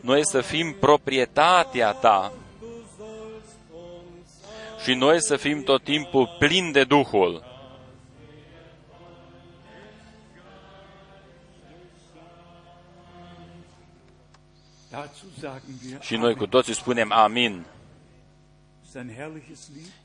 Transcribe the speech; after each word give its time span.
noi 0.00 0.26
să 0.26 0.40
fim 0.40 0.72
proprietatea 0.72 1.92
ta 1.92 2.32
și 4.82 4.94
noi 4.94 5.22
să 5.22 5.36
fim 5.36 5.62
tot 5.62 5.84
timpul 5.84 6.36
plini 6.38 6.72
de 6.72 6.84
Duhul. 6.84 7.48
Și 16.00 16.16
noi 16.16 16.34
cu 16.34 16.46
toții 16.46 16.74
spunem 16.74 17.12
Amin. 17.12 17.66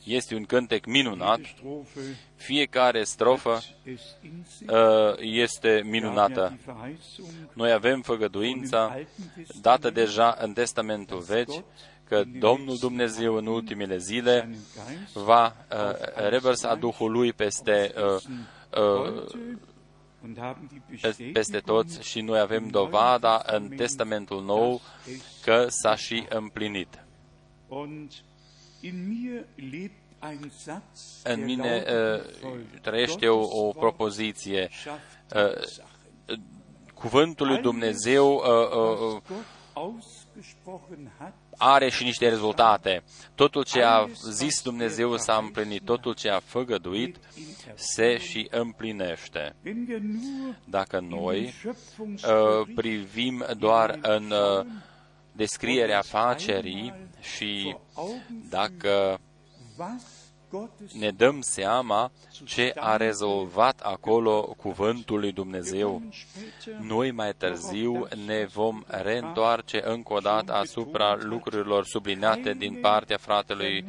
Este 0.03 0.35
un 0.35 0.45
cântec 0.45 0.85
minunat. 0.85 1.39
Fiecare 2.35 3.03
strofă 3.03 3.59
uh, 3.85 5.15
este 5.19 5.81
minunată. 5.85 6.57
Noi 7.53 7.71
avem 7.71 8.01
făgăduința 8.01 8.97
dată 9.61 9.89
deja 9.89 10.37
în 10.39 10.53
Testamentul 10.53 11.19
Vechi 11.19 11.63
că 12.07 12.23
Domnul 12.39 12.77
Dumnezeu 12.77 13.35
în 13.35 13.45
ultimele 13.45 13.97
zile 13.97 14.55
va 15.13 15.55
uh, 15.71 16.29
revărsa 16.29 16.75
Duhul 16.75 17.11
Lui 17.11 17.33
peste 17.33 17.93
uh, 17.97 18.21
peste 21.33 21.59
toți 21.59 22.01
și 22.01 22.21
noi 22.21 22.39
avem 22.39 22.67
dovada 22.67 23.41
în 23.45 23.69
Testamentul 23.69 24.43
Nou 24.43 24.81
că 25.43 25.65
s-a 25.69 25.95
și 25.95 26.25
împlinit. 26.29 27.03
În 31.23 31.43
mine 31.43 31.83
uh, 31.87 32.59
trăiește 32.81 33.27
o, 33.27 33.67
o 33.67 33.71
propoziție. 33.71 34.69
Uh, 35.35 35.61
cuvântul 36.93 37.47
lui 37.47 37.61
Dumnezeu 37.61 38.33
uh, 38.33 39.21
uh, 39.75 39.93
are 41.57 41.89
și 41.89 42.03
niște 42.03 42.29
rezultate. 42.29 43.03
Totul 43.35 43.63
ce 43.63 43.81
a 43.81 44.07
zis 44.29 44.61
Dumnezeu 44.61 45.17
s-a 45.17 45.35
împlinit, 45.35 45.83
totul 45.83 46.13
ce 46.13 46.29
a 46.29 46.39
făgăduit 46.39 47.17
se 47.75 48.17
și 48.17 48.47
împlinește. 48.51 49.55
Dacă 50.65 50.99
noi 50.99 51.53
uh, 52.07 52.67
privim 52.75 53.45
doar 53.57 53.99
în 54.01 54.31
uh, 54.31 54.65
descrierea 55.35 56.01
facerii 56.01 56.93
și 57.21 57.75
dacă 58.49 59.19
ne 60.99 61.09
dăm 61.09 61.41
seama 61.41 62.11
ce 62.43 62.73
a 62.75 62.97
rezolvat 62.97 63.79
acolo 63.79 64.55
cuvântul 64.57 65.19
lui 65.19 65.31
Dumnezeu. 65.31 66.01
Noi 66.81 67.11
mai 67.11 67.33
târziu 67.37 68.07
ne 68.25 68.45
vom 68.53 68.83
reîntoarce 68.87 69.81
încă 69.85 70.13
o 70.13 70.19
dată 70.19 70.53
asupra 70.53 71.17
lucrurilor 71.19 71.85
subliniate 71.85 72.53
din 72.53 72.73
partea 72.81 73.17
fratelui 73.17 73.85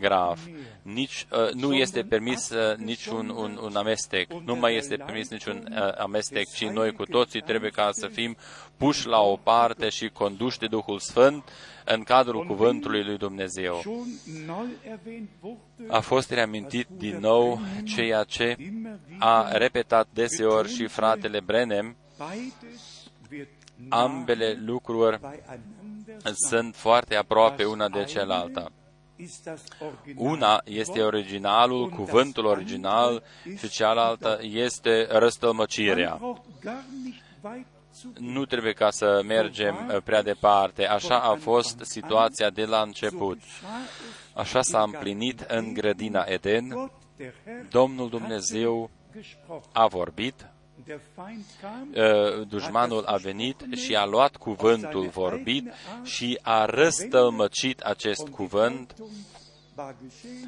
Graf. 0.00 0.40
Nici, 0.82 1.26
uh, 1.32 1.50
nu 1.50 1.74
este 1.74 2.02
permis 2.02 2.50
uh, 2.50 2.76
niciun 2.76 3.28
un, 3.28 3.58
un 3.62 3.76
amestec, 3.76 4.32
nu 4.44 4.54
mai 4.54 4.76
este 4.76 4.96
permis 4.96 5.30
niciun 5.30 5.68
uh, 5.70 5.98
amestec, 5.98 6.52
ci 6.52 6.64
noi 6.64 6.92
cu 6.92 7.04
toții 7.04 7.40
trebuie 7.40 7.70
ca 7.70 7.88
să 7.92 8.06
fim 8.06 8.36
puși 8.76 9.06
la 9.06 9.20
o 9.20 9.36
parte 9.36 9.88
și 9.88 10.08
conduși 10.08 10.58
de 10.58 10.66
Duhul 10.66 10.98
Sfânt 10.98 11.44
în 11.84 12.02
cadrul 12.02 12.46
cuvântului 12.46 13.04
lui 13.04 13.16
Dumnezeu. 13.16 13.82
A 15.88 16.00
fost 16.00 16.30
reamintit 16.30 16.86
din 16.96 17.18
nou 17.20 17.60
ceea 17.84 18.22
ce 18.22 18.56
a 19.18 19.48
repetat 19.52 20.08
deseori 20.12 20.74
și 20.74 20.86
fratele 20.86 21.40
Brenem, 21.40 21.96
ambele 23.88 24.58
lucruri 24.64 25.20
sunt 26.48 26.74
foarte 26.74 27.14
aproape 27.16 27.64
una 27.64 27.88
de 27.88 28.04
cealaltă. 28.04 28.72
Una 30.16 30.60
este 30.64 31.00
originalul, 31.00 31.88
cuvântul 31.88 32.44
original, 32.44 33.22
și 33.56 33.68
cealaltă 33.68 34.38
este 34.42 35.06
răstălmăcirea 35.10 36.20
nu 38.18 38.44
trebuie 38.44 38.72
ca 38.72 38.90
să 38.90 39.22
mergem 39.26 39.88
uh, 39.88 40.02
prea 40.04 40.22
departe. 40.22 40.86
Așa 40.86 41.18
a 41.18 41.34
fost 41.34 41.78
situația 41.82 42.50
de 42.50 42.64
la 42.64 42.80
început. 42.80 43.38
Așa 44.34 44.62
s-a 44.62 44.82
împlinit 44.82 45.40
în 45.40 45.72
grădina 45.72 46.24
Eden. 46.26 46.90
Domnul 47.70 48.08
Dumnezeu 48.08 48.90
a 49.72 49.86
vorbit, 49.86 50.46
uh, 51.94 52.46
dușmanul 52.48 53.04
a 53.04 53.16
venit 53.16 53.66
și 53.72 53.94
a 53.94 54.04
luat 54.04 54.36
cuvântul 54.36 55.08
vorbit 55.08 55.72
și 56.02 56.38
a 56.42 56.64
răstălmăcit 56.64 57.80
acest 57.80 58.28
cuvânt. 58.28 58.94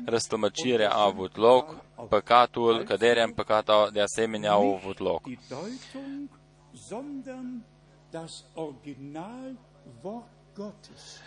Răstălmăcirea 0.05 0.91
a 0.91 1.05
avut 1.05 1.37
loc, 1.37 1.85
păcatul, 2.09 2.83
căderea 2.83 3.25
în 3.25 3.33
păcat 3.33 3.93
de 3.93 4.01
asemenea 4.01 4.51
au 4.51 4.75
avut 4.75 4.99
loc 4.99 5.23
sondern 6.75 7.65
das 8.11 8.45
Originalwort 8.55 10.29
Gottes 10.55 11.21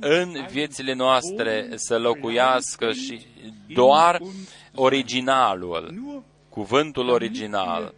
în 0.00 0.46
viețile 0.50 0.92
noastre 0.92 1.68
să 1.74 1.98
locuiască 1.98 2.92
și 2.92 3.26
doar 3.68 4.20
originalul, 4.74 5.94
cuvântul 6.48 7.08
original, 7.08 7.94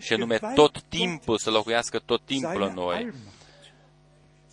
și 0.00 0.12
anume 0.12 0.38
tot 0.54 0.82
timpul 0.82 1.38
să 1.38 1.50
locuiască 1.50 1.98
tot 1.98 2.20
timpul 2.24 2.62
în 2.62 2.72
noi, 2.74 3.12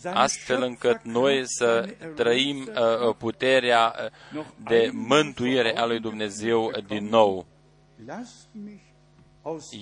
astfel 0.03 0.61
încât 0.61 1.03
noi 1.03 1.41
să 1.45 1.95
trăim 2.15 2.57
uh, 2.57 3.15
puterea 3.17 3.95
uh, 4.35 4.45
de 4.63 4.89
mântuire 4.93 5.77
a 5.77 5.85
lui 5.85 5.99
Dumnezeu 5.99 6.71
din 6.87 7.05
nou. 7.05 7.45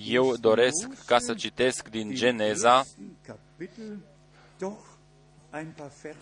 Eu 0.06 0.36
doresc 0.36 1.04
ca 1.06 1.18
să 1.18 1.34
citesc 1.34 1.88
din 1.88 2.14
Geneza 2.14 2.84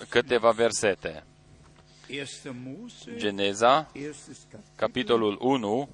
câteva 0.09 0.50
versete. 0.50 1.25
Geneza, 3.16 3.91
capitolul 4.76 5.38
1, 5.41 5.88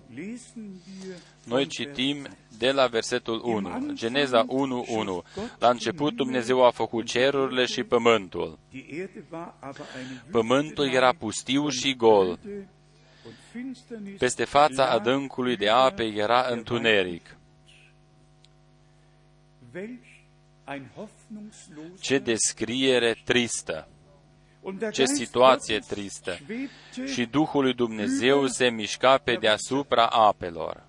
noi 1.45 1.67
citim 1.67 2.27
de 2.59 2.71
la 2.71 2.87
versetul 2.87 3.41
1. 3.45 3.93
Geneza 3.93 4.45
1, 4.49 4.85
1. 4.89 5.23
La 5.59 5.71
început 5.71 6.15
Dumnezeu 6.15 6.65
a 6.65 6.71
făcut 6.71 7.07
cerurile 7.07 7.65
și 7.65 7.83
pământul. 7.83 8.59
Pământul 10.31 10.89
era 10.93 11.15
pustiu 11.15 11.69
și 11.69 11.97
gol 11.97 12.39
peste 14.19 14.45
fața 14.45 14.91
adâncului 14.91 15.57
de 15.57 15.69
ape 15.69 16.03
era 16.03 16.47
întuneric. 16.49 17.37
Ce 22.01 22.19
descriere 22.19 23.21
tristă! 23.25 23.89
Ce 24.93 25.05
situație 25.05 25.79
tristă! 25.79 26.39
Și 27.07 27.27
Duhul 27.27 27.63
lui 27.63 27.75
Dumnezeu 27.75 28.47
se 28.47 28.69
mișca 28.69 29.19
pe 29.19 29.35
deasupra 29.35 30.07
apelor. 30.07 30.87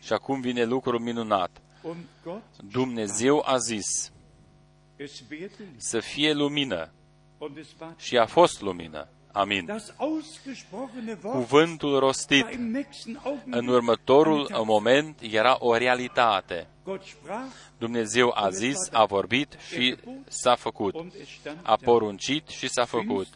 Și 0.00 0.12
acum 0.12 0.40
vine 0.40 0.64
lucrul 0.64 1.00
minunat. 1.00 1.60
Dumnezeu 2.70 3.42
a 3.46 3.56
zis 3.56 4.12
să 5.76 6.00
fie 6.00 6.32
lumină 6.32 6.92
și 7.96 8.16
a 8.18 8.26
fost 8.26 8.60
lumină. 8.60 9.08
Amin. 9.32 9.68
Cuvântul 11.20 11.98
rostit 11.98 12.46
în 13.50 13.66
următorul 13.66 14.50
moment 14.64 15.20
era 15.20 15.56
o 15.58 15.76
realitate. 15.76 16.66
Dumnezeu 17.78 18.32
a 18.34 18.50
zis, 18.50 18.76
a 18.92 19.04
vorbit 19.04 19.56
și 19.68 19.96
s-a 20.28 20.54
făcut. 20.54 20.94
A 21.62 21.76
poruncit 21.76 22.48
și 22.48 22.68
s-a 22.68 22.84
făcut. 22.84 23.28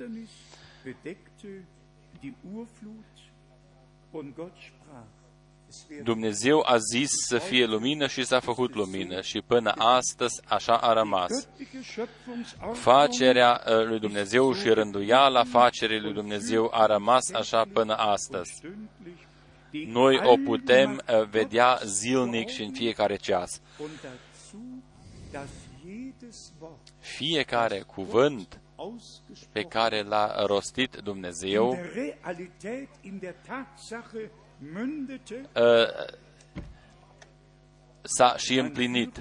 Dumnezeu 6.03 6.63
a 6.67 6.77
zis 6.77 7.09
să 7.27 7.39
fie 7.39 7.67
lumină 7.67 8.07
și 8.07 8.25
s-a 8.25 8.41
făcut 8.41 8.75
lumină 8.75 9.21
și 9.21 9.43
până 9.47 9.73
astăzi 9.77 10.41
așa 10.49 10.77
a 10.77 10.93
rămas. 10.93 11.49
Facerea 12.73 13.63
uh, 13.67 13.87
lui 13.87 13.99
Dumnezeu 13.99 14.55
și 14.55 14.69
rânduiala 14.69 15.45
facerii 15.45 16.01
lui 16.01 16.13
Dumnezeu 16.13 16.71
a 16.73 16.87
rămas 16.87 17.31
așa 17.31 17.65
până 17.73 17.95
astăzi. 17.95 18.61
Noi 19.71 20.21
o 20.25 20.37
putem 20.45 21.03
uh, 21.09 21.29
vedea 21.29 21.81
zilnic 21.85 22.49
și 22.49 22.63
în 22.63 22.73
fiecare 22.73 23.17
ceas. 23.17 23.61
Fiecare 26.99 27.81
cuvânt 27.81 28.61
pe 29.53 29.63
care 29.63 30.03
l-a 30.03 30.45
rostit 30.47 30.97
Dumnezeu 30.97 31.79
s-a 38.03 38.37
și 38.37 38.59
împlinit. 38.59 39.21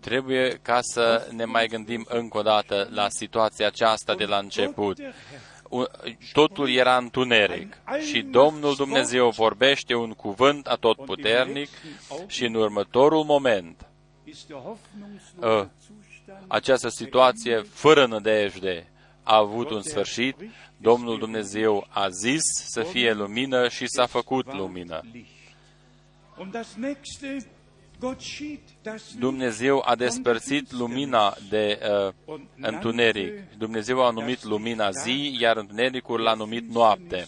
Trebuie 0.00 0.58
ca 0.62 0.78
să 0.80 1.28
ne 1.32 1.44
mai 1.44 1.66
gândim 1.66 2.06
încă 2.08 2.38
o 2.38 2.42
dată 2.42 2.88
la 2.90 3.06
situația 3.08 3.66
aceasta 3.66 4.14
de 4.14 4.24
la 4.24 4.36
început. 4.38 4.98
Totul 6.32 6.70
era 6.70 6.96
întuneric 6.96 7.76
și 8.10 8.22
Domnul 8.22 8.74
Dumnezeu 8.74 9.30
vorbește 9.30 9.94
un 9.94 10.12
cuvânt 10.12 10.66
atotputernic 10.66 11.68
și 12.26 12.44
în 12.44 12.54
următorul 12.54 13.24
moment 13.24 13.86
ă, 15.40 15.70
această 16.46 16.88
situație 16.88 17.62
fără 17.62 18.06
nădejde 18.06 18.90
a 19.22 19.36
avut 19.36 19.70
un 19.70 19.82
sfârșit, 19.82 20.36
Domnul 20.76 21.18
Dumnezeu 21.18 21.86
a 21.88 22.08
zis 22.08 22.42
să 22.66 22.82
fie 22.82 23.12
lumină 23.12 23.68
și 23.68 23.86
s-a 23.86 24.06
făcut 24.06 24.54
lumină. 24.54 25.00
Dumnezeu 29.18 29.82
a 29.84 29.94
despărțit 29.96 30.72
lumina 30.72 31.36
de 31.48 31.78
uh, 32.26 32.40
întuneric. 32.60 33.58
Dumnezeu 33.58 34.04
a 34.04 34.10
numit 34.10 34.42
lumina 34.44 34.90
zi, 34.90 35.36
iar 35.40 35.56
întunericul 35.56 36.20
l-a 36.20 36.34
numit 36.34 36.68
noapte. 36.68 37.26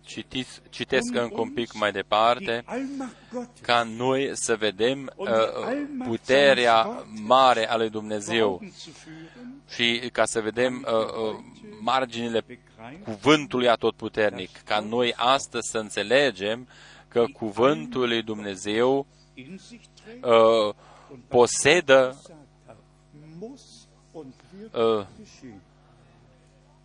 Citiți, 0.00 0.60
citesc 0.70 1.14
încă 1.14 1.40
un 1.40 1.50
pic 1.50 1.72
mai 1.72 1.92
departe, 1.92 2.64
ca 3.62 3.82
noi 3.82 4.30
să 4.32 4.56
vedem 4.56 5.12
uh, 5.16 5.28
puterea 6.06 7.06
mare 7.26 7.68
a 7.68 7.76
lui 7.76 7.90
Dumnezeu. 7.90 8.62
Și 9.68 10.08
ca 10.12 10.24
să 10.24 10.40
vedem 10.40 10.86
uh, 10.86 11.04
uh, 11.04 11.38
marginile 11.80 12.44
cuvântului 13.04 13.68
atotputernic, 13.68 14.62
ca 14.64 14.80
noi 14.80 15.12
astăzi 15.16 15.70
să 15.70 15.78
înțelegem 15.78 16.68
că 17.08 17.24
cuvântul 17.32 18.08
lui 18.08 18.22
Dumnezeu 18.22 19.06
uh, 20.22 20.74
posedă 21.28 22.20
uh, 24.72 25.06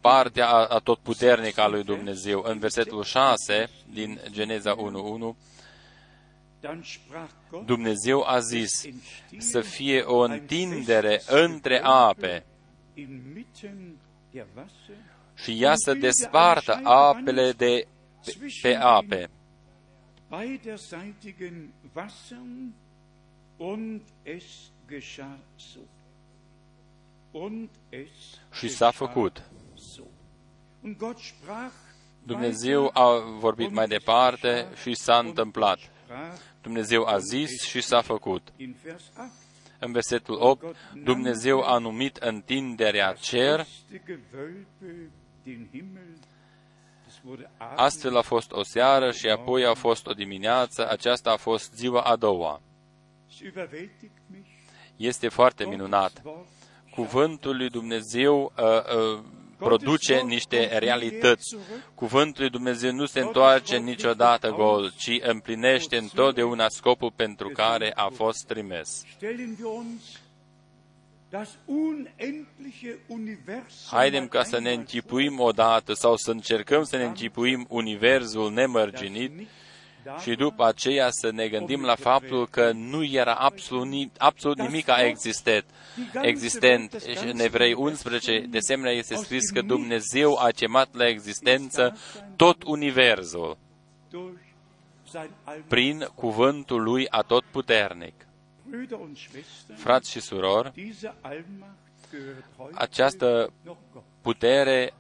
partea 0.04 0.48
atotputernică 0.50 1.62
a 1.62 1.68
lui 1.68 1.84
Dumnezeu. 1.84 2.44
În 2.46 2.60
versetul 2.60 3.04
6 3.04 3.70
din 3.94 4.20
Geneza 4.30 4.76
1.1, 4.76 4.82
Dumnezeu 7.66 8.24
a 8.28 8.40
zis 8.40 8.72
să 9.38 9.62
fie 9.62 10.02
o 10.02 10.18
întindere 10.18 11.22
între 11.28 11.80
ape 11.84 12.46
și 15.36 15.62
ea 15.64 15.74
să 15.76 15.94
despartă 15.94 16.80
apele 16.84 17.52
de 17.52 17.88
pe 18.62 18.76
ape. 18.76 19.30
Și 28.52 28.68
s-a 28.68 28.92
făcut. 28.92 29.44
Dumnezeu 32.24 32.90
a 32.94 33.20
vorbit 33.40 33.72
mai 33.72 33.88
departe 33.88 34.68
și 34.82 34.94
s-a 34.94 35.18
întâmplat. 35.18 35.80
Dumnezeu 36.62 37.06
a 37.06 37.18
zis 37.18 37.62
și 37.64 37.82
s-a 37.82 38.02
făcut. 38.02 38.54
În 39.80 39.92
versetul 39.92 40.38
8, 40.40 40.76
Dumnezeu 41.04 41.62
a 41.62 41.78
numit 41.78 42.16
întinderea 42.16 43.14
cer 43.14 43.66
Astfel 47.76 48.18
a 48.18 48.22
fost 48.22 48.52
o 48.52 48.64
seară 48.64 49.12
și 49.12 49.28
apoi 49.28 49.66
a 49.66 49.74
fost 49.74 50.08
o 50.08 50.14
dimineață, 50.14 50.90
aceasta 50.90 51.32
a 51.32 51.38
fost 51.38 51.74
ziua 51.74 52.02
a 52.02 52.16
doua. 52.16 52.62
Este 54.96 55.28
foarte 55.28 55.66
minunat. 55.66 56.22
Cuvântul 56.92 57.58
lui 57.58 57.70
Dumnezeu 57.70 58.54
uh, 58.58 58.64
uh, 58.66 59.24
produce 59.58 60.22
niște 60.22 60.78
realități. 60.78 61.58
Cuvântul 61.96 62.42
lui 62.42 62.50
Dumnezeu 62.50 62.92
nu 62.92 63.06
se 63.06 63.20
întoarce 63.20 63.78
niciodată 63.78 64.50
gol, 64.50 64.94
ci 64.98 65.20
împlinește 65.22 65.98
întotdeauna 65.98 66.66
scopul 66.70 67.12
pentru 67.16 67.50
care 67.50 67.92
a 67.96 68.10
fost 68.14 68.46
trimis. 68.48 69.04
Haidem 73.90 74.28
ca 74.28 74.44
să 74.44 74.60
ne 74.60 74.74
închipuim 74.74 75.40
odată 75.40 75.94
sau 75.94 76.16
să 76.16 76.32
încercăm 76.32 76.84
să 76.84 76.98
ne 76.98 77.04
închipuim 77.04 77.66
universul 77.70 78.52
nemărginit 78.52 79.32
și 80.22 80.36
după 80.36 80.66
aceea 80.66 81.08
să 81.10 81.32
ne 81.32 81.48
gândim 81.48 81.82
la 81.82 81.96
faptul 81.96 82.48
că 82.48 82.72
nu 82.72 83.04
era 83.04 83.34
absolut, 83.34 84.16
absolut 84.18 84.58
nimic 84.58 84.90
a 84.90 85.02
existent. 85.02 85.66
existent. 86.22 86.94
În 87.26 87.40
Evrei 87.40 87.74
11, 87.74 88.40
de 88.50 88.58
asemenea, 88.58 88.92
este 88.92 89.16
scris 89.16 89.50
că 89.50 89.62
Dumnezeu 89.62 90.38
a 90.38 90.50
chemat 90.50 90.96
la 90.96 91.08
existență 91.08 91.98
tot 92.36 92.64
universul 92.64 93.58
prin 95.68 96.08
cuvântul 96.16 96.84
lui 96.84 97.10
atotputernic. 97.10 98.14
Frați 99.76 100.12
și 100.12 100.20
surori, 100.20 100.94
această 102.74 103.54
putere 104.22 104.94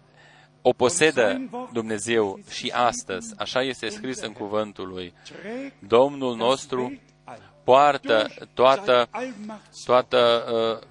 o 0.66 0.74
posedă 0.74 1.50
Dumnezeu 1.74 2.40
și 2.50 2.72
astăzi. 2.76 3.34
Așa 3.38 3.62
este 3.62 3.90
scris 3.90 4.22
în 4.22 4.34
cuvântul 4.34 4.88
lui. 4.88 5.14
Domnul 5.80 6.36
nostru 6.36 7.00
poartă 7.64 8.28
toată, 8.54 9.10
toată, 9.86 10.44
uh, 10.52 10.88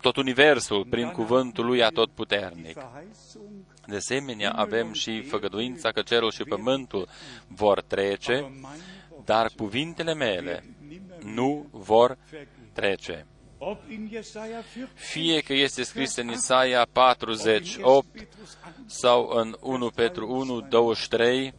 tot 0.00 0.16
universul 0.16 0.86
prin 0.90 1.10
cuvântul 1.10 1.64
lui 1.64 1.82
atotputernic. 1.82 2.76
De 3.86 3.96
asemenea, 3.96 4.50
avem 4.50 4.92
și 4.92 5.22
făgăduința 5.22 5.90
că 5.90 6.02
cerul 6.02 6.30
și 6.30 6.42
pământul 6.42 7.08
vor 7.46 7.82
trece, 7.82 8.52
dar 9.24 9.50
cuvintele 9.56 10.14
mele 10.14 10.64
nu 11.24 11.66
vor 11.70 12.18
trece. 12.72 13.26
Fie 14.94 15.40
că 15.40 15.52
este 15.52 15.82
scris 15.82 16.16
în 16.16 16.30
Isaia 16.30 16.86
48 16.92 18.28
sau 18.86 19.28
în 19.28 19.56
1 19.60 19.90
Petru 19.90 20.32
1, 20.32 20.60
23, 20.60 21.54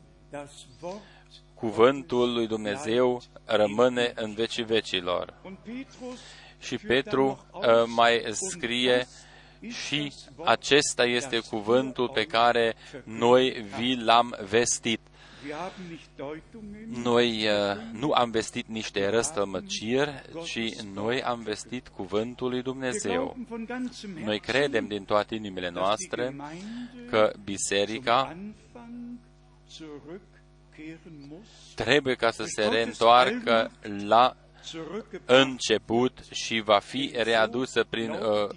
cuvântul 1.54 2.34
lui 2.34 2.48
Dumnezeu 2.48 3.22
rămâne 3.46 4.12
în 4.16 4.34
vecii 4.34 4.64
vecilor. 4.64 5.34
Și 6.60 6.78
Petru 6.78 7.46
uh, 7.52 7.62
mai 7.86 8.24
scrie 8.32 9.08
și 9.70 10.14
acesta 10.44 11.04
este 11.04 11.40
cuvântul 11.40 12.10
pe 12.10 12.24
care 12.24 12.76
noi 13.04 13.66
vi 13.78 13.96
l-am 13.96 14.38
vestit. 14.50 15.00
Noi 17.04 17.48
uh, 17.48 17.78
nu 17.92 18.12
am 18.12 18.32
vestit 18.32 18.68
niște 18.68 19.10
răstămăciri, 19.10 20.22
ci 20.44 20.82
noi 20.94 21.22
am 21.22 21.40
vestit 21.40 21.88
cuvântul 21.88 22.50
lui 22.50 22.62
Dumnezeu. 22.62 23.38
Noi 24.24 24.40
credem 24.40 24.88
din 24.88 25.04
toate 25.04 25.36
inimile 25.36 25.70
noastre 25.70 26.36
că 27.10 27.34
biserica 27.44 28.38
trebuie 31.76 32.16
ca 32.16 32.32
să 32.32 32.44
se 32.44 32.66
reîntoarcă 32.68 33.72
la 34.06 34.36
început 35.26 36.20
și 36.32 36.62
va 36.66 36.80
fi 36.80 37.12
readusă 37.16 37.86
prin 37.90 38.10
uh, 38.10 38.50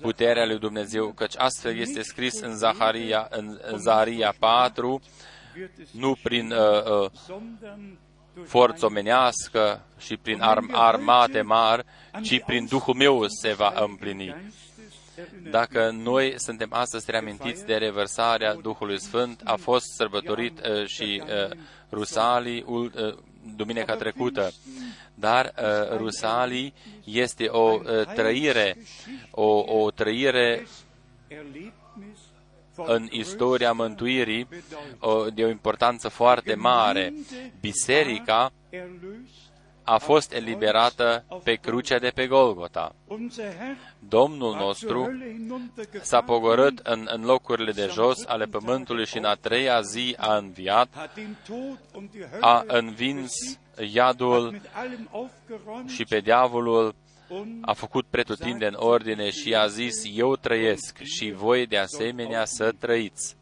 puterea 0.00 0.46
lui 0.46 0.58
Dumnezeu, 0.58 1.12
căci 1.12 1.34
astfel 1.36 1.78
este 1.78 2.02
scris 2.02 2.40
în 2.40 2.56
Zaharia, 2.56 3.28
în 3.30 3.58
Zaharia 3.76 4.34
4, 4.38 5.00
nu 5.90 6.16
prin 6.22 6.52
uh, 6.52 7.04
uh, 7.04 7.10
forță 8.46 8.86
omenească 8.86 9.80
și 9.98 10.16
prin 10.16 10.40
arm, 10.40 10.70
armate 10.72 11.40
mari, 11.40 11.84
ci 12.22 12.42
prin 12.44 12.66
Duhul 12.66 12.94
meu 12.94 13.26
se 13.28 13.52
va 13.52 13.72
împlini. 13.76 14.52
Dacă 15.50 15.90
noi 15.90 16.34
suntem 16.36 16.68
astăzi 16.72 17.10
reamintiți 17.10 17.66
de 17.66 17.74
revărsarea 17.74 18.54
Duhului 18.54 19.00
Sfânt, 19.00 19.40
a 19.44 19.56
fost 19.56 19.84
sărbătorit 19.96 20.58
uh, 20.58 20.86
și 20.86 21.22
uh, 21.24 21.56
Rusalii 21.90 22.64
uh, 22.66 22.90
duminica 23.56 23.96
trecută, 23.96 24.52
dar 25.14 25.54
uh, 25.56 25.96
Rusalii 25.96 26.74
este 27.04 27.46
o 27.46 27.72
uh, 27.72 28.04
trăire, 28.14 28.76
o, 29.30 29.64
o 29.66 29.90
trăire 29.90 30.66
în 32.76 33.08
istoria 33.10 33.72
mântuirii 33.72 34.48
o, 34.98 35.30
de 35.30 35.44
o 35.44 35.48
importanță 35.48 36.08
foarte 36.08 36.54
mare. 36.54 37.12
Biserica 37.60 38.52
a 39.90 39.98
fost 39.98 40.32
eliberată 40.32 41.24
pe 41.42 41.54
crucea 41.54 41.98
de 41.98 42.10
pe 42.14 42.26
Golgota. 42.26 42.94
Domnul 43.98 44.54
nostru 44.54 45.10
s-a 46.02 46.20
pogorât 46.20 46.78
în, 46.78 47.08
în 47.12 47.24
locurile 47.24 47.72
de 47.72 47.88
jos 47.92 48.24
ale 48.26 48.44
pământului 48.44 49.06
și 49.06 49.16
în 49.16 49.24
a 49.24 49.34
treia 49.34 49.80
zi 49.80 50.14
a 50.18 50.36
înviat, 50.36 51.10
a 52.40 52.64
învins 52.66 53.32
iadul 53.92 54.60
și 55.86 56.04
pe 56.04 56.20
diavolul 56.20 56.94
a 57.60 57.72
făcut 57.72 58.06
pretutindeni 58.06 58.76
ordine 58.76 59.30
și 59.30 59.54
a 59.54 59.66
zis, 59.66 60.02
eu 60.14 60.36
trăiesc 60.36 60.98
și 61.02 61.32
voi 61.32 61.66
de 61.66 61.78
asemenea 61.78 62.44
să 62.44 62.72
trăiți. 62.78 63.36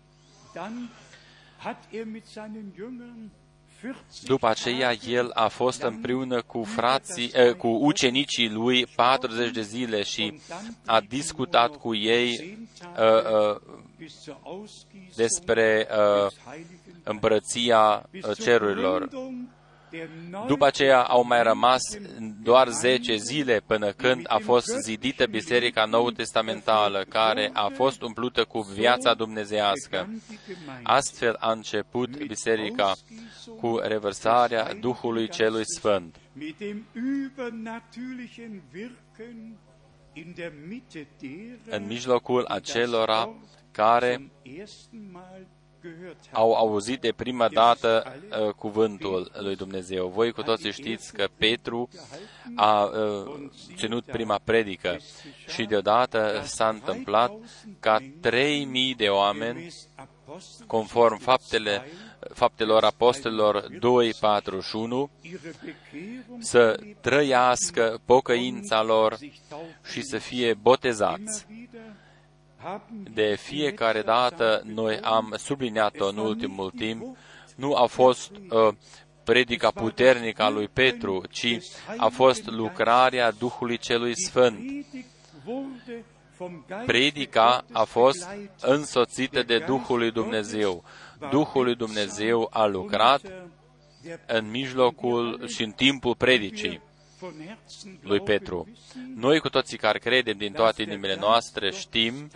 După 4.22 4.46
aceea, 4.46 4.92
el 5.08 5.30
a 5.34 5.48
fost 5.48 5.82
împreună 5.82 6.42
cu, 6.42 6.64
frații, 6.64 7.30
eh, 7.34 7.52
cu 7.54 7.68
ucenicii 7.68 8.48
lui 8.50 8.86
40 8.86 9.50
de 9.50 9.62
zile 9.62 10.02
și 10.02 10.40
a 10.86 11.00
discutat 11.00 11.76
cu 11.76 11.94
ei 11.94 12.58
uh, 12.98 13.56
uh, 13.56 13.78
despre 15.16 15.88
uh, 15.90 16.30
împărăția 17.02 18.08
cerurilor. 18.38 19.08
După 20.46 20.66
aceea 20.66 21.02
au 21.02 21.24
mai 21.24 21.42
rămas 21.42 21.82
doar 22.42 22.68
10 22.68 23.16
zile 23.16 23.62
până 23.66 23.92
când 23.92 24.24
a 24.28 24.38
fost 24.38 24.66
zidită 24.66 25.26
Biserica 25.26 25.84
Nou 25.84 26.10
Testamentală, 26.10 27.04
care 27.08 27.50
a 27.52 27.68
fost 27.74 28.02
umplută 28.02 28.44
cu 28.44 28.60
viața 28.60 29.14
dumnezească. 29.14 30.08
Astfel 30.82 31.36
a 31.38 31.52
început 31.52 32.26
Biserica 32.26 32.92
cu 33.60 33.78
revărsarea 33.82 34.74
Duhului 34.74 35.28
Celui 35.28 35.64
Sfânt. 35.76 36.16
În 41.70 41.86
mijlocul 41.86 42.44
acelora 42.44 43.34
care 43.70 44.30
au 46.32 46.52
auzit 46.52 47.00
de 47.00 47.12
prima 47.16 47.48
dată 47.48 48.16
uh, 48.30 48.52
cuvântul 48.52 49.30
lui 49.38 49.56
Dumnezeu. 49.56 50.08
Voi 50.08 50.32
cu 50.32 50.42
toții 50.42 50.72
știți 50.72 51.12
că 51.12 51.28
Petru 51.36 51.88
a 52.54 52.82
uh, 52.82 53.50
ținut 53.76 54.04
prima 54.04 54.40
predică 54.44 54.98
și 55.46 55.64
deodată 55.64 56.40
s-a 56.44 56.68
întâmplat 56.68 57.32
ca 57.80 57.98
3000 58.20 58.94
de 58.94 59.08
oameni, 59.08 59.66
conform 60.66 61.18
faptele, 61.18 61.86
faptelor 62.34 62.84
apostolilor 62.84 63.68
2, 63.78 64.14
4 64.20 64.60
și 64.60 64.76
1, 64.76 65.10
să 66.38 66.80
trăiască 67.00 68.00
pocăința 68.04 68.82
lor 68.82 69.18
și 69.92 70.02
să 70.02 70.18
fie 70.18 70.54
botezați 70.54 71.46
de 73.14 73.36
fiecare 73.40 74.02
dată 74.02 74.62
noi 74.64 75.00
am 75.00 75.34
subliniat-o 75.36 76.06
în 76.06 76.16
ultimul 76.16 76.70
timp, 76.70 77.16
nu 77.56 77.74
a 77.74 77.86
fost 77.86 78.30
uh, 78.30 78.74
predica 79.24 79.70
puternică 79.70 80.42
a 80.42 80.48
lui 80.48 80.68
Petru, 80.68 81.22
ci 81.30 81.58
a 81.96 82.08
fost 82.08 82.46
lucrarea 82.46 83.30
Duhului 83.30 83.78
Celui 83.78 84.16
Sfânt. 84.16 84.86
Predica 86.86 87.64
a 87.72 87.84
fost 87.84 88.28
însoțită 88.60 89.42
de 89.42 89.58
Duhul 89.58 89.98
lui 89.98 90.10
Dumnezeu. 90.10 90.84
Duhul 91.30 91.64
lui 91.64 91.74
Dumnezeu 91.74 92.48
a 92.52 92.66
lucrat 92.66 93.20
în 94.26 94.50
mijlocul 94.50 95.46
și 95.46 95.62
în 95.62 95.70
timpul 95.70 96.14
predicii 96.14 96.80
lui 98.00 98.20
Petru. 98.20 98.68
Noi 99.14 99.38
cu 99.38 99.48
toții 99.48 99.78
care 99.78 99.98
credem 99.98 100.36
din 100.36 100.52
toate 100.52 100.82
inimile 100.82 101.16
noastre 101.20 101.70
știm 101.70 102.30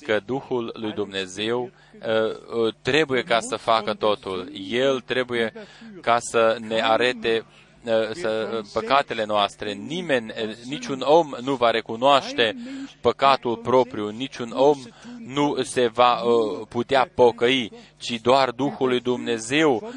că 0.00 0.20
Duhul 0.26 0.70
lui 0.74 0.92
Dumnezeu 0.92 1.62
uh, 1.62 2.64
uh, 2.64 2.74
trebuie 2.82 3.22
ca 3.22 3.40
să 3.40 3.56
facă 3.56 3.94
totul. 3.94 4.50
El 4.70 5.00
trebuie 5.00 5.52
ca 6.00 6.18
să 6.20 6.56
ne 6.60 6.82
arete 6.82 7.44
Uh, 7.44 7.67
să, 8.12 8.60
păcatele 8.72 9.24
noastre. 9.24 9.72
Nimeni, 9.72 10.32
uh, 10.48 10.54
niciun 10.64 11.00
om 11.00 11.34
nu 11.40 11.54
va 11.54 11.70
recunoaște 11.70 12.56
păcatul 13.00 13.56
propriu, 13.56 14.08
niciun 14.08 14.50
om 14.54 14.78
nu 15.26 15.62
se 15.62 15.86
va 15.86 16.22
uh, 16.22 16.66
putea 16.68 17.10
pocăi, 17.14 17.72
ci 17.96 18.20
doar 18.22 18.50
Duhul 18.50 18.88
lui 18.88 19.00
Dumnezeu 19.00 19.92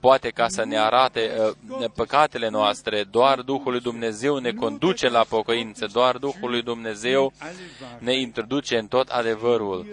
poate 0.00 0.28
ca 0.28 0.48
să 0.48 0.64
ne 0.64 0.78
arate 0.78 1.30
păcatele 1.94 2.48
noastre, 2.48 3.04
doar 3.10 3.40
Duhul 3.40 3.72
lui 3.72 3.80
Dumnezeu 3.80 4.36
ne 4.36 4.52
conduce 4.52 5.08
la 5.08 5.24
pocăință, 5.28 5.86
doar 5.92 6.16
Duhul 6.16 6.50
lui 6.50 6.62
Dumnezeu 6.62 7.32
ne 7.98 8.20
introduce 8.20 8.78
în 8.78 8.86
tot 8.86 9.08
adevărul. 9.08 9.86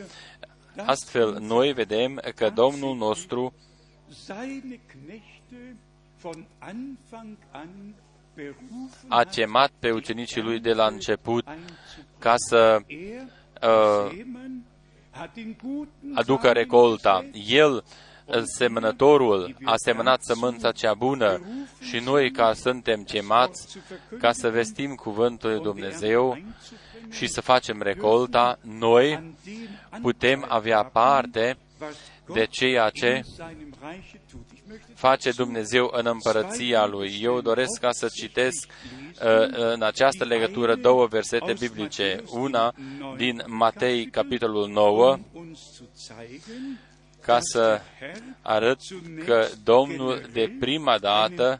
Astfel, 0.85 1.37
noi 1.39 1.73
vedem 1.73 2.21
că 2.35 2.49
Domnul 2.55 2.95
nostru 2.95 3.53
a 9.07 9.23
chemat 9.23 9.71
pe 9.79 9.91
ucenicii 9.91 10.41
lui 10.41 10.59
de 10.59 10.73
la 10.73 10.85
început 10.85 11.45
ca 12.19 12.33
să 12.37 12.79
uh, 13.61 14.25
aducă 16.13 16.51
recolta. 16.51 17.25
El, 17.47 17.83
semănătorul, 18.57 19.55
a 19.63 19.73
semănat 19.75 20.23
sămânța 20.23 20.71
cea 20.71 20.93
bună. 20.93 21.41
și 21.81 21.99
noi, 21.99 22.31
ca 22.31 22.53
suntem 22.53 23.03
chemați 23.03 23.77
ca 24.19 24.31
să 24.31 24.49
vestim 24.49 24.95
cuvântul 24.95 25.49
lui 25.49 25.61
Dumnezeu 25.61 26.37
și 27.11 27.27
să 27.27 27.41
facem 27.41 27.81
recolta, 27.81 28.59
noi 28.61 29.35
putem 30.01 30.45
avea 30.47 30.83
parte 30.83 31.57
de 32.33 32.45
ceea 32.45 32.89
ce 32.89 33.21
face 34.93 35.31
Dumnezeu 35.31 35.91
în 35.93 36.05
împărăția 36.05 36.85
Lui. 36.85 37.19
Eu 37.21 37.41
doresc 37.41 37.79
ca 37.79 37.91
să 37.91 38.07
citesc 38.13 38.67
uh, 38.67 39.71
în 39.73 39.81
această 39.81 40.23
legătură 40.23 40.75
două 40.75 41.05
versete 41.05 41.53
biblice. 41.59 42.23
Una 42.29 42.73
din 43.17 43.43
Matei, 43.47 44.05
capitolul 44.05 44.67
9, 44.67 45.17
ca 47.21 47.39
să 47.39 47.81
arăt 48.41 48.79
că 49.25 49.47
Domnul 49.63 50.29
de 50.33 50.55
prima 50.59 50.97
dată 50.97 51.59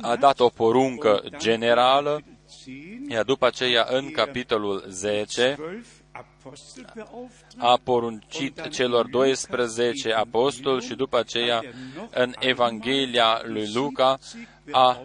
a 0.00 0.16
dat 0.16 0.40
o 0.40 0.48
poruncă 0.48 1.22
generală, 1.36 2.22
iar 3.08 3.24
după 3.24 3.46
aceea 3.46 3.86
în 3.90 4.10
capitolul 4.10 4.84
10 4.88 5.58
a 7.56 7.80
poruncit 7.82 8.68
celor 8.68 9.08
12 9.08 10.12
apostoli 10.12 10.84
și 10.84 10.94
după 10.94 11.18
aceea 11.18 11.62
în 12.10 12.32
Evanghelia 12.38 13.40
lui 13.44 13.72
Luca 13.74 14.18
a 14.70 15.00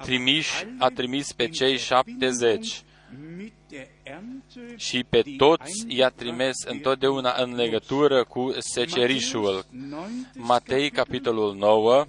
trimis, 0.00 0.46
a 0.78 0.88
trimis 0.88 1.32
pe 1.32 1.48
cei 1.48 1.76
70 1.76 2.82
și 4.76 5.04
pe 5.08 5.22
toți 5.36 5.84
i-a 5.86 6.08
trimis 6.08 6.56
întotdeauna 6.66 7.34
în 7.42 7.54
legătură 7.54 8.24
cu 8.24 8.52
secerișul. 8.58 9.66
Matei, 10.34 10.90
capitolul 10.90 11.54
9, 11.54 12.06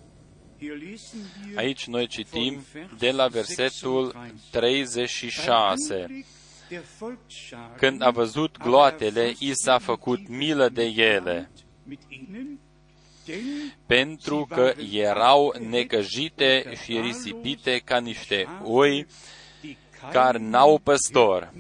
aici 1.56 1.86
noi 1.88 2.08
citim 2.08 2.66
de 2.98 3.12
la 3.12 3.28
versetul 3.28 4.16
36. 4.52 6.26
Când 7.78 8.02
a 8.02 8.10
văzut 8.10 8.58
gloatele, 8.58 9.34
i 9.40 9.52
s-a 9.54 9.78
făcut 9.78 10.28
milă 10.28 10.70
de 10.70 10.84
ele, 10.84 11.52
pentru 13.86 14.48
că 14.50 14.74
erau 14.92 15.56
necăjite 15.70 16.74
și 16.84 17.00
risipite 17.00 17.82
ca 17.86 18.00
niște 18.00 18.48
oi 18.64 19.08
care 20.12 20.38
n-au 20.38 20.80
păstor. 20.84 21.54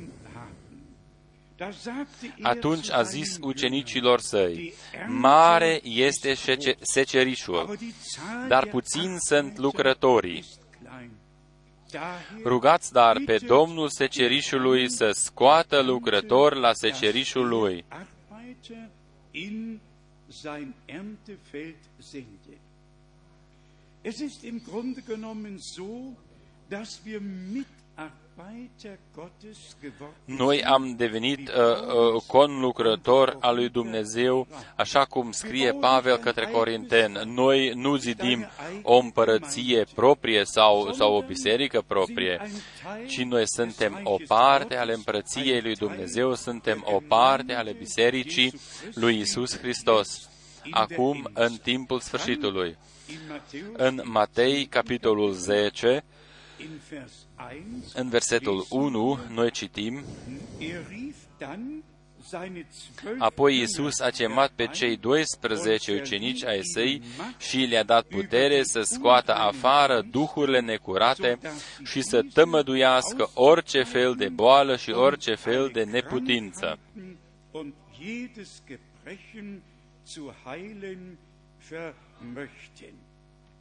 Atunci 2.41 2.91
a 2.91 3.01
zis 3.01 3.37
ucenicilor 3.41 4.19
săi, 4.19 4.73
mare 5.07 5.79
este 5.83 6.33
secerișul, 6.81 7.77
dar 8.47 8.67
puțin 8.67 9.17
sunt 9.19 9.57
lucrătorii. 9.57 10.45
Rugați 12.43 12.91
dar 12.91 13.21
pe 13.25 13.37
Domnul 13.37 13.89
secerișului 13.89 14.89
să 14.89 15.09
scoată 15.13 15.81
lucrători 15.81 16.59
la 16.59 16.73
secerișul 16.73 17.47
lui. 17.47 17.85
Noi 30.25 30.63
am 30.63 30.95
devenit 30.95 31.49
uh, 31.49 31.55
uh, 31.55 32.21
conlucrător 32.27 33.37
al 33.39 33.55
lui 33.55 33.69
Dumnezeu, 33.69 34.47
așa 34.75 35.05
cum 35.05 35.31
scrie 35.31 35.71
Pavel 35.71 36.17
către 36.17 36.45
Corinteni. 36.45 37.19
Noi 37.25 37.71
nu 37.75 37.95
zidim 37.95 38.47
o 38.81 38.97
împărăție 38.97 39.85
proprie 39.95 40.43
sau, 40.45 40.91
sau 40.91 41.13
o 41.13 41.21
biserică 41.21 41.83
proprie, 41.87 42.41
ci 43.07 43.21
noi 43.21 43.43
suntem 43.47 43.99
o 44.03 44.15
parte 44.27 44.75
ale 44.77 44.93
împărăției 44.93 45.61
lui 45.61 45.75
Dumnezeu, 45.75 46.35
suntem 46.35 46.83
o 46.85 47.01
parte 47.07 47.53
ale 47.53 47.71
bisericii 47.71 48.59
lui 48.93 49.19
Isus 49.19 49.57
Hristos. 49.57 50.29
Acum, 50.71 51.29
în 51.33 51.55
timpul 51.55 51.99
sfârșitului. 51.99 52.77
În 53.73 54.01
Matei, 54.03 54.65
capitolul 54.65 55.31
10, 55.31 56.03
în 57.93 58.09
versetul 58.09 58.65
1, 58.69 59.19
noi 59.29 59.51
citim, 59.51 60.03
Apoi 63.17 63.57
Iisus 63.57 63.99
a 63.99 64.09
chemat 64.09 64.51
pe 64.55 64.67
cei 64.67 64.97
12 64.97 65.93
ucenici 65.93 66.45
ai 66.45 66.59
săi 66.63 67.01
și 67.37 67.57
le-a 67.57 67.83
dat 67.83 68.05
putere 68.05 68.63
să 68.63 68.81
scoată 68.81 69.35
afară 69.35 70.01
duhurile 70.11 70.59
necurate 70.59 71.39
și 71.83 72.01
să 72.01 72.21
tămăduiască 72.33 73.29
orice 73.33 73.83
fel 73.83 74.15
de 74.15 74.29
boală 74.29 74.75
și 74.75 74.89
orice 74.89 75.35
fel 75.35 75.69
de 75.73 75.83
neputință. 75.83 76.79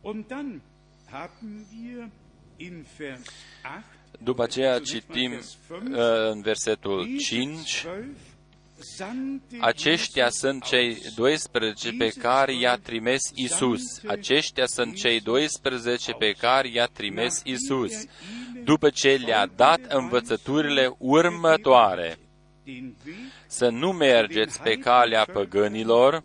Und 0.03 0.27
dann 0.27 0.63
haben 1.11 1.67
wir 1.73 2.09
după 4.23 4.43
aceea 4.43 4.79
citim 4.79 5.33
uh, 5.33 5.41
în 6.31 6.41
versetul 6.41 7.09
5, 7.19 7.87
aceștia 9.61 10.29
sunt 10.31 10.65
cei 10.65 10.99
12 11.17 11.93
pe 11.99 12.09
care 12.09 12.55
i-a 12.55 12.77
trimis 12.77 13.21
Isus. 13.35 13.83
Aceștia 14.07 14.67
sunt 14.67 14.95
cei 14.95 15.21
12 15.21 16.13
pe 16.13 16.33
care 16.33 16.69
i-a 16.69 16.87
trimis 16.87 17.41
Isus. 17.45 17.93
După 18.65 18.91
ce 18.91 19.15
le-a 19.15 19.47
dat 19.47 19.81
învățăturile 19.89 20.95
următoare. 20.99 22.19
Să 23.47 23.69
nu 23.69 23.93
mergeți 23.93 24.63
pe 24.63 24.75
calea 24.75 25.25
păgânilor, 25.25 26.23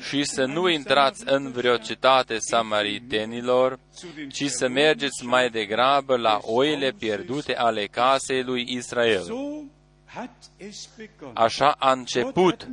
și 0.00 0.24
să 0.24 0.44
nu 0.44 0.68
intrați 0.68 1.22
în 1.26 1.50
vreo 1.50 1.76
cetate 1.76 2.36
samaritenilor, 2.38 3.78
ci 4.32 4.44
să 4.44 4.68
mergeți 4.68 5.24
mai 5.24 5.50
degrabă 5.50 6.16
la 6.16 6.38
oile 6.42 6.92
pierdute 6.98 7.56
ale 7.56 7.86
casei 7.86 8.42
lui 8.42 8.64
Israel. 8.68 9.24
Așa 11.32 11.76
a 11.78 11.92
început. 11.92 12.68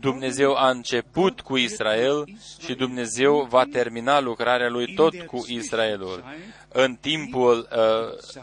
Dumnezeu 0.00 0.54
a 0.54 0.70
început 0.70 1.40
cu 1.40 1.56
Israel 1.56 2.24
și 2.64 2.74
Dumnezeu 2.74 3.46
va 3.48 3.64
termina 3.64 4.20
lucrarea 4.20 4.68
lui 4.68 4.94
tot 4.94 5.20
cu 5.20 5.44
Israelul. 5.46 6.24
În 6.68 6.94
timpul 6.94 7.68
uh, 7.72 8.42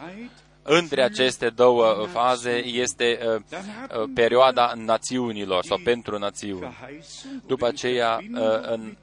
între 0.72 1.04
aceste 1.04 1.50
două 1.50 2.08
faze 2.12 2.66
este 2.66 3.20
uh, 3.26 3.36
uh, 3.36 4.10
perioada 4.14 4.74
națiunilor 4.76 5.64
sau 5.64 5.78
pentru 5.84 6.18
națiuni. 6.18 6.78
După 7.48 7.66
aceea, 7.68 8.20
uh, 8.34 8.40
în, 8.62 8.98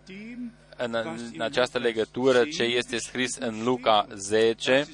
în, 0.76 0.94
în 1.34 1.40
această 1.40 1.78
legătură, 1.78 2.44
ce 2.44 2.62
este 2.62 2.98
scris 2.98 3.36
în 3.36 3.64
Luca 3.64 4.06
10 4.14 4.86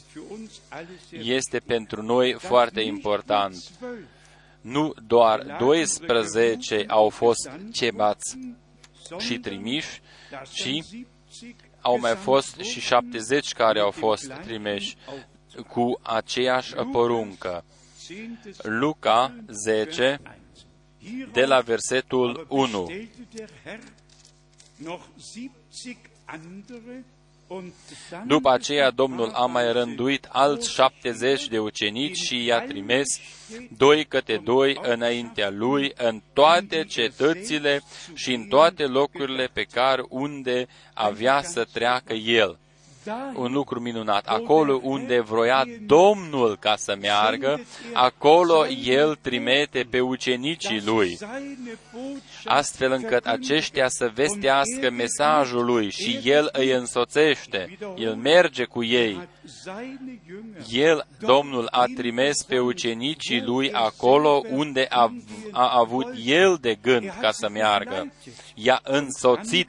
este 1.10 1.58
pentru 1.58 2.02
noi 2.02 2.32
foarte 2.38 2.80
important. 2.80 3.54
Nu 4.60 4.94
doar 5.06 5.56
12 5.58 6.84
au 6.88 7.08
fost 7.08 7.50
cebați 7.72 8.38
și 9.18 9.38
trimiși, 9.38 10.00
ci 10.52 10.78
au 11.80 11.98
mai 11.98 12.14
fost 12.14 12.60
și 12.60 12.80
70 12.80 13.52
care 13.52 13.80
au 13.80 13.90
fost 13.90 14.32
trimiși 14.44 14.96
cu 15.68 16.00
aceeași 16.02 16.74
poruncă. 16.74 17.64
Luca 18.62 19.34
10, 19.46 20.20
de 21.32 21.44
la 21.44 21.60
versetul 21.60 22.46
1. 22.48 22.90
După 28.26 28.50
aceea, 28.50 28.90
Domnul 28.90 29.30
a 29.30 29.46
mai 29.46 29.72
rânduit 29.72 30.28
alți 30.28 30.72
șaptezeci 30.72 31.48
de 31.48 31.58
ucenici 31.58 32.16
și 32.16 32.44
i-a 32.44 32.60
trimis 32.60 33.20
doi 33.76 34.04
câte 34.04 34.40
doi 34.44 34.78
înaintea 34.82 35.50
lui 35.50 35.92
în 35.96 36.22
toate 36.32 36.84
cetățile 36.84 37.82
și 38.14 38.32
în 38.32 38.44
toate 38.44 38.86
locurile 38.86 39.48
pe 39.52 39.62
care 39.62 40.02
unde 40.08 40.66
avea 40.94 41.42
să 41.42 41.64
treacă 41.72 42.12
el 42.12 42.58
un 43.34 43.52
lucru 43.52 43.80
minunat. 43.80 44.26
Acolo 44.26 44.80
unde 44.82 45.20
vroia 45.20 45.64
Domnul 45.86 46.56
ca 46.56 46.76
să 46.76 46.96
meargă, 47.00 47.60
acolo 47.92 48.66
El 48.66 49.18
trimite 49.20 49.86
pe 49.90 50.00
ucenicii 50.00 50.82
Lui, 50.84 51.18
astfel 52.44 52.92
încât 52.92 53.26
aceștia 53.26 53.88
să 53.88 54.10
vestească 54.14 54.90
mesajul 54.90 55.64
Lui 55.64 55.90
și 55.90 56.20
El 56.24 56.48
îi 56.52 56.70
însoțește, 56.70 57.78
El 57.96 58.14
merge 58.14 58.64
cu 58.64 58.84
ei. 58.84 59.28
El, 60.70 61.06
Domnul, 61.18 61.68
a 61.70 61.84
trimis 61.94 62.42
pe 62.42 62.58
ucenicii 62.58 63.42
Lui 63.42 63.72
acolo 63.72 64.42
unde 64.50 64.86
a, 64.88 65.14
a 65.50 65.78
avut 65.78 66.06
El 66.24 66.58
de 66.60 66.78
gând 66.82 67.14
ca 67.20 67.30
să 67.30 67.48
meargă. 67.48 68.12
I-a 68.54 68.80
însoțit 68.82 69.68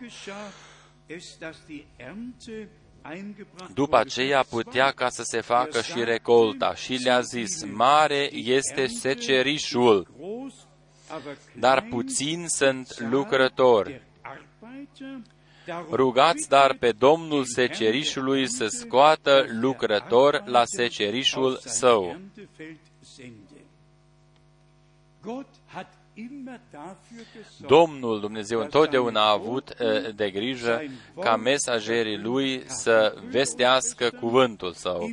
după 3.74 3.98
aceea 3.98 4.46
putea 4.50 4.92
ca 4.92 5.10
să 5.10 5.22
se 5.24 5.42
facă 5.42 5.82
și 5.82 6.04
recolta 6.04 6.76
și 6.76 6.94
le-a 6.94 7.22
zis, 7.22 7.64
mare 7.64 8.30
este 8.34 8.86
secerișul, 8.88 10.08
dar 11.60 11.88
puțin 11.90 12.46
sunt 12.48 13.00
lucrători. 13.00 14.02
Rugați 15.92 16.50
dar 16.50 16.76
pe 16.80 16.92
Domnul 16.92 17.46
secerișului 17.46 18.50
să 18.50 18.68
scoată 18.68 19.46
lucrător 19.50 20.44
la 20.46 20.62
secerișul 20.66 21.60
său. 21.64 22.18
Domnul 27.68 28.20
Dumnezeu 28.20 28.60
întotdeauna 28.60 29.22
a 29.22 29.32
avut 29.32 29.70
eh, 29.70 30.16
de 30.16 30.30
grijă 30.30 30.84
ca 31.20 31.36
mesagerii 31.36 32.18
lui 32.18 32.64
să 32.66 33.16
vestească 33.30 34.10
cuvântul 34.20 34.72
său. 34.72 35.10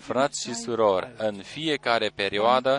Frați 0.00 0.42
și 0.42 0.54
surori, 0.54 1.12
în 1.16 1.34
fiecare 1.34 2.10
perioadă, 2.14 2.76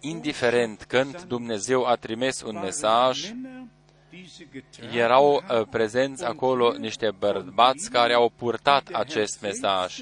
indiferent 0.00 0.84
când 0.84 1.22
Dumnezeu 1.22 1.84
a 1.84 1.94
trimis 1.94 2.42
un 2.42 2.58
mesaj, 2.62 3.32
erau 4.94 5.34
uh, 5.34 5.66
prezenți 5.70 6.24
acolo 6.24 6.72
niște 6.78 7.10
bărbați 7.18 7.90
care 7.90 8.14
au 8.14 8.32
purtat 8.36 8.88
acest 8.92 9.40
mesaj. 9.40 9.96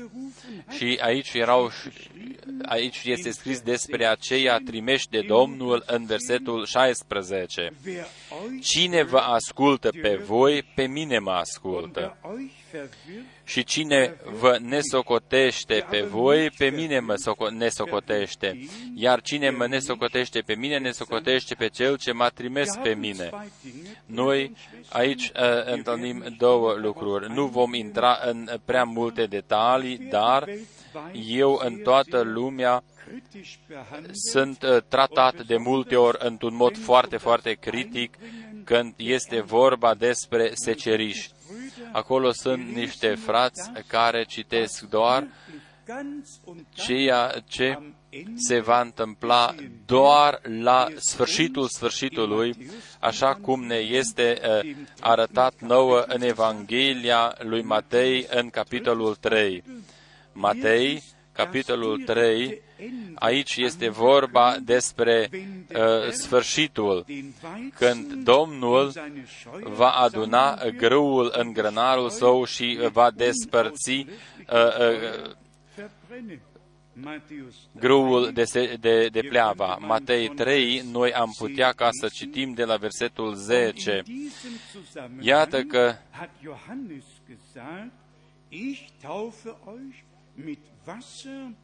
Și 0.71 0.99
aici 1.03 1.33
erau 1.33 1.71
aici 2.63 3.03
este 3.05 3.31
scris 3.31 3.61
despre 3.61 4.07
aceia 4.07 4.59
trimeși 4.65 5.09
de 5.09 5.21
Domnul 5.21 5.83
în 5.87 6.07
versetul 6.07 6.67
16. 6.67 7.73
Cine 8.61 9.03
vă 9.03 9.19
ascultă 9.19 9.89
pe 10.03 10.17
voi, 10.17 10.63
pe 10.75 10.87
mine 10.87 11.19
mă 11.19 11.31
ascultă. 11.31 12.17
Și 13.45 13.65
cine 13.65 14.17
vă 14.39 14.59
nesocotește 14.61 15.87
pe 15.91 16.01
voi, 16.01 16.51
pe 16.51 16.71
mine 16.71 17.01
mă 17.01 17.15
nesocotește. 17.51 18.59
Iar 18.95 19.21
cine 19.21 19.51
mă 19.51 19.67
nesocotește 19.67 20.41
pe 20.41 20.55
mine, 20.55 20.79
nesocotește 20.79 21.55
pe 21.55 21.69
cel 21.69 21.97
ce 21.97 22.13
m-a 22.13 22.29
trimis 22.29 22.77
pe 22.83 22.95
mine. 22.95 23.31
Noi 24.07 24.53
aici 24.89 25.25
uh, 25.25 25.73
întâlnim 25.73 26.35
două 26.39 26.73
lucruri. 26.73 27.33
Nu 27.35 27.47
vom 27.47 27.75
intra 27.75 28.19
în 28.25 28.49
prea 28.65 28.85
multe 28.85 29.27
detalii, 29.27 29.97
dar 29.97 30.49
eu 31.27 31.61
în 31.65 31.77
toată 31.77 32.21
lumea 32.21 32.85
sunt 34.31 34.63
uh, 34.63 34.77
tratat 34.89 35.47
de 35.47 35.57
multe 35.57 35.97
ori 35.97 36.17
într-un 36.21 36.55
mod 36.55 36.77
foarte, 36.77 37.17
foarte 37.17 37.53
critic 37.53 38.15
când 38.65 38.95
este 38.97 39.41
vorba 39.41 39.95
despre 39.95 40.51
seceriși. 40.55 41.31
Acolo 41.93 42.33
sunt 42.33 42.75
niște 42.75 43.15
frați 43.15 43.71
care 43.87 44.25
citesc 44.25 44.81
doar 44.81 45.27
ceea 46.71 47.43
ce 47.47 47.79
se 48.37 48.61
va 48.61 48.81
întâmpla 48.81 49.55
doar 49.87 50.41
la 50.63 50.89
sfârșitul 50.97 51.69
sfârșitului, 51.69 52.71
așa 53.01 53.35
cum 53.35 53.65
ne 53.65 53.77
este 53.77 54.41
uh, 54.43 54.75
arătat 55.01 55.55
nouă 55.61 56.05
în 56.07 56.23
Evanghelia 56.23 57.35
lui 57.39 57.63
Matei 57.63 58.27
în 58.31 58.51
capitolul 58.51 59.15
3. 59.15 59.65
Matei, 60.33 61.03
capitolul 61.33 62.03
3, 62.05 62.61
aici 63.15 63.57
este 63.57 63.89
vorba 63.89 64.57
despre 64.63 65.31
uh, 65.33 66.11
sfârșitul, 66.11 67.05
când 67.75 68.13
Domnul 68.13 68.93
va 69.63 69.91
aduna 69.91 70.59
grâul 70.77 71.33
în 71.37 71.53
grănarul 71.53 72.11
său 72.11 72.45
și 72.45 72.79
va 72.93 73.11
despărți 73.11 73.91
uh, 73.91 74.07
uh, 74.79 75.33
grâul 77.73 78.31
de, 78.33 78.45
se, 78.45 78.77
de, 78.81 79.09
de 79.09 79.21
pleava. 79.21 79.79
Matei 79.81 80.29
3, 80.29 80.83
noi 80.93 81.13
am 81.13 81.35
putea 81.39 81.73
ca 81.73 81.89
să 81.91 82.09
citim 82.09 82.53
de 82.53 82.65
la 82.65 82.77
versetul 82.77 83.35
10. 83.35 84.03
Iată 85.21 85.63
că 85.63 85.95
Ich 88.49 88.89
taufe 89.01 89.49
euch 89.67 90.05
mit 90.37 90.61
Wasser 90.87 91.55
zur 91.57 91.64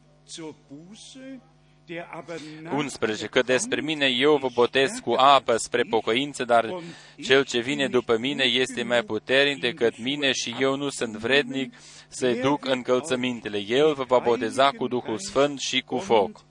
11. 2.75 3.27
Că 3.27 3.41
despre 3.41 3.81
mine 3.81 4.05
eu 4.05 4.37
vă 4.37 4.47
botez 4.53 4.91
cu 5.03 5.11
apă 5.11 5.57
spre 5.57 5.83
pocăință, 5.89 6.43
dar 6.43 6.73
cel 7.21 7.45
ce 7.45 7.59
vine 7.59 7.87
după 7.87 8.17
mine 8.17 8.43
este 8.43 8.83
mai 8.83 9.03
puternic 9.03 9.59
decât 9.59 9.97
mine 9.97 10.31
și 10.31 10.55
eu 10.59 10.75
nu 10.75 10.89
sunt 10.89 11.15
vrednic 11.15 11.73
să-i 12.07 12.41
duc 12.41 12.65
încălțămintele. 12.65 13.57
El 13.57 13.93
vă 13.93 14.03
va 14.03 14.19
boteza 14.19 14.69
cu 14.69 14.87
Duhul 14.87 15.17
Sfânt 15.17 15.59
și 15.59 15.81
cu 15.81 15.97
foc. 15.97 16.45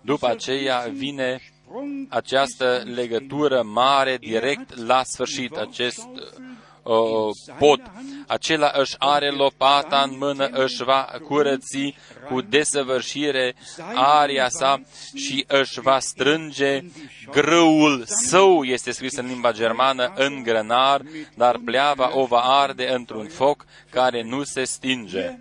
După 0.00 0.26
aceea 0.26 0.86
vine 0.92 1.40
această 2.08 2.82
legătură 2.94 3.62
mare 3.62 4.16
direct 4.16 4.76
la 4.76 5.02
sfârșit, 5.04 5.52
acest 5.52 6.08
uh, 6.12 6.53
pot. 7.58 7.80
Acela 8.26 8.70
își 8.74 8.94
are 8.98 9.30
lopata 9.30 10.02
în 10.10 10.18
mână, 10.18 10.46
își 10.46 10.84
va 10.84 11.08
curăți 11.26 11.94
cu 12.28 12.40
desăvârșire 12.40 13.54
aria 13.94 14.48
sa 14.48 14.80
și 15.14 15.44
își 15.48 15.80
va 15.80 15.98
strânge 15.98 16.80
grâul 17.30 18.04
său, 18.06 18.64
este 18.64 18.90
scris 18.90 19.16
în 19.16 19.26
limba 19.26 19.52
germană, 19.52 20.12
în 20.16 20.42
grănar, 20.42 21.02
dar 21.34 21.58
pleava 21.64 22.18
o 22.18 22.24
va 22.24 22.40
arde 22.40 22.92
într-un 22.92 23.26
foc 23.26 23.64
care 23.90 24.22
nu 24.22 24.42
se 24.42 24.64
stinge. 24.64 25.38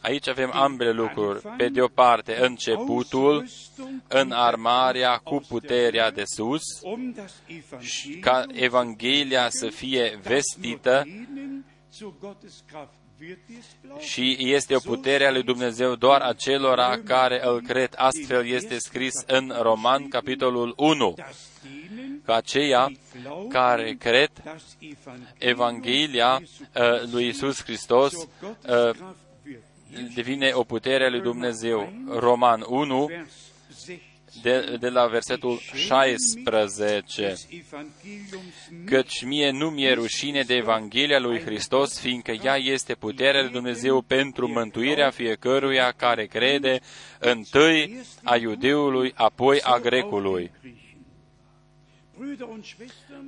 Aici 0.00 0.28
avem 0.28 0.50
ambele 0.52 0.92
lucruri. 0.92 1.42
Pe 1.56 1.68
de 1.68 1.80
o 1.80 1.88
parte, 1.88 2.36
începutul 2.40 3.46
în 4.08 4.32
armarea 4.32 5.16
cu 5.16 5.44
puterea 5.48 6.10
de 6.10 6.22
sus, 6.24 6.62
ca 8.20 8.44
Evanghelia 8.52 9.48
să 9.48 9.68
fie 9.68 10.18
vestită 10.22 11.04
și 13.98 14.36
este 14.38 14.74
o 14.74 14.78
putere 14.78 15.26
a 15.26 15.30
lui 15.30 15.42
Dumnezeu 15.42 15.94
doar 15.94 16.20
acelora 16.20 16.98
care 17.04 17.40
îl 17.44 17.60
cred. 17.60 17.94
Astfel 17.96 18.46
este 18.46 18.78
scris 18.78 19.12
în 19.26 19.54
Roman, 19.60 20.08
capitolul 20.08 20.74
1, 20.76 21.14
că 22.24 22.32
aceia 22.32 22.92
care 23.48 23.96
cred 23.98 24.30
Evanghelia 25.38 26.42
uh, 26.42 27.10
lui 27.12 27.26
Isus 27.28 27.62
Hristos 27.62 28.12
uh, 28.14 28.90
devine 30.14 30.50
o 30.54 30.62
putere 30.62 31.04
a 31.04 31.10
lui 31.10 31.20
Dumnezeu. 31.20 31.92
Roman 32.08 32.64
1, 32.68 33.08
de, 34.42 34.76
de 34.80 34.88
la 34.88 35.06
versetul 35.06 35.58
16. 35.74 37.34
Căci 38.84 39.24
mie 39.24 39.50
nu 39.50 39.70
mi-e 39.70 39.92
rușine 39.92 40.42
de 40.42 40.54
Evanghelia 40.54 41.18
lui 41.18 41.40
Hristos, 41.40 42.00
fiindcă 42.00 42.32
ea 42.42 42.56
este 42.56 42.94
puterea 42.94 43.42
lui 43.42 43.50
Dumnezeu 43.50 44.00
pentru 44.00 44.48
mântuirea 44.48 45.10
fiecăruia 45.10 45.92
care 45.96 46.26
crede 46.26 46.80
întâi 47.18 48.00
a 48.22 48.36
iudeului, 48.36 49.12
apoi 49.16 49.60
a 49.62 49.78
grecului. 49.78 50.50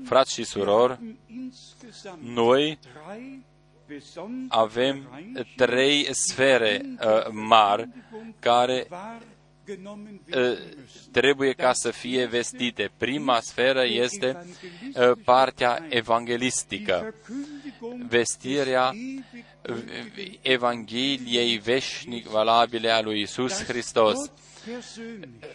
Frați 0.04 0.32
și 0.32 0.44
surori, 0.44 0.98
noi 2.20 2.78
avem 4.48 5.08
trei 5.56 6.08
sfere 6.10 6.80
uh, 6.84 7.26
mari 7.30 7.88
care 8.38 8.86
Ă, 10.32 10.56
trebuie 11.12 11.52
ca 11.52 11.72
să 11.72 11.90
fie 11.90 12.26
vestite. 12.26 12.90
Prima 12.96 13.40
sferă 13.40 13.84
este 13.84 14.46
ă, 14.96 15.14
partea 15.24 15.86
evanghelistică, 15.88 17.14
vestirea 18.08 18.92
Evangheliei 20.40 21.58
veșnic 21.58 22.26
valabile 22.26 22.90
a 22.90 23.00
lui 23.00 23.20
Isus 23.20 23.64
Hristos, 23.64 24.30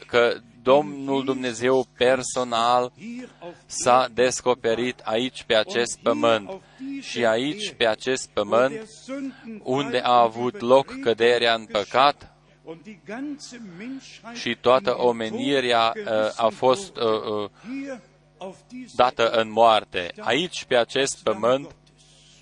că 0.08 0.38
Domnul 0.62 1.24
Dumnezeu 1.24 1.86
personal 1.98 2.92
s-a 3.66 4.08
descoperit 4.14 5.00
aici 5.04 5.44
pe 5.44 5.56
acest 5.56 6.00
pământ 6.04 6.62
și 7.02 7.26
aici 7.26 7.74
pe 7.78 7.88
acest 7.88 8.30
pământ 8.34 8.90
unde 9.64 9.98
a 9.98 10.22
avut 10.22 10.60
loc 10.60 11.00
căderea 11.02 11.54
în 11.54 11.66
păcat, 11.66 12.34
și 14.34 14.58
toată 14.62 14.98
omenirea 14.98 15.94
uh, 15.96 16.12
a 16.36 16.48
fost 16.48 16.98
uh, 16.98 17.50
uh, 18.40 18.54
dată 18.96 19.30
în 19.30 19.52
moarte. 19.52 20.12
Aici, 20.20 20.66
pe 20.66 20.76
acest 20.76 21.24
pământ, 21.24 21.76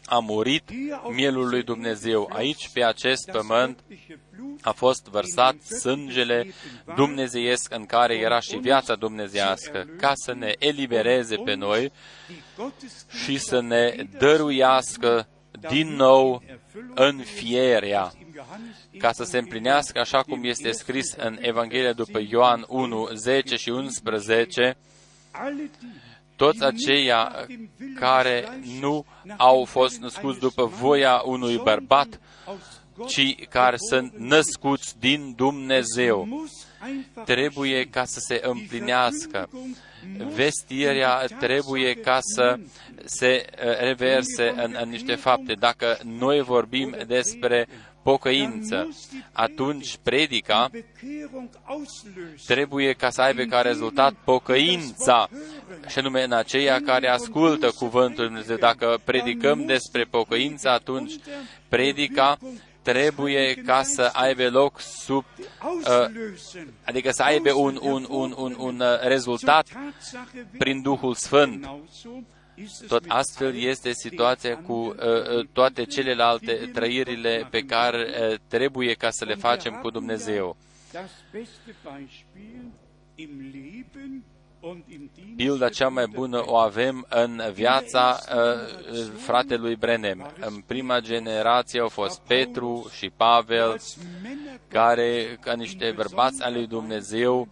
a 0.07 0.19
murit 0.19 0.69
mielul 1.09 1.49
lui 1.49 1.63
Dumnezeu. 1.63 2.29
Aici, 2.33 2.69
pe 2.73 2.83
acest 2.83 3.31
pământ, 3.31 3.79
a 4.61 4.71
fost 4.71 5.07
vărsat 5.07 5.61
sângele 5.61 6.53
dumnezeiesc 6.95 7.73
în 7.73 7.85
care 7.85 8.15
era 8.15 8.39
și 8.39 8.57
viața 8.57 8.95
dumnezească, 8.95 9.87
ca 9.97 10.11
să 10.15 10.33
ne 10.33 10.53
elibereze 10.59 11.35
pe 11.35 11.53
noi 11.53 11.91
și 13.23 13.37
să 13.37 13.61
ne 13.61 14.07
dăruiască 14.17 15.27
din 15.69 15.95
nou 15.95 16.43
în 16.93 17.17
fierea 17.17 18.11
ca 18.97 19.11
să 19.11 19.23
se 19.23 19.37
împlinească 19.37 19.99
așa 19.99 20.21
cum 20.21 20.43
este 20.43 20.71
scris 20.71 21.13
în 21.17 21.37
Evanghelia 21.41 21.93
după 21.93 22.19
Ioan 22.29 22.65
1, 22.67 23.09
10 23.13 23.55
și 23.55 23.69
11, 23.69 24.77
toți 26.37 26.63
aceia 26.63 27.47
care 27.99 28.59
nu 28.79 29.05
au 29.37 29.65
fost 29.65 29.97
născuți 29.97 30.39
după 30.39 30.65
voia 30.65 31.21
unui 31.25 31.57
bărbat, 31.63 32.19
ci 33.07 33.47
care 33.49 33.75
sunt 33.89 34.13
născuți 34.17 34.99
din 34.99 35.33
Dumnezeu. 35.35 36.47
Trebuie 37.25 37.85
ca 37.85 38.05
să 38.05 38.19
se 38.19 38.39
împlinească. 38.43 39.49
Vestirea 40.33 41.25
trebuie 41.39 41.93
ca 41.93 42.19
să 42.21 42.59
se 43.05 43.45
uh, 43.51 43.77
reverse 43.79 44.53
în, 44.55 44.77
în 44.81 44.89
niște 44.89 45.15
fapte. 45.15 45.53
Dacă 45.53 45.97
noi 46.03 46.41
vorbim 46.41 46.95
despre 47.07 47.67
pocăință, 48.11 48.87
atunci 49.31 49.97
predica 50.03 50.69
trebuie 52.45 52.93
ca 52.93 53.09
să 53.09 53.21
aibă 53.21 53.43
ca 53.43 53.61
rezultat 53.61 54.13
pocăința, 54.23 55.29
și 55.87 55.99
anume 55.99 56.23
în 56.23 56.31
aceia 56.31 56.81
care 56.81 57.07
ascultă 57.07 57.71
cuvântul 57.71 58.25
Dumnezeu. 58.25 58.55
Dacă 58.55 58.99
predicăm 59.03 59.65
despre 59.65 60.03
pocăință, 60.03 60.69
atunci 60.69 61.13
predica 61.69 62.37
trebuie 62.81 63.53
ca 63.65 63.83
să 63.83 64.09
aibă 64.13 64.49
loc 64.49 64.79
sub, 64.79 65.25
uh, 65.63 66.05
adică 66.83 67.11
să 67.11 67.23
aibă 67.23 67.53
un, 67.53 67.79
un, 67.81 68.05
un, 68.09 68.33
un, 68.37 68.55
un 68.57 68.79
uh, 68.79 68.99
rezultat 69.01 69.67
prin 70.57 70.81
Duhul 70.81 71.13
Sfânt. 71.13 71.69
Tot 72.87 73.03
astfel 73.07 73.55
este 73.55 73.93
situația 73.93 74.57
cu 74.57 74.73
uh, 74.73 74.95
uh, 74.95 75.47
toate 75.53 75.85
celelalte 75.85 76.69
trăirile 76.73 77.47
pe 77.51 77.59
care 77.59 78.29
uh, 78.31 78.39
trebuie 78.47 78.93
ca 78.93 79.09
să 79.09 79.25
le 79.25 79.35
facem 79.35 79.79
cu 79.81 79.89
Dumnezeu. 79.89 80.57
Pilda 85.35 85.69
cea 85.69 85.87
mai 85.87 86.07
bună 86.07 86.43
o 86.45 86.55
avem 86.55 87.05
în 87.09 87.41
viața 87.53 88.19
uh, 88.19 89.07
fratelui 89.17 89.75
Brenem. 89.75 90.31
În 90.39 90.61
prima 90.61 90.99
generație 90.99 91.79
au 91.79 91.89
fost 91.89 92.19
Petru 92.19 92.89
și 92.95 93.11
Pavel, 93.15 93.77
care, 94.67 95.37
ca 95.41 95.53
niște 95.53 95.93
bărbați 95.95 96.43
al 96.43 96.53
lui 96.53 96.67
Dumnezeu, 96.67 97.47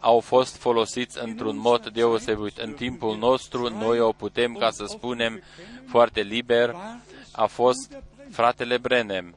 au 0.00 0.20
fost 0.20 0.56
folosiți 0.56 1.22
într-un 1.22 1.56
mod 1.56 1.88
deosebit. 1.88 2.58
În 2.58 2.72
timpul 2.72 3.16
nostru, 3.16 3.68
noi 3.68 4.00
o 4.00 4.12
putem, 4.12 4.54
ca 4.54 4.70
să 4.70 4.84
spunem 4.86 5.42
foarte 5.86 6.20
liber, 6.20 6.74
a 7.32 7.46
fost 7.46 7.96
Fratele 8.30 8.78
Brenem, 8.78 9.34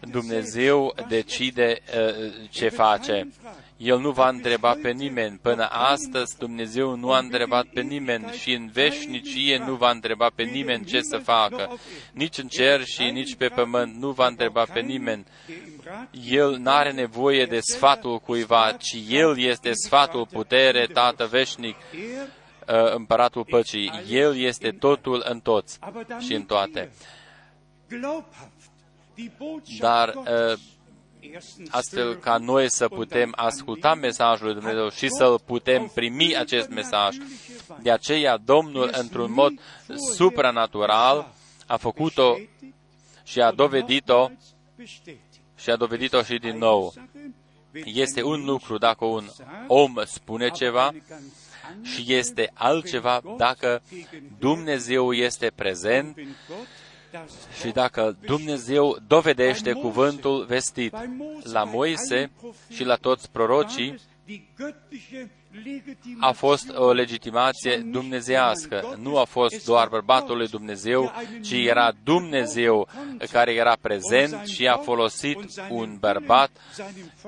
Dumnezeu 0.00 0.94
decide 1.08 1.82
uh, 1.98 2.32
ce 2.50 2.68
face. 2.68 3.28
El 3.76 3.98
nu 3.98 4.10
va 4.10 4.28
întreba 4.28 4.78
pe 4.82 4.90
nimeni. 4.90 5.38
Până 5.42 5.64
astăzi 5.70 6.38
Dumnezeu 6.38 6.96
nu 6.96 7.12
a 7.12 7.18
întrebat 7.18 7.66
pe 7.66 7.80
nimeni 7.80 8.32
și 8.32 8.52
în 8.52 8.70
veșnicie 8.72 9.58
nu 9.66 9.74
va 9.74 9.90
întreba 9.90 10.30
pe 10.34 10.42
nimeni 10.42 10.84
ce 10.84 11.00
să 11.00 11.16
facă. 11.16 11.78
Nici 12.12 12.38
în 12.38 12.48
cer 12.48 12.84
și 12.84 13.10
nici 13.10 13.34
pe 13.34 13.48
pământ 13.48 13.94
nu 13.94 14.10
va 14.10 14.26
întreba 14.26 14.64
pe 14.72 14.80
nimeni. 14.80 15.24
El 16.30 16.56
nu 16.56 16.70
are 16.70 16.92
nevoie 16.92 17.44
de 17.44 17.58
sfatul 17.60 18.18
cuiva, 18.18 18.72
ci 18.72 18.96
El 19.08 19.38
este 19.38 19.72
sfatul, 19.72 20.26
putere, 20.26 20.86
Tată 20.86 21.26
veșnic, 21.26 21.76
uh, 21.76 22.94
împăratul 22.94 23.44
păcii. 23.44 23.92
El 24.08 24.36
este 24.36 24.70
totul 24.70 25.24
în 25.28 25.40
toți 25.40 25.78
și 26.18 26.34
în 26.34 26.42
toate. 26.42 26.90
Dar 29.78 30.14
uh, 30.14 30.58
astfel 31.70 32.14
ca 32.14 32.36
noi 32.38 32.70
să 32.70 32.88
putem 32.88 33.32
asculta 33.36 33.94
mesajul 33.94 34.46
lui 34.46 34.54
Dumnezeu 34.54 34.90
și 34.90 35.08
să 35.08 35.34
putem 35.46 35.90
primi 35.94 36.36
acest 36.36 36.68
mesaj. 36.68 37.16
De 37.82 37.90
aceea 37.90 38.36
Domnul, 38.36 38.90
într-un 38.92 39.32
mod 39.32 39.52
supranatural, 40.14 41.32
a 41.66 41.76
făcut-o 41.76 42.36
și 43.24 43.40
a 43.40 43.50
dovedit-o 43.50 44.30
și 45.56 45.70
a 45.70 45.76
dovedit-o 45.76 46.22
și 46.22 46.38
din 46.38 46.58
nou. 46.58 46.94
Este 47.84 48.22
un 48.22 48.44
lucru 48.44 48.78
dacă 48.78 49.04
un 49.04 49.28
om 49.66 49.94
spune 50.04 50.48
ceva 50.48 50.94
și 51.82 52.14
este 52.14 52.50
altceva 52.54 53.20
dacă 53.36 53.82
Dumnezeu 54.38 55.12
este 55.12 55.52
prezent 55.54 56.16
și 57.60 57.70
dacă 57.70 58.16
Dumnezeu 58.26 58.98
dovedește 59.06 59.72
cuvântul 59.72 60.44
vestit 60.48 60.94
la 61.42 61.64
Moise 61.64 62.30
și 62.68 62.84
la 62.84 62.94
toți 62.94 63.30
prorocii, 63.30 64.00
a 66.20 66.32
fost 66.32 66.76
o 66.76 66.92
legitimație 66.92 67.76
dumnezească. 67.76 68.96
Nu 68.98 69.18
a 69.18 69.24
fost 69.24 69.64
doar 69.64 69.88
bărbatul 69.88 70.36
lui 70.36 70.48
Dumnezeu, 70.48 71.12
ci 71.42 71.52
era 71.52 71.92
Dumnezeu 72.04 72.88
care 73.32 73.52
era 73.54 73.76
prezent 73.80 74.46
și 74.46 74.68
a 74.68 74.76
folosit 74.76 75.38
un 75.70 75.96
bărbat 76.00 76.50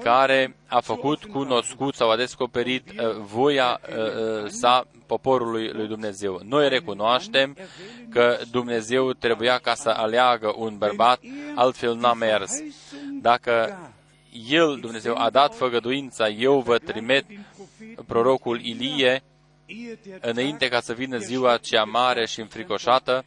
care 0.02 0.56
a 0.66 0.80
făcut 0.80 1.24
cunoscut 1.24 1.94
sau 1.94 2.10
a 2.10 2.16
descoperit 2.16 2.90
uh, 2.90 3.16
voia 3.20 3.80
uh, 3.88 3.96
uh, 3.96 4.48
sa 4.48 4.86
poporului 5.06 5.70
lui 5.72 5.86
Dumnezeu. 5.86 6.40
Noi 6.44 6.68
recunoaștem 6.68 7.56
că 8.10 8.38
Dumnezeu 8.50 9.12
trebuia 9.12 9.58
ca 9.58 9.74
să 9.74 9.88
aleagă 9.88 10.54
un 10.56 10.76
bărbat, 10.78 11.20
altfel 11.54 11.94
n-a 11.94 12.12
mers. 12.12 12.52
Dacă 13.20 13.78
El, 14.48 14.78
Dumnezeu, 14.80 15.14
a 15.16 15.30
dat 15.30 15.54
făgăduința, 15.54 16.28
eu 16.28 16.60
vă 16.60 16.78
trimit 16.78 17.24
prorocul 18.06 18.60
Ilie, 18.60 19.22
înainte 20.20 20.68
ca 20.68 20.80
să 20.80 20.92
vină 20.92 21.18
ziua 21.18 21.56
cea 21.56 21.84
mare 21.84 22.26
și 22.26 22.40
înfricoșată, 22.40 23.24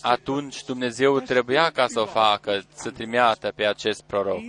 atunci 0.00 0.64
Dumnezeu 0.64 1.20
trebuia 1.20 1.70
ca 1.70 1.86
să 1.86 2.00
o 2.00 2.04
facă, 2.04 2.62
să 2.74 2.90
trimeată 2.90 3.52
pe 3.56 3.66
acest 3.66 4.02
proroc. 4.06 4.40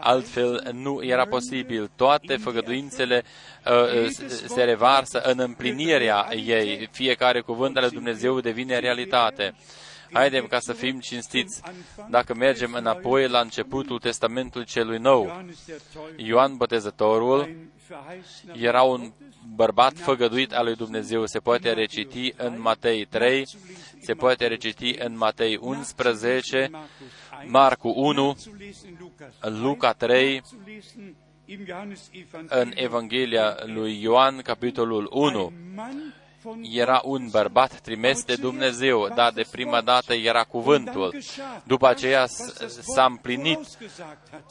Altfel 0.00 0.70
nu 0.72 1.02
era 1.02 1.26
posibil. 1.26 1.90
Toate 1.96 2.36
făgăduințele 2.36 3.22
uh, 3.66 4.08
se 4.46 4.62
revarsă 4.62 5.20
în 5.20 5.38
împlinirea 5.38 6.28
ei. 6.44 6.88
Fiecare 6.92 7.40
cuvânt 7.40 7.76
al 7.76 7.88
Dumnezeu 7.88 8.40
devine 8.40 8.78
realitate. 8.78 9.54
Haidem 10.12 10.46
ca 10.46 10.58
să 10.58 10.72
fim 10.72 11.00
cinstiți. 11.00 11.62
Dacă 12.08 12.34
mergem 12.34 12.72
înapoi 12.72 13.28
la 13.28 13.40
începutul 13.40 13.98
Testamentului 13.98 14.66
celui 14.66 14.98
nou, 14.98 15.42
Ioan 16.16 16.56
Botezătorul 16.56 17.56
era 18.52 18.82
un 18.82 19.12
bărbat 19.54 19.96
făgăduit 19.96 20.52
al 20.52 20.64
lui 20.64 20.74
Dumnezeu. 20.74 21.26
Se 21.26 21.38
poate 21.38 21.72
reciti 21.72 22.32
în 22.36 22.60
Matei 22.60 23.04
3, 23.04 23.46
se 24.00 24.14
poate 24.14 24.46
reciti 24.46 24.94
în 24.98 25.16
Matei 25.16 25.58
11, 25.60 26.70
Marcu 27.46 27.92
1, 27.96 28.36
Luca 29.40 29.92
3, 29.92 30.42
în 32.48 32.72
Evanghelia 32.74 33.56
lui 33.64 34.02
Ioan, 34.02 34.40
capitolul 34.40 35.08
1 35.12 35.52
era 36.72 37.00
un 37.04 37.28
bărbat 37.30 37.80
trimis 37.80 38.24
de 38.24 38.34
Dumnezeu, 38.34 39.08
dar 39.14 39.32
de 39.32 39.44
prima 39.50 39.80
dată 39.80 40.14
era 40.14 40.42
cuvântul. 40.42 41.14
După 41.64 41.86
aceea 41.86 42.26
s-a 42.66 43.04
împlinit 43.04 43.58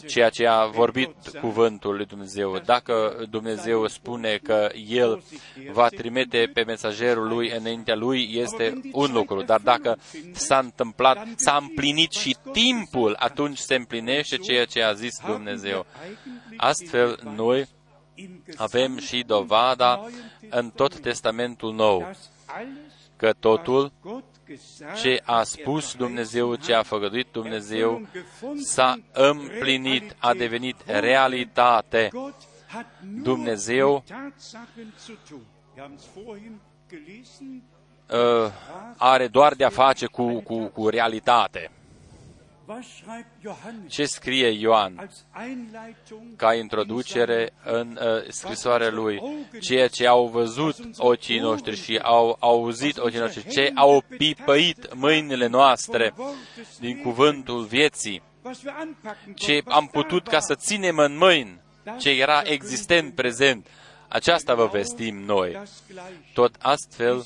ceea 0.08 0.30
ce 0.30 0.48
a 0.48 0.66
vorbit 0.66 1.16
cuvântul 1.42 1.96
lui 1.96 2.06
Dumnezeu. 2.06 2.58
Dacă 2.66 3.26
Dumnezeu 3.30 3.88
spune 3.88 4.40
că 4.44 4.70
El 4.88 5.24
va 5.72 5.88
trimite 5.88 6.52
pe 6.54 6.64
mesagerul 6.64 7.28
lui 7.28 7.50
înaintea 7.50 7.96
lui, 7.96 8.30
este 8.34 8.82
un 8.92 9.12
lucru. 9.12 9.42
Dar 9.42 9.60
dacă 9.60 9.98
s-a 10.32 10.58
întâmplat, 10.58 11.28
s-a 11.36 11.58
împlinit 11.62 12.12
și 12.12 12.38
timpul, 12.52 13.16
atunci 13.20 13.58
se 13.58 13.76
împlinește 13.76 14.38
ceea 14.38 14.66
ce 14.66 14.84
a 14.84 14.94
zis 14.94 15.20
Dumnezeu. 15.26 15.86
Astfel, 16.58 17.20
noi 17.36 17.68
avem 18.56 18.98
și 18.98 19.24
dovada 19.24 20.06
în 20.50 20.70
tot 20.70 21.00
Testamentul 21.00 21.74
Nou 21.74 22.16
că 23.16 23.34
totul 23.40 23.92
ce 25.02 25.22
a 25.26 25.44
spus 25.44 25.96
Dumnezeu, 25.96 26.56
ce 26.56 26.74
a 26.74 26.84
făgăduit 26.84 27.28
Dumnezeu, 27.32 28.08
s-a 28.64 29.00
împlinit, 29.12 30.16
a 30.18 30.34
devenit 30.34 30.76
realitate. 30.86 32.10
Dumnezeu 33.22 34.04
uh, 38.10 38.52
are 38.98 39.28
doar 39.28 39.54
de-a 39.54 39.70
face 39.70 40.06
cu, 40.06 40.40
cu, 40.40 40.66
cu 40.66 40.90
realitate. 40.90 41.72
Ce 43.88 44.06
scrie 44.06 44.48
Ioan? 44.50 45.10
Ca 46.36 46.54
introducere 46.54 47.54
în 47.64 48.00
uh, 48.02 48.28
scrisoarea 48.28 48.90
lui? 48.90 49.22
Ceea 49.60 49.88
ce 49.88 50.08
au 50.08 50.28
văzut 50.28 50.76
ochii 50.98 51.40
noștri 51.40 51.76
și 51.76 52.00
au 52.04 52.38
auzit 52.40 52.98
ochii 52.98 53.20
noștri, 53.20 53.50
ce 53.50 53.72
au 53.76 54.04
pipăit 54.18 54.94
mâinile 54.94 55.48
noastre 55.48 56.14
din 56.80 57.02
cuvântul 57.02 57.64
vieții, 57.64 58.22
ce 59.36 59.62
am 59.66 59.88
putut 59.88 60.28
ca 60.28 60.40
să 60.40 60.56
ținem 60.56 60.98
în 60.98 61.18
mâini, 61.18 61.62
ce 61.98 62.10
era 62.10 62.42
existent 62.44 63.16
prezent, 63.16 63.68
aceasta 64.10 64.56
vă 64.56 64.68
vestim 64.68 65.18
noi. 65.18 65.62
Tot 66.34 66.56
astfel 66.60 67.26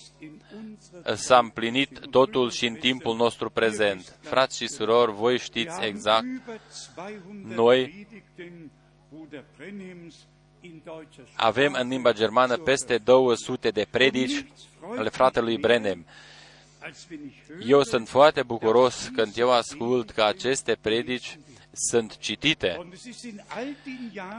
s-a 1.16 1.38
împlinit 1.38 2.00
totul 2.10 2.52
și 2.52 2.66
în 2.66 2.76
timpul 2.76 3.16
nostru 3.16 3.50
prezent. 3.50 4.18
Frați 4.22 4.58
și 4.58 4.68
surori, 4.68 5.12
voi 5.14 5.38
știți 5.38 5.82
exact, 5.82 6.26
noi 7.44 8.08
avem 11.36 11.76
în 11.80 11.88
limba 11.88 12.14
germană 12.14 12.58
peste 12.58 12.98
200 12.98 13.70
de 13.70 13.88
predici 13.90 14.46
ale 14.98 15.10
fratelui 15.10 15.58
Brenem. 15.58 16.06
Eu 17.68 17.84
sunt 17.84 18.08
foarte 18.08 18.44
bucuros 18.44 19.10
când 19.16 19.34
eu 19.36 19.52
ascult 19.52 20.12
că 20.12 20.24
aceste 20.24 20.78
predici 20.82 21.40
sunt 21.74 22.18
citite. 22.18 22.88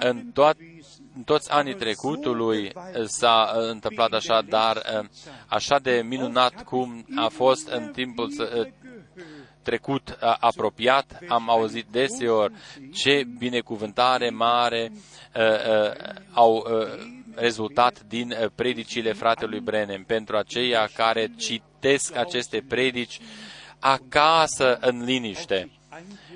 În, 0.01 0.31
toat, 0.33 0.57
în 1.17 1.23
toți 1.23 1.51
anii 1.51 1.75
trecutului 1.75 2.73
s-a 3.05 3.53
întâmplat 3.55 4.13
așa, 4.13 4.43
dar 4.43 4.77
uh, 4.77 5.07
așa 5.47 5.79
de 5.79 6.03
minunat 6.07 6.65
cum 6.65 7.07
a 7.17 7.29
fost 7.29 7.69
în 7.69 7.91
timpul 7.93 8.33
uh, 8.39 8.67
trecut 9.63 10.09
uh, 10.09 10.37
apropiat, 10.41 11.19
am 11.29 11.51
auzit 11.51 11.87
deseori 11.91 12.55
ce 12.93 13.25
binecuvântare 13.39 14.31
mare 14.31 14.93
au 16.33 16.67
rezultat 17.35 18.03
din 18.03 18.35
predicile 18.55 19.13
fratelui 19.13 19.61
Brenem. 19.61 20.05
Pentru 20.05 20.37
aceia 20.37 20.89
care 20.95 21.33
citesc 21.37 22.17
aceste 22.17 22.65
predici 22.69 23.21
acasă 23.79 24.79
în 24.81 25.05
liniște 25.05 25.71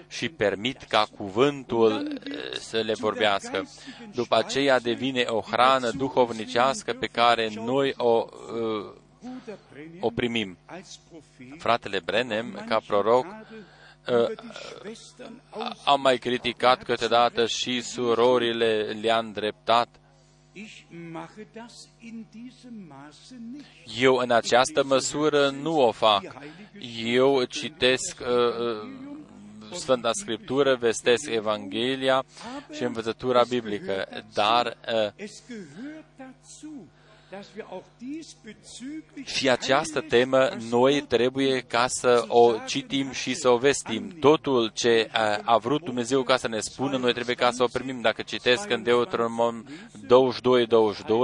și 0.09 0.29
permit 0.29 0.83
ca 0.83 1.07
cuvântul 1.17 2.21
eh, 2.25 2.59
să 2.59 2.81
le 2.81 2.95
vorbească. 2.95 3.69
După 4.15 4.37
aceea 4.37 4.81
devine 4.81 5.25
o 5.27 5.41
hrană 5.41 5.91
duhovnicească 5.91 6.93
pe 6.93 7.07
care 7.07 7.51
noi 7.55 7.95
o, 7.97 8.27
eh, 8.57 10.01
o 10.01 10.11
primim. 10.11 10.59
Fratele 11.59 12.01
Brenem, 12.05 12.65
ca 12.69 12.81
proroc, 12.87 13.27
eh, 14.07 14.37
am 15.85 16.01
mai 16.01 16.19
criticat 16.19 16.83
câteodată 16.83 17.47
și 17.47 17.81
surorile 17.81 18.99
le-a 19.01 19.19
îndreptat 19.19 19.89
Eu 23.99 24.15
în 24.17 24.31
această 24.31 24.85
măsură 24.85 25.49
nu 25.49 25.81
o 25.81 25.91
fac. 25.91 26.23
Eu 27.05 27.45
citesc 27.45 28.21
uh, 28.21 28.27
uh, 28.27 29.18
Sfânta 29.73 30.11
Scriptură, 30.13 30.75
vestesc 30.75 31.31
Evanghelia 31.31 32.25
și 32.73 32.83
învățătura 32.83 33.45
biblică, 33.49 34.09
dar 34.33 34.77
uh, 35.17 35.27
și 39.25 39.51
această 39.51 40.01
temă 40.01 40.49
noi 40.71 41.01
trebuie 41.01 41.61
ca 41.61 41.85
să 41.89 42.25
o 42.29 42.53
citim 42.67 43.11
și 43.11 43.35
să 43.35 43.49
o 43.49 43.57
vestim. 43.57 44.17
Totul 44.21 44.71
ce 44.75 45.09
a, 45.13 45.41
a 45.45 45.57
vrut 45.57 45.83
Dumnezeu 45.85 46.23
ca 46.23 46.37
să 46.37 46.49
ne 46.49 46.61
spună, 46.61 46.97
noi 46.97 47.13
trebuie 47.13 47.35
ca 47.35 47.51
să 47.51 47.63
o 47.63 47.67
primim. 47.73 48.01
Dacă 48.01 48.23
citesc 48.23 48.71
în 48.71 48.83
Deuteronom 48.83 49.65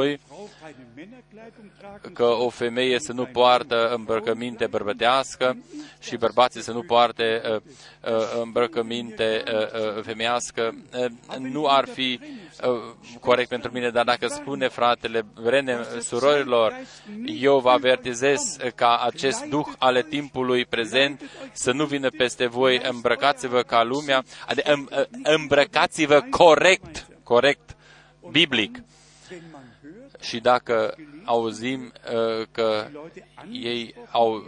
22-22, 0.09 0.19
că 2.13 2.25
o 2.25 2.49
femeie 2.49 2.99
să 2.99 3.13
nu 3.13 3.25
poartă 3.25 3.95
îmbrăcăminte 3.95 4.67
bărbătească 4.67 5.57
și 6.01 6.17
bărbații 6.17 6.63
să 6.63 6.73
nu 6.73 6.83
poarte 6.83 7.41
uh, 7.45 7.55
uh, 7.55 8.41
îmbrăcăminte 8.43 9.43
uh, 9.47 10.03
femeiască, 10.03 10.75
nu 11.39 11.67
ar 11.67 11.89
fi 11.89 12.21
corect 13.21 13.49
pentru 13.49 13.71
mine, 13.73 13.91
dar 13.91 14.05
dacă 14.05 14.27
spune 14.27 14.69
fratele 14.69 15.23
Vrene, 15.35 15.79
surorilor, 16.01 16.81
eu 17.25 17.59
vă 17.59 17.71
avertizez 17.71 18.57
ca 18.75 19.03
acest 19.05 19.45
duh 19.45 19.67
ale 19.79 20.03
timpului 20.03 20.65
prezent 20.65 21.23
să 21.53 21.73
nu 21.73 21.85
vină 21.85 22.09
peste 22.11 22.47
voi, 22.47 22.81
îmbrăcați-vă 22.91 23.63
ca 23.63 23.83
lumea, 23.83 24.25
adică 24.47 24.85
îmbrăcați-vă 25.23 26.21
corect, 26.31 27.07
corect, 27.23 27.77
biblic. 28.31 28.83
Și 30.25 30.41
dacă 30.41 30.95
auzim 31.25 31.93
uh, 32.13 32.47
că 32.53 32.87
ei 33.51 33.95
au 34.11 34.47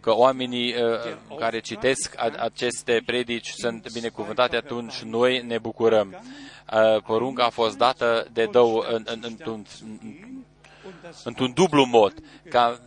că 0.00 0.16
oamenii 0.16 0.74
uh, 0.74 1.36
care 1.38 1.60
citesc 1.60 2.14
aceste 2.38 3.02
predici 3.06 3.48
sunt 3.48 3.92
binecuvântate, 3.92 4.56
atunci 4.56 5.02
noi 5.02 5.42
ne 5.46 5.58
bucurăm. 5.58 6.22
Uh, 6.72 7.02
porunca 7.02 7.44
a 7.44 7.50
fost 7.50 7.76
dată 7.76 8.26
de 8.32 8.44
două, 8.44 8.82
în, 8.82 9.02
în, 9.06 9.20
într-un, 9.22 9.66
într-un 11.24 11.52
dublu 11.52 11.84
mod, 11.84 12.14
ca 12.48 12.80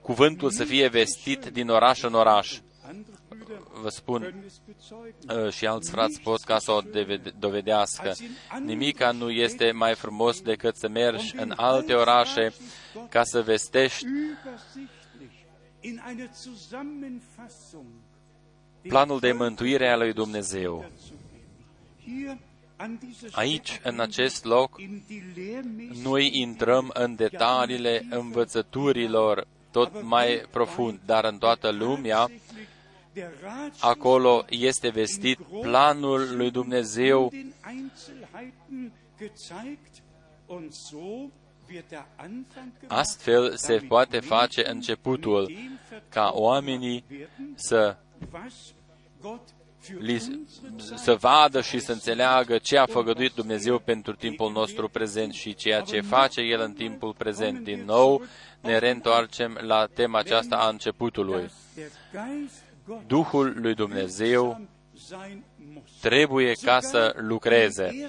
cuvântul 0.00 0.50
să 0.50 0.64
fie 0.64 0.88
vestit 0.88 1.46
din 1.46 1.68
oraș 1.68 2.02
în 2.02 2.14
oraș 2.14 2.58
vă 3.82 3.88
spun, 3.88 4.34
uh, 5.28 5.52
și 5.52 5.66
alți 5.66 5.90
frați 5.90 6.20
pot 6.20 6.42
ca 6.42 6.58
să 6.58 6.72
o 6.72 6.80
dovedească. 7.38 8.12
Nimica 8.64 9.10
nu 9.10 9.30
este 9.30 9.72
mai 9.72 9.94
frumos 9.94 10.40
decât 10.40 10.76
să 10.76 10.88
mergi 10.88 11.34
în 11.36 11.52
alte 11.56 11.94
orașe 11.94 12.52
ca 13.08 13.24
să 13.24 13.42
vestești 13.42 14.06
planul 18.88 19.20
de 19.20 19.32
mântuire 19.32 19.90
a 19.90 19.96
lui 19.96 20.12
Dumnezeu. 20.12 20.84
Aici, 23.32 23.80
în 23.82 24.00
acest 24.00 24.44
loc, 24.44 24.80
noi 26.02 26.30
intrăm 26.32 26.90
în 26.94 27.14
detaliile 27.14 28.06
învățăturilor 28.10 29.46
tot 29.70 30.02
mai 30.02 30.42
profund, 30.50 31.00
dar 31.04 31.24
în 31.24 31.38
toată 31.38 31.70
lumea 31.70 32.28
Acolo 33.80 34.44
este 34.48 34.88
vestit 34.88 35.38
planul 35.60 36.36
lui 36.36 36.50
Dumnezeu 36.50 37.32
Astfel 42.86 43.56
se 43.56 43.76
poate 43.88 44.20
face 44.20 44.68
începutul 44.68 45.52
ca 46.08 46.30
oamenii 46.34 47.04
să 47.54 47.96
li, 49.98 50.46
să 50.94 51.14
vadă 51.14 51.60
și 51.60 51.78
să 51.78 51.92
înțeleagă 51.92 52.58
ce 52.58 52.78
a 52.78 52.86
făgăduit 52.86 53.32
Dumnezeu 53.32 53.78
pentru 53.78 54.14
timpul 54.14 54.52
nostru 54.52 54.88
prezent 54.88 55.32
și 55.32 55.54
ceea 55.54 55.80
ce 55.80 56.00
face 56.00 56.40
El 56.40 56.60
în 56.60 56.72
timpul 56.72 57.14
prezent. 57.18 57.64
Din 57.64 57.84
nou 57.84 58.22
ne 58.60 58.78
reîntoarcem 58.78 59.58
la 59.60 59.86
tema 59.94 60.18
aceasta 60.18 60.56
a 60.56 60.68
începutului. 60.68 61.50
Duhul 63.06 63.54
lui 63.56 63.74
Dumnezeu 63.74 64.60
trebuie 66.00 66.52
ca 66.62 66.80
să 66.80 67.14
lucreze. 67.16 68.06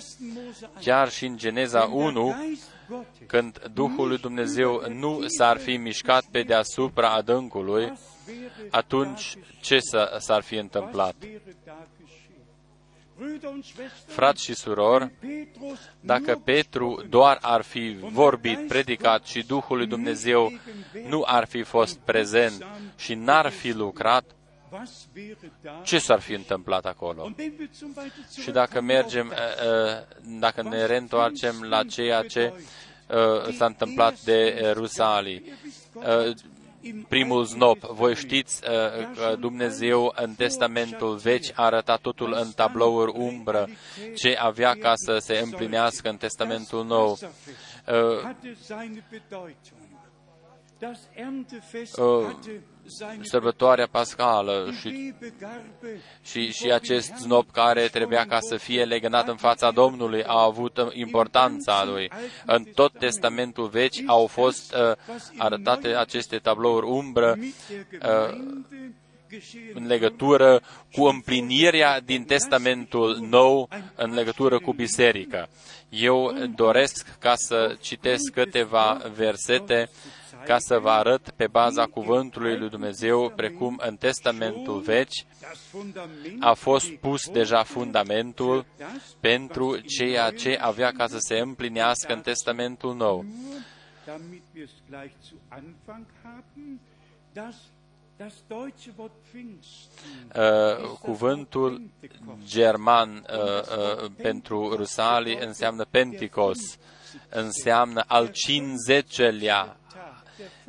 Chiar 0.82 1.10
și 1.10 1.26
în 1.26 1.38
Geneza 1.38 1.84
1, 1.84 2.36
când 3.26 3.62
Duhul 3.74 4.08
lui 4.08 4.18
Dumnezeu 4.18 4.84
nu 4.90 5.24
s-ar 5.28 5.58
fi 5.58 5.78
mișcat 5.78 6.26
pe 6.32 6.44
deasupra 6.44 7.10
adâncului, 7.10 7.94
atunci 8.70 9.38
ce 9.62 9.78
s-ar 10.18 10.42
fi 10.42 10.56
întâmplat? 10.56 11.16
Frați 14.06 14.44
și 14.44 14.54
surori, 14.54 15.12
dacă 16.00 16.42
Petru 16.44 17.04
doar 17.10 17.38
ar 17.42 17.62
fi 17.62 17.98
vorbit, 18.00 18.68
predicat 18.68 19.26
și 19.26 19.46
Duhul 19.46 19.78
lui 19.78 19.88
Dumnezeu 19.88 20.52
nu 21.08 21.24
ar 21.26 21.46
fi 21.46 21.64
fost 21.64 21.98
prezent 21.98 22.66
și 22.98 23.14
n-ar 23.14 23.50
fi 23.50 23.72
lucrat, 23.72 24.36
ce 25.84 26.00
s-ar 26.00 26.20
fi 26.20 26.34
întâmplat 26.34 26.86
acolo? 26.86 27.32
Și 28.42 28.52
dacă 28.52 28.82
mergem, 28.82 29.28
uh, 29.28 29.34
uh, 29.34 30.40
dacă 30.40 30.62
ne 30.62 30.86
reîntoarcem 30.86 31.62
la 31.62 31.84
ceea 31.84 32.22
ce 32.22 32.54
uh, 32.54 33.54
s-a 33.54 33.66
întâmplat 33.66 34.20
de 34.20 34.72
Rusalii, 34.74 35.54
primul 37.08 37.46
znop. 37.46 37.80
Voi 37.80 38.16
știți 38.16 38.62
că 39.16 39.36
Dumnezeu 39.40 40.14
în 40.16 40.34
Testamentul 40.34 41.16
Vechi 41.16 41.46
a 41.54 41.64
arătat 41.64 42.02
totul 42.02 42.34
în 42.42 42.52
tablouri 42.52 43.12
umbră, 43.16 43.70
ce 44.16 44.36
avea 44.40 44.76
ca 44.80 44.94
să 44.96 45.18
se 45.18 45.38
împlinească 45.38 46.10
în 46.10 46.18
Testamentul 46.18 46.86
Nou. 46.86 47.18
Uh, 47.88 48.30
sărbătoarea 53.22 53.88
pascală 53.92 54.72
și, 54.80 55.14
și, 56.24 56.52
și 56.52 56.72
acest 56.72 57.14
znop 57.18 57.52
care 57.52 57.88
trebuia 57.88 58.26
ca 58.26 58.40
să 58.40 58.58
fie 58.58 58.84
legănat 58.84 59.28
în 59.28 59.36
fața 59.36 59.72
Domnului 59.72 60.24
a 60.24 60.44
avut 60.44 60.80
importanța 60.94 61.86
lui. 61.86 62.12
În 62.46 62.64
tot 62.64 62.94
Testamentul 63.00 63.68
Vechi 63.68 64.04
au 64.06 64.28
fost 64.28 64.74
uh, 64.74 64.96
arătate 65.38 65.88
aceste 65.88 66.38
tablouri 66.38 66.86
umbră 66.86 67.38
uh, 67.40 68.64
în 69.74 69.88
legătură 69.88 70.62
cu 70.92 71.04
împlinirea 71.04 72.00
din 72.00 72.24
Testamentul 72.24 73.18
Nou 73.30 73.70
în 73.96 74.14
legătură 74.14 74.60
cu 74.60 74.74
biserica. 74.74 75.50
Eu 75.90 76.34
doresc 76.56 77.18
ca 77.20 77.34
să 77.36 77.76
citesc 77.82 78.32
câteva 78.34 79.02
versete 79.16 79.90
ca 80.46 80.58
să 80.60 80.80
vă 80.80 80.90
arăt 80.90 81.30
pe 81.30 81.48
baza 81.48 81.86
cuvântului 81.86 82.58
lui 82.58 82.70
Dumnezeu, 82.70 83.30
precum 83.36 83.82
în 83.86 83.96
Testamentul 83.96 84.80
Vechi, 84.80 85.26
a 86.40 86.54
fost 86.54 86.90
pus 86.90 87.30
deja 87.30 87.64
fundamentul 87.64 88.66
pentru 89.20 89.80
ceea 89.80 90.32
ce 90.32 90.58
avea 90.62 90.92
ca 90.92 91.08
să 91.08 91.18
se 91.20 91.38
împlinească 91.38 92.14
în 92.14 92.22
Testamentul 92.22 92.96
Nou. 92.96 93.26
Uh, 100.36 100.98
cuvântul 101.02 101.82
german 102.46 103.26
uh, 103.30 104.04
uh, 104.04 104.12
pentru 104.18 104.76
Rusalii 104.76 105.38
înseamnă 105.40 105.86
Penticos, 105.86 106.58
înseamnă 107.30 108.04
al 108.08 108.30
50-lea 108.30 109.78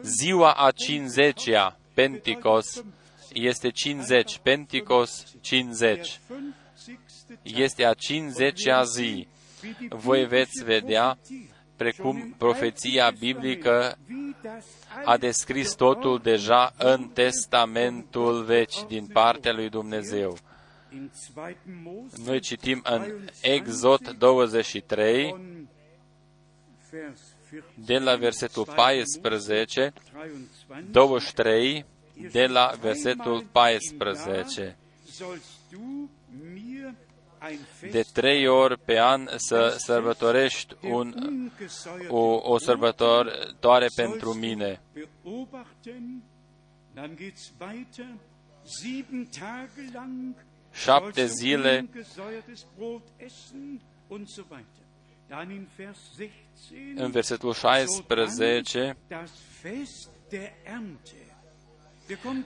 Ziua 0.03 0.53
a 0.53 0.73
50-a, 0.73 1.79
Penticos, 1.95 2.85
este 3.33 3.71
50, 3.71 4.39
Penticos 4.39 5.25
50. 5.41 6.21
Este 7.43 7.85
a 7.85 7.95
50-a 7.95 8.83
zi. 8.83 9.29
Voi 9.89 10.27
veți 10.27 10.65
vedea 10.65 11.19
precum 11.77 12.35
profeția 12.39 13.11
biblică 13.19 13.99
a 15.05 15.17
descris 15.17 15.75
totul 15.75 16.19
deja 16.19 16.73
în 16.79 17.09
Testamentul 17.09 18.45
Vechi 18.45 18.87
din 18.87 19.07
partea 19.07 19.53
lui 19.53 19.69
Dumnezeu. 19.69 20.37
Noi 22.25 22.41
citim 22.41 22.81
în 22.85 23.29
Exod 23.41 24.11
23, 24.11 25.37
de 27.75 27.99
la 27.99 28.17
versetul 28.17 28.65
14, 28.75 29.93
23, 30.91 31.85
de 32.31 32.47
la 32.47 32.73
versetul 32.81 33.47
14. 33.53 34.77
de 37.91 38.05
trei 38.13 38.47
ori 38.47 38.79
pe 38.79 38.99
an 39.01 39.29
să 39.37 39.75
sărbătorești 39.79 40.75
un, 40.83 41.15
o, 42.09 42.53
o 42.53 42.59
sărbătoare 42.59 43.87
pentru 43.97 44.33
mine. 44.33 44.81
Șapte 50.73 51.27
zile 51.27 51.89
în 56.95 57.11
versetul 57.11 57.53
16 57.53 58.97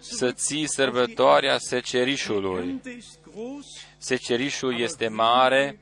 să 0.01 0.33
ții 0.33 0.67
sărbătoarea 0.69 1.59
secerișului. 1.59 2.81
Secerișul 3.99 4.81
este 4.81 5.09
mare, 5.09 5.79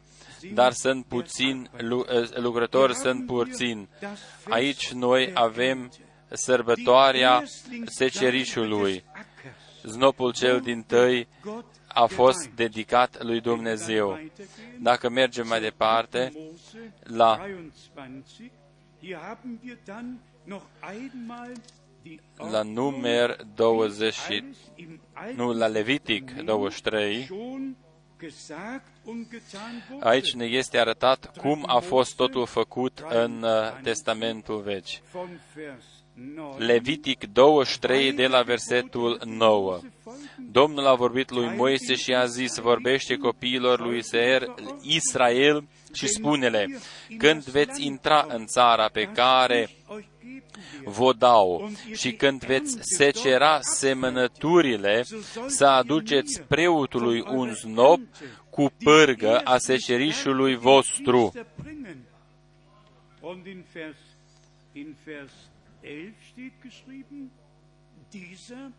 dar 0.55 0.73
sunt 0.73 1.05
puțin, 1.05 1.71
eh, 1.77 2.29
lucrători 2.35 2.95
sunt 2.95 3.27
puțin. 3.27 3.89
Aici 4.49 4.93
noi 4.93 5.31
avem 5.35 5.93
sărbătoarea 6.31 7.45
secerișului. 7.87 9.05
Znopul 9.83 10.33
cel 10.33 10.61
din 10.61 10.83
tăi 10.83 11.29
a 11.99 12.07
fost 12.07 12.49
dedicat 12.55 13.23
lui 13.23 13.41
Dumnezeu. 13.41 14.19
Dacă 14.81 15.09
mergem 15.09 15.47
mai 15.47 15.61
departe, 15.61 16.33
la 17.03 17.47
la 22.37 22.63
numer 22.63 23.37
20, 23.55 24.17
nu, 25.37 25.53
la 25.53 25.67
Levitic 25.67 26.31
23, 26.33 27.29
aici 30.01 30.33
ne 30.35 30.45
este 30.45 30.79
arătat 30.79 31.37
cum 31.37 31.65
a 31.67 31.79
fost 31.79 32.17
totul 32.17 32.47
făcut 32.47 33.05
în 33.09 33.43
uh, 33.43 33.81
Testamentul 33.83 34.61
Vechi. 34.61 35.03
Levitic 36.57 37.33
23 37.33 38.13
de 38.13 38.27
la 38.27 38.43
versetul 38.43 39.21
9. 39.25 39.81
Domnul 40.51 40.87
a 40.87 40.95
vorbit 40.95 41.31
lui 41.31 41.55
Moise 41.57 41.95
și 41.95 42.15
a 42.15 42.25
zis, 42.25 42.59
vorbește 42.59 43.17
copiilor 43.17 43.81
lui 43.81 44.05
Seer, 44.05 44.55
Israel 44.83 45.65
și 45.93 46.07
spune-le, 46.07 46.67
când 47.19 47.45
veți 47.45 47.85
intra 47.85 48.27
în 48.29 48.47
țara 48.47 48.89
pe 48.89 49.11
care 49.15 49.69
vă 50.85 51.13
dau 51.19 51.71
și 51.93 52.13
când 52.13 52.45
veți 52.45 52.77
secera 52.81 53.59
semănăturile, 53.61 55.05
să 55.47 55.67
aduceți 55.67 56.43
preotului 56.43 57.25
un 57.27 57.55
znop 57.55 58.01
cu 58.51 58.71
pârgă 58.85 59.39
a 59.39 59.59
secerișului 59.59 60.57
vostru. 60.57 61.33
In 65.83 65.89
Vers 65.89 66.15
11 66.15 66.23
steht 66.33 66.63
geschrieben, 66.63 67.31
dieser 68.13 68.73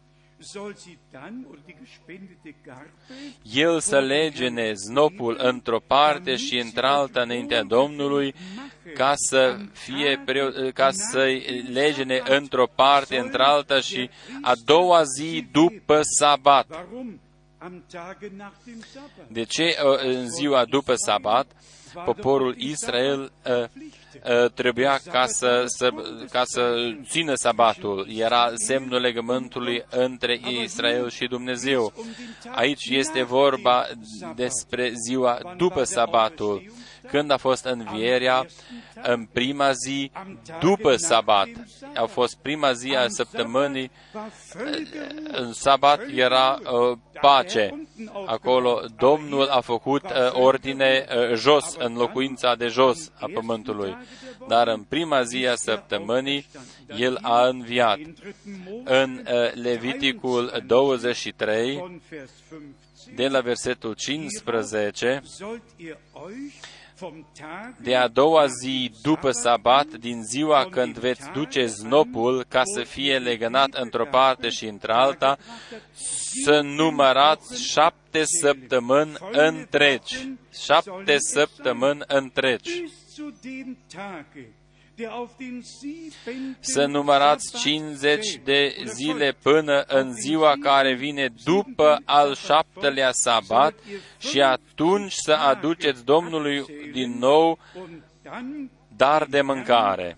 el 3.43 3.79
să 3.79 3.99
legene 3.99 4.73
znopul 4.73 5.37
într-o 5.41 5.79
parte 5.79 6.35
și 6.35 6.57
într-alta 6.57 7.21
înaintea 7.21 7.63
Domnului, 7.63 8.33
ca 8.93 9.13
să 9.15 9.57
fie 9.71 10.23
ca 10.73 10.89
să 10.91 11.25
legene 11.71 12.21
într-o 12.25 12.67
parte, 12.75 13.17
într-alta 13.17 13.79
și 13.79 14.09
a 14.41 14.53
doua 14.65 15.03
zi 15.03 15.47
după 15.51 15.99
sabat. 16.19 16.87
De 19.27 19.43
ce 19.43 19.63
uh, 19.63 19.99
în 20.03 20.29
ziua 20.29 20.65
după 20.65 20.93
sabat 20.95 21.51
poporul 22.05 22.55
Israel 22.57 23.31
uh, 23.45 23.63
uh, 23.63 24.51
trebuia 24.53 24.99
ca 25.11 25.25
să, 25.25 25.63
să, 25.65 25.89
ca 26.31 26.41
să 26.45 26.75
țină 27.09 27.33
sabatul. 27.35 28.07
Era 28.17 28.51
semnul 28.55 29.01
legământului 29.01 29.83
între 29.89 30.39
Israel 30.63 31.09
și 31.09 31.27
Dumnezeu. 31.27 31.93
Aici 32.51 32.85
este 32.89 33.23
vorba 33.23 33.87
despre 34.35 34.91
ziua 35.07 35.55
după 35.57 35.83
sabatul 35.83 36.63
când 37.09 37.31
a 37.31 37.37
fost 37.37 37.65
învierea, 37.65 38.45
în 39.01 39.25
prima 39.25 39.71
zi 39.71 40.11
după 40.59 40.95
sabat. 40.95 41.47
A 41.95 42.05
fost 42.05 42.37
prima 42.41 42.71
zi 42.71 42.95
a 42.95 43.07
săptămânii, 43.07 43.91
în 45.31 45.53
sabat 45.53 46.01
era 46.15 46.59
uh, 46.63 46.97
pace. 47.21 47.87
Acolo 48.25 48.81
Domnul 48.97 49.47
a 49.47 49.61
făcut 49.61 50.03
uh, 50.03 50.11
ordine 50.31 51.05
uh, 51.09 51.35
jos, 51.35 51.75
în 51.77 51.93
locuința 51.93 52.55
de 52.55 52.67
jos 52.67 53.11
a 53.19 53.29
pământului. 53.33 53.97
Dar 54.47 54.67
în 54.67 54.81
prima 54.81 55.23
zi 55.23 55.47
a 55.47 55.55
săptămânii, 55.55 56.45
El 56.97 57.17
a 57.21 57.47
înviat. 57.47 57.99
În 58.83 59.25
uh, 59.25 59.53
Leviticul 59.53 60.63
23, 60.67 62.01
de 63.15 63.27
la 63.27 63.39
versetul 63.39 63.93
15, 63.93 65.21
de 67.81 67.95
a 67.95 68.07
doua 68.07 68.45
zi 68.45 68.91
după 69.01 69.31
sabat, 69.31 69.85
din 69.85 70.23
ziua 70.23 70.67
când 70.69 70.97
veți 70.97 71.31
duce 71.33 71.65
znopul 71.65 72.45
ca 72.47 72.61
să 72.63 72.83
fie 72.83 73.17
legănat 73.17 73.73
într-o 73.73 74.05
parte 74.05 74.49
și 74.49 74.65
într-alta, 74.65 75.37
să 76.43 76.61
numărați 76.61 77.63
șapte 77.63 78.23
săptămâni 78.23 79.13
întregi. 79.31 80.33
Șapte 80.63 81.17
săptămâni 81.17 82.01
întregi 82.07 82.83
să 86.59 86.85
numărați 86.85 87.59
50 87.59 88.35
de 88.43 88.75
zile 88.85 89.35
până 89.41 89.83
în 89.87 90.13
ziua 90.13 90.53
care 90.61 90.93
vine 90.93 91.29
după 91.43 92.01
al 92.05 92.35
șaptelea 92.35 93.11
sabat 93.11 93.73
și 94.17 94.41
atunci 94.41 95.13
să 95.13 95.33
aduceți 95.33 96.05
Domnului 96.05 96.65
din 96.91 97.17
nou 97.17 97.59
dar 98.95 99.25
de 99.25 99.41
mâncare. 99.41 100.17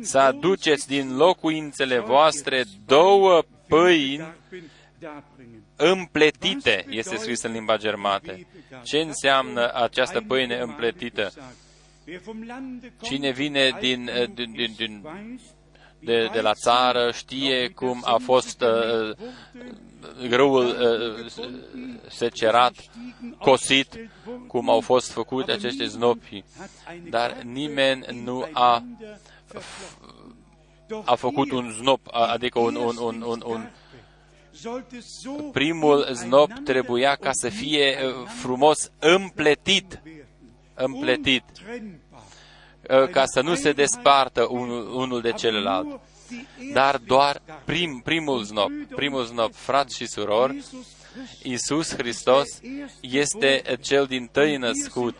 Să 0.00 0.18
aduceți 0.18 0.86
din 0.86 1.16
locuințele 1.16 1.98
voastre 1.98 2.64
două 2.86 3.42
pâini 3.68 4.26
împletite, 5.76 6.84
este 6.88 7.16
scris 7.16 7.42
în 7.42 7.52
limba 7.52 7.76
germană. 7.76 8.34
Ce 8.84 8.98
înseamnă 8.98 9.72
această 9.74 10.20
pâine 10.20 10.58
împletită? 10.58 11.32
Cine 13.02 13.30
vine 13.30 13.76
din, 13.80 14.10
din, 14.34 14.52
din, 14.52 14.74
din 14.76 15.02
de, 16.06 16.28
de 16.32 16.40
la 16.40 16.54
țară 16.54 17.10
știe 17.12 17.68
cum 17.68 18.02
a 18.04 18.16
fost 18.22 18.60
uh, 18.60 19.16
grâul 20.28 20.66
uh, 20.66 21.30
secerat, 22.08 22.74
cosit, 23.38 24.10
cum 24.48 24.70
au 24.70 24.80
fost 24.80 25.10
făcute 25.10 25.52
aceste 25.52 25.84
znopi. 25.84 26.44
Dar 27.10 27.42
nimeni 27.42 28.06
nu 28.24 28.48
a, 28.52 28.84
a 31.04 31.14
făcut 31.14 31.50
un 31.50 31.70
znop, 31.70 32.00
adică 32.10 32.58
un, 32.58 32.74
un, 32.74 32.96
un, 32.96 33.22
un, 33.22 33.42
un 33.46 33.68
primul 35.52 36.08
znop 36.12 36.50
trebuia 36.64 37.14
ca 37.14 37.32
să 37.32 37.48
fie 37.48 37.96
uh, 38.04 38.28
frumos 38.40 38.90
împletit, 38.98 40.02
împletit, 40.74 41.44
uh, 42.90 43.08
ca 43.10 43.24
să 43.26 43.40
nu 43.40 43.54
se 43.54 43.72
despartă 43.72 44.46
unul 44.92 45.20
de 45.20 45.32
celălalt. 45.32 46.00
Dar 46.72 46.96
doar 46.96 47.42
prim, 47.64 48.00
primul 48.04 48.42
znop, 48.42 48.70
primul 48.94 49.24
znop, 49.24 49.54
frați 49.54 49.96
și 49.96 50.06
surori, 50.06 50.64
Iisus 51.42 51.94
Hristos 51.94 52.48
este 53.00 53.62
cel 53.80 54.06
din 54.06 54.28
tăi 54.32 54.56
născut 54.56 55.16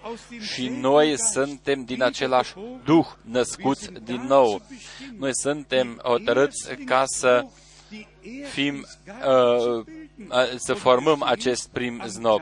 și 0.54 0.68
noi 0.68 1.14
suntem 1.32 1.84
din 1.84 2.02
același 2.02 2.54
Duh 2.84 3.06
născuți 3.22 3.90
din 4.04 4.24
nou. 4.28 4.62
Noi 5.18 5.30
suntem 5.32 6.00
hotărâți 6.02 6.74
ca 6.84 7.02
să 7.06 7.44
fim, 8.50 8.86
uh, 9.06 9.84
să 10.56 10.74
formăm 10.74 11.22
acest 11.22 11.68
prim 11.68 12.02
znob. 12.06 12.40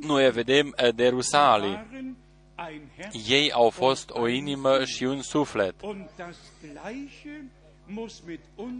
Noi 0.00 0.30
vedem 0.30 0.74
uh, 0.82 0.94
de 0.94 1.08
Rusalii. 1.08 1.86
Ei 3.28 3.52
au 3.52 3.70
fost 3.70 4.10
o 4.10 4.28
inimă 4.28 4.84
și 4.84 5.04
un 5.04 5.22
suflet. 5.22 5.74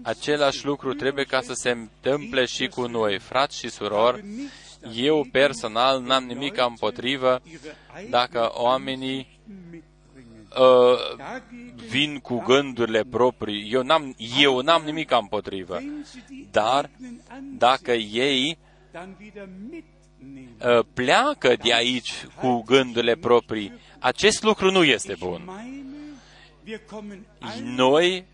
Același 0.02 0.64
lucru 0.64 0.94
trebuie 0.94 1.24
ca 1.24 1.40
să 1.40 1.52
se 1.52 1.70
întâmple 1.70 2.44
și 2.44 2.66
cu 2.66 2.86
noi, 2.86 3.18
frați 3.18 3.58
și 3.58 3.68
surori. 3.68 4.24
Eu 4.94 5.26
personal 5.32 6.02
n-am 6.02 6.24
nimic 6.24 6.56
împotrivă 6.66 7.42
dacă 8.10 8.50
oamenii 8.54 9.38
uh, 10.58 10.98
vin 11.88 12.18
cu 12.18 12.42
gândurile 12.46 13.04
proprii. 13.10 13.72
Eu 13.72 13.82
n-am, 13.82 14.16
eu 14.40 14.60
n-am 14.60 14.82
nimic 14.84 15.10
împotrivă. 15.10 15.78
Dar 16.50 16.90
dacă 17.58 17.92
ei 17.92 18.58
uh, 20.66 20.84
pleacă 20.94 21.56
de 21.62 21.74
aici 21.74 22.12
cu 22.40 22.62
gândurile 22.62 23.14
proprii, 23.14 23.72
acest 23.98 24.42
lucru 24.42 24.70
nu 24.70 24.84
este 24.84 25.16
bun. 25.18 25.50
Noi 27.62 28.24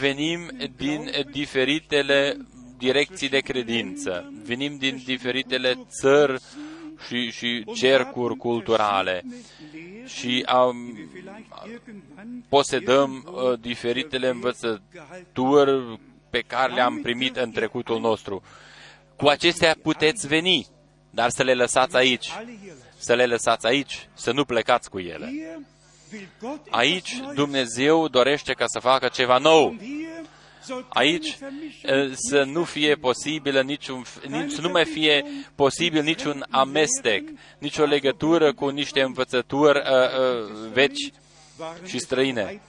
venim 0.00 0.50
din 0.76 1.10
diferitele 1.30 2.36
direcții 2.78 3.28
de 3.28 3.38
credință, 3.38 4.32
venim 4.44 4.76
din 4.76 5.02
diferitele 5.04 5.78
țări 5.88 6.40
și, 7.06 7.30
și 7.30 7.64
cercuri 7.74 8.36
culturale 8.36 9.24
și 10.06 10.42
am, 10.46 10.98
posedăm 12.48 13.28
uh, 13.32 13.60
diferitele 13.60 14.28
învățături 14.28 16.00
pe 16.30 16.40
care 16.40 16.74
le-am 16.74 17.00
primit 17.02 17.36
în 17.36 17.50
trecutul 17.50 18.00
nostru. 18.00 18.42
Cu 19.16 19.26
acestea 19.26 19.76
puteți 19.82 20.26
veni, 20.26 20.66
dar 21.10 21.30
să 21.30 21.42
le 21.42 21.54
lăsați 21.54 21.96
aici. 21.96 22.30
Să 22.98 23.14
le 23.14 23.26
lăsați 23.26 23.66
aici, 23.66 24.08
să 24.14 24.32
nu 24.32 24.44
plecați 24.44 24.90
cu 24.90 24.98
ele. 24.98 25.32
Aici 26.70 27.20
Dumnezeu 27.34 28.08
dorește 28.08 28.52
ca 28.52 28.64
să 28.66 28.78
facă 28.78 29.08
ceva 29.08 29.38
nou. 29.38 29.76
Aici 30.88 31.38
să 32.12 32.42
nu 32.42 32.64
fie 32.64 32.94
posibil 32.94 33.64
niciun, 33.64 34.04
nici, 34.28 34.50
să 34.50 34.60
nu 34.60 34.68
mai 34.68 34.84
fie 34.84 35.24
posibil 35.54 36.02
niciun 36.02 36.46
amestec, 36.50 37.28
nicio 37.58 37.84
legătură 37.84 38.52
cu 38.52 38.68
niște 38.68 39.02
învățături 39.02 39.78
uh, 39.78 39.84
uh, 39.84 40.70
veci 40.72 41.12
și 41.84 41.98
străine. 41.98 42.60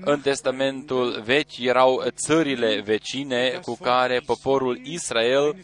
În 0.00 0.20
Testamentul 0.20 1.22
vechi 1.24 1.58
erau 1.58 2.04
țările 2.10 2.80
vecine 2.80 3.60
cu 3.62 3.76
care 3.82 4.22
poporul 4.26 4.80
Israel 4.84 5.56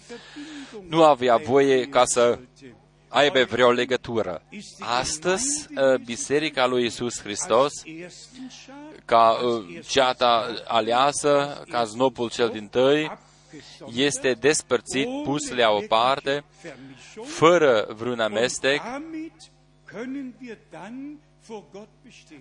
nu 0.88 1.04
avea 1.04 1.36
voie 1.36 1.86
ca 1.86 2.04
să 2.04 2.38
aibă 3.10 3.44
vreo 3.44 3.70
legătură. 3.70 4.42
Astăzi, 4.78 5.66
Biserica 6.04 6.66
lui 6.66 6.84
Isus 6.84 7.20
Hristos, 7.20 7.72
ca 9.04 9.36
ceata 9.86 10.54
aleasă, 10.66 11.62
ca 11.68 11.84
znopul 11.84 12.30
cel 12.30 12.48
din 12.48 12.68
tăi, 12.68 13.18
este 13.94 14.32
despărțit, 14.32 15.08
pus 15.24 15.50
la 15.50 15.70
o 15.70 15.80
parte, 15.88 16.44
fără 17.24 17.86
vreun 17.96 18.20
amestec, 18.20 18.80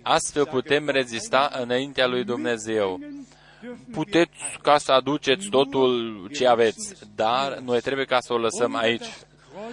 Astfel 0.02 0.46
putem 0.46 0.88
rezista 0.88 1.50
înaintea 1.60 2.06
lui 2.06 2.24
Dumnezeu. 2.24 3.00
Puteți 3.92 4.58
ca 4.62 4.78
să 4.78 4.92
aduceți 4.92 5.48
totul 5.48 6.26
ce 6.34 6.46
aveți, 6.46 6.94
dar 7.14 7.58
noi 7.58 7.80
trebuie 7.80 8.04
ca 8.04 8.20
să 8.20 8.32
o 8.32 8.38
lăsăm 8.38 8.76
aici, 8.76 9.06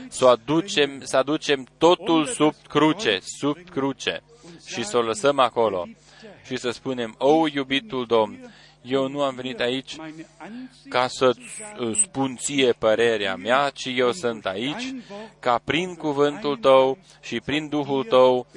să 0.10 0.26
aducem, 0.26 1.02
să 1.04 1.18
aducem 1.18 1.68
totul 1.78 2.26
sub 2.26 2.54
cruce, 2.68 3.20
sub 3.22 3.58
cruce 3.70 4.22
și 4.66 4.84
să 4.84 4.98
o 4.98 5.02
lăsăm 5.02 5.40
acolo 5.40 5.88
și 6.46 6.58
să 6.58 6.70
spunem, 6.70 7.16
o, 7.18 7.48
iubitul 7.48 8.06
Domn, 8.06 8.54
eu 8.82 9.08
nu 9.08 9.22
am 9.22 9.36
venit 9.36 9.60
aici 9.60 9.96
ca 10.90 11.08
să 11.08 11.34
uh, 11.80 11.98
spun 12.04 12.36
ție 12.36 12.72
părerea 12.72 13.36
mea, 13.36 13.70
ci 13.70 13.86
eu 13.96 14.12
sunt 14.12 14.46
aici 14.46 14.94
ca 15.40 15.62
prin 15.64 15.96
cuvântul 15.96 16.58
tău 16.58 16.98
și 17.22 17.40
prin 17.40 17.68
Duhul 17.68 18.04
tău 18.04 18.48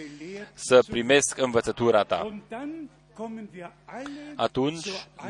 să 0.55 0.83
primesc 0.89 1.39
învățătura 1.39 2.03
ta. 2.03 2.41
Atunci 4.35 4.89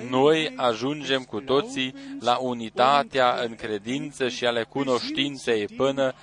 noi 0.09 0.53
ajungem 0.57 1.23
cu 1.23 1.41
toții 1.41 1.95
la 2.21 2.37
unitatea 2.37 3.41
în 3.45 3.55
credință 3.55 4.29
și 4.29 4.47
ale 4.47 4.63
cunoștinței 4.63 5.67
până 5.67 6.15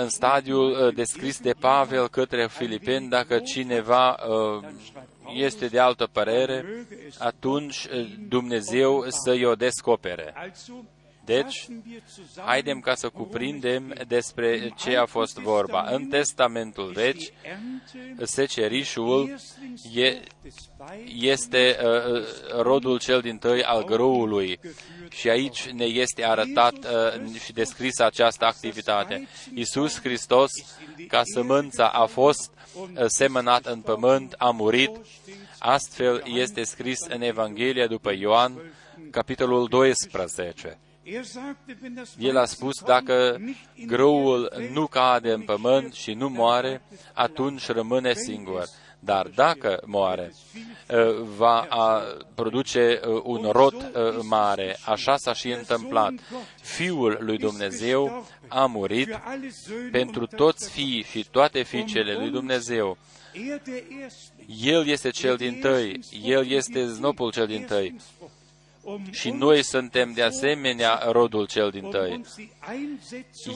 în 0.00 0.08
stadiul 0.08 0.92
descris 0.94 1.40
de 1.40 1.52
Pavel 1.52 2.08
către 2.08 2.48
Filipeni, 2.48 3.08
dacă 3.08 3.38
cineva 3.38 4.16
este 5.34 5.66
de 5.66 5.78
altă 5.78 6.08
părere, 6.12 6.86
atunci 7.18 7.86
Dumnezeu 8.28 9.04
să-i 9.08 9.44
o 9.44 9.54
descopere. 9.54 10.34
Deci, 11.26 11.66
haidem 12.44 12.80
ca 12.80 12.94
să 12.94 13.08
cuprindem 13.08 13.94
despre 14.08 14.72
ce 14.76 14.96
a 14.96 15.06
fost 15.06 15.38
vorba. 15.38 15.88
În 15.90 16.06
Testamentul 16.06 16.92
Vechi, 16.94 17.32
secerișul 18.22 19.34
e, 19.94 20.20
este 21.14 21.76
uh, 21.82 22.22
rodul 22.62 22.98
cel 22.98 23.20
din 23.20 23.38
tăi 23.38 23.62
al 23.62 23.84
grăului. 23.84 24.60
Și 25.08 25.28
aici 25.28 25.68
ne 25.68 25.84
este 25.84 26.24
arătat 26.24 26.74
uh, 26.74 27.40
și 27.44 27.52
descris 27.52 27.98
această 27.98 28.44
activitate. 28.44 29.28
Iisus 29.54 30.00
Hristos, 30.00 30.50
ca 31.08 31.22
sămânța, 31.34 31.88
a 31.88 32.06
fost 32.06 32.50
uh, 32.74 33.04
semănat 33.06 33.66
în 33.66 33.80
pământ, 33.80 34.34
a 34.38 34.50
murit. 34.50 34.90
Astfel 35.58 36.22
este 36.24 36.62
scris 36.62 36.98
în 37.08 37.22
Evanghelia 37.22 37.86
după 37.86 38.12
Ioan, 38.12 38.60
capitolul 39.10 39.68
12. 39.68 40.78
El 42.18 42.36
a 42.36 42.44
spus, 42.44 42.82
dacă 42.82 43.40
grăul 43.86 44.52
nu 44.72 44.86
cade 44.86 45.32
în 45.32 45.40
pământ 45.40 45.92
și 45.92 46.12
nu 46.12 46.28
moare, 46.28 46.82
atunci 47.12 47.66
rămâne 47.66 48.14
singur. 48.14 48.64
Dar 48.98 49.26
dacă 49.34 49.82
moare, 49.84 50.32
uh, 50.88 51.22
va 51.36 51.68
produce 52.34 53.00
uh, 53.06 53.20
un 53.24 53.48
rod 53.52 53.74
uh, 53.74 54.18
mare. 54.22 54.76
Așa 54.84 55.16
s-a 55.16 55.32
și 55.32 55.50
întâmplat. 55.50 56.12
Fiul 56.62 57.18
lui 57.20 57.38
Dumnezeu 57.38 58.26
a 58.48 58.66
murit 58.66 59.20
pentru 59.90 60.26
toți 60.26 60.70
fiii 60.70 61.02
și 61.02 61.26
toate 61.30 61.62
fiicele 61.62 62.14
lui 62.14 62.30
Dumnezeu. 62.30 62.98
El 64.62 64.86
este 64.86 65.10
cel 65.10 65.36
din 65.36 65.58
tăi, 65.60 66.00
El 66.22 66.46
este 66.50 66.86
znopul 66.86 67.32
cel 67.32 67.46
din 67.46 67.64
tăi 67.64 67.96
și 69.10 69.30
noi 69.30 69.62
suntem 69.62 70.12
de 70.12 70.22
asemenea 70.22 71.02
rodul 71.10 71.46
cel 71.46 71.70
din 71.70 71.90
tăi. 71.90 72.20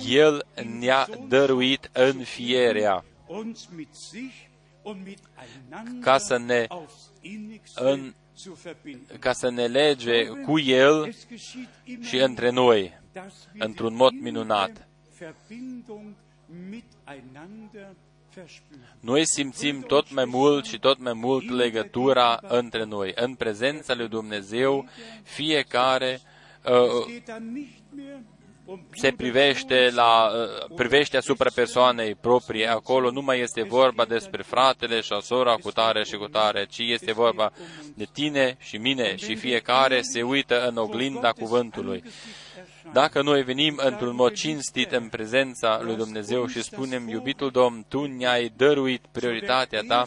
El 0.08 0.46
ne-a 0.78 1.08
dăruit 1.28 1.90
în 1.92 2.22
fierea 2.22 3.04
ca 6.00 6.18
să 6.18 6.38
ne 6.38 6.66
în, 7.74 8.14
ca 9.18 9.32
să 9.32 9.50
ne 9.50 9.66
lege 9.66 10.26
cu 10.26 10.58
El 10.58 11.14
și 12.00 12.16
între 12.16 12.50
noi, 12.50 12.98
într-un 13.58 13.94
mod 13.94 14.12
minunat. 14.12 14.88
Noi 19.00 19.22
simțim 19.26 19.80
tot 19.80 20.10
mai 20.10 20.24
mult 20.24 20.64
și 20.64 20.78
tot 20.78 20.98
mai 20.98 21.12
mult 21.12 21.50
legătura 21.50 22.40
între 22.42 22.84
noi. 22.84 23.12
În 23.14 23.34
prezența 23.34 23.94
lui 23.94 24.08
Dumnezeu, 24.08 24.88
fiecare 25.22 26.20
uh, 26.64 27.22
se 28.90 29.12
privește, 29.16 29.90
la, 29.94 30.30
uh, 30.32 30.74
privește 30.76 31.16
asupra 31.16 31.50
persoanei 31.54 32.14
proprii. 32.14 32.66
Acolo 32.66 33.10
nu 33.10 33.20
mai 33.20 33.40
este 33.40 33.62
vorba 33.62 34.04
despre 34.04 34.42
fratele 34.42 35.00
și 35.00 35.20
sora 35.20 35.54
cu 35.54 35.70
tare 35.70 36.04
și 36.04 36.16
cu 36.16 36.26
tare, 36.26 36.66
ci 36.70 36.78
este 36.78 37.12
vorba 37.12 37.52
de 37.94 38.06
tine 38.12 38.56
și 38.60 38.76
mine 38.76 39.16
și 39.16 39.36
fiecare 39.36 40.00
se 40.02 40.22
uită 40.22 40.66
în 40.66 40.76
oglinda 40.76 41.32
cuvântului. 41.32 42.02
Dacă 42.92 43.22
noi 43.22 43.42
venim 43.42 43.80
într-un 43.84 44.14
mod 44.14 44.32
cinstit 44.32 44.92
în 44.92 45.08
prezența 45.08 45.80
lui 45.82 45.96
Dumnezeu 45.96 46.46
și 46.46 46.62
spunem, 46.62 47.08
iubitul 47.08 47.50
Domn, 47.50 47.84
Tu 47.88 48.04
ne-ai 48.04 48.52
dăruit 48.56 49.02
prioritatea 49.12 49.80
Ta 49.88 50.06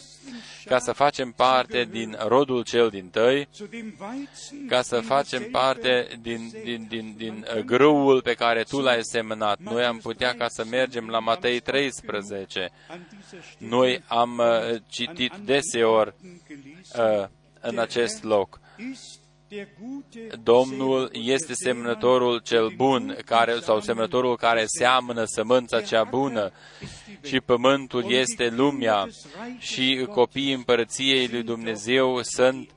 ca 0.64 0.78
să 0.78 0.92
facem 0.92 1.32
parte 1.32 1.88
din 1.90 2.16
rodul 2.26 2.62
cel 2.62 2.88
din 2.88 3.08
tăi, 3.08 3.48
ca 4.68 4.82
să 4.82 5.00
facem 5.00 5.42
parte 5.50 6.08
din, 6.20 6.52
din, 6.64 6.86
din, 6.88 7.14
din 7.16 7.46
uh, 7.56 7.62
grâul 7.62 8.22
pe 8.22 8.34
care 8.34 8.62
Tu 8.62 8.80
l-ai 8.80 9.04
semnat. 9.04 9.58
Noi 9.58 9.84
am 9.84 9.98
putea 9.98 10.34
ca 10.34 10.48
să 10.48 10.64
mergem 10.70 11.08
la 11.08 11.18
Matei 11.18 11.60
13. 11.60 12.70
Noi 13.58 14.02
am 14.06 14.38
uh, 14.38 14.80
citit 14.88 15.32
deseori 15.44 16.14
uh, 16.98 17.26
în 17.60 17.78
acest 17.78 18.22
loc. 18.22 18.60
Domnul 20.42 21.10
este 21.12 21.52
semnătorul 21.54 22.38
cel 22.38 22.68
bun, 22.76 23.16
care, 23.24 23.54
sau 23.60 23.80
semnătorul 23.80 24.36
care 24.36 24.64
seamănă 24.66 25.24
sămânța 25.24 25.80
cea 25.80 26.04
bună 26.04 26.52
și 27.22 27.40
pământul 27.40 28.12
este 28.12 28.48
lumea 28.48 29.08
și 29.58 30.06
copiii 30.10 30.52
împărăției 30.52 31.28
lui 31.28 31.42
Dumnezeu 31.42 32.20
sunt 32.22 32.70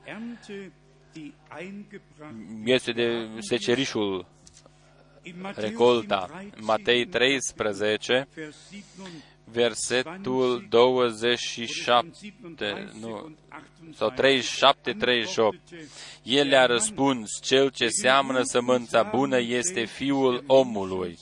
este 2.64 2.92
de 2.92 3.28
secerișul 3.38 4.26
recolta. 5.54 6.48
Matei 6.60 7.06
13, 7.06 8.28
versetul 9.52 10.66
27, 10.68 12.90
nu, 13.00 13.36
sau 13.94 14.10
37, 14.10 14.92
38. 14.92 15.58
El 16.22 16.48
le-a 16.48 16.66
răspuns, 16.66 17.40
cel 17.42 17.70
ce 17.70 17.88
seamănă 17.88 18.42
sămânța 18.42 19.02
bună 19.02 19.40
este 19.40 19.84
fiul 19.84 20.44
omului. 20.46 21.18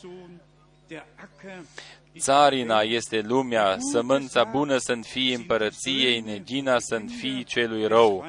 Țarina 2.18 2.80
este 2.80 3.20
lumea, 3.20 3.76
sămânța 3.78 4.44
bună 4.44 4.76
sunt 4.76 5.04
fii 5.04 5.34
împărăției, 5.34 6.20
negina 6.20 6.78
sunt 6.78 7.10
fii 7.10 7.44
celui 7.44 7.86
rău. 7.86 8.24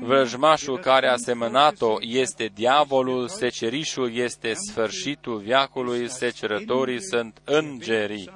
Vrăjmașul 0.00 0.78
care 0.78 1.08
a 1.08 1.16
semănat-o 1.16 1.96
este 2.00 2.50
diavolul, 2.54 3.28
secerișul 3.28 4.14
este 4.14 4.52
sfârșitul 4.54 5.38
viacului, 5.38 6.10
secerătorii 6.10 7.02
sunt 7.02 7.40
îngerii. 7.44 8.30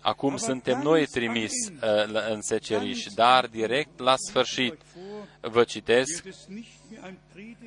Acum 0.00 0.36
suntem 0.36 0.80
noi 0.80 1.06
trimis 1.06 1.52
uh, 1.68 2.30
în 2.30 2.40
seceriș, 2.40 3.04
dar 3.14 3.46
direct 3.46 3.98
la 3.98 4.14
sfârșit, 4.16 4.74
vă 5.40 5.64
citesc, 5.64 6.24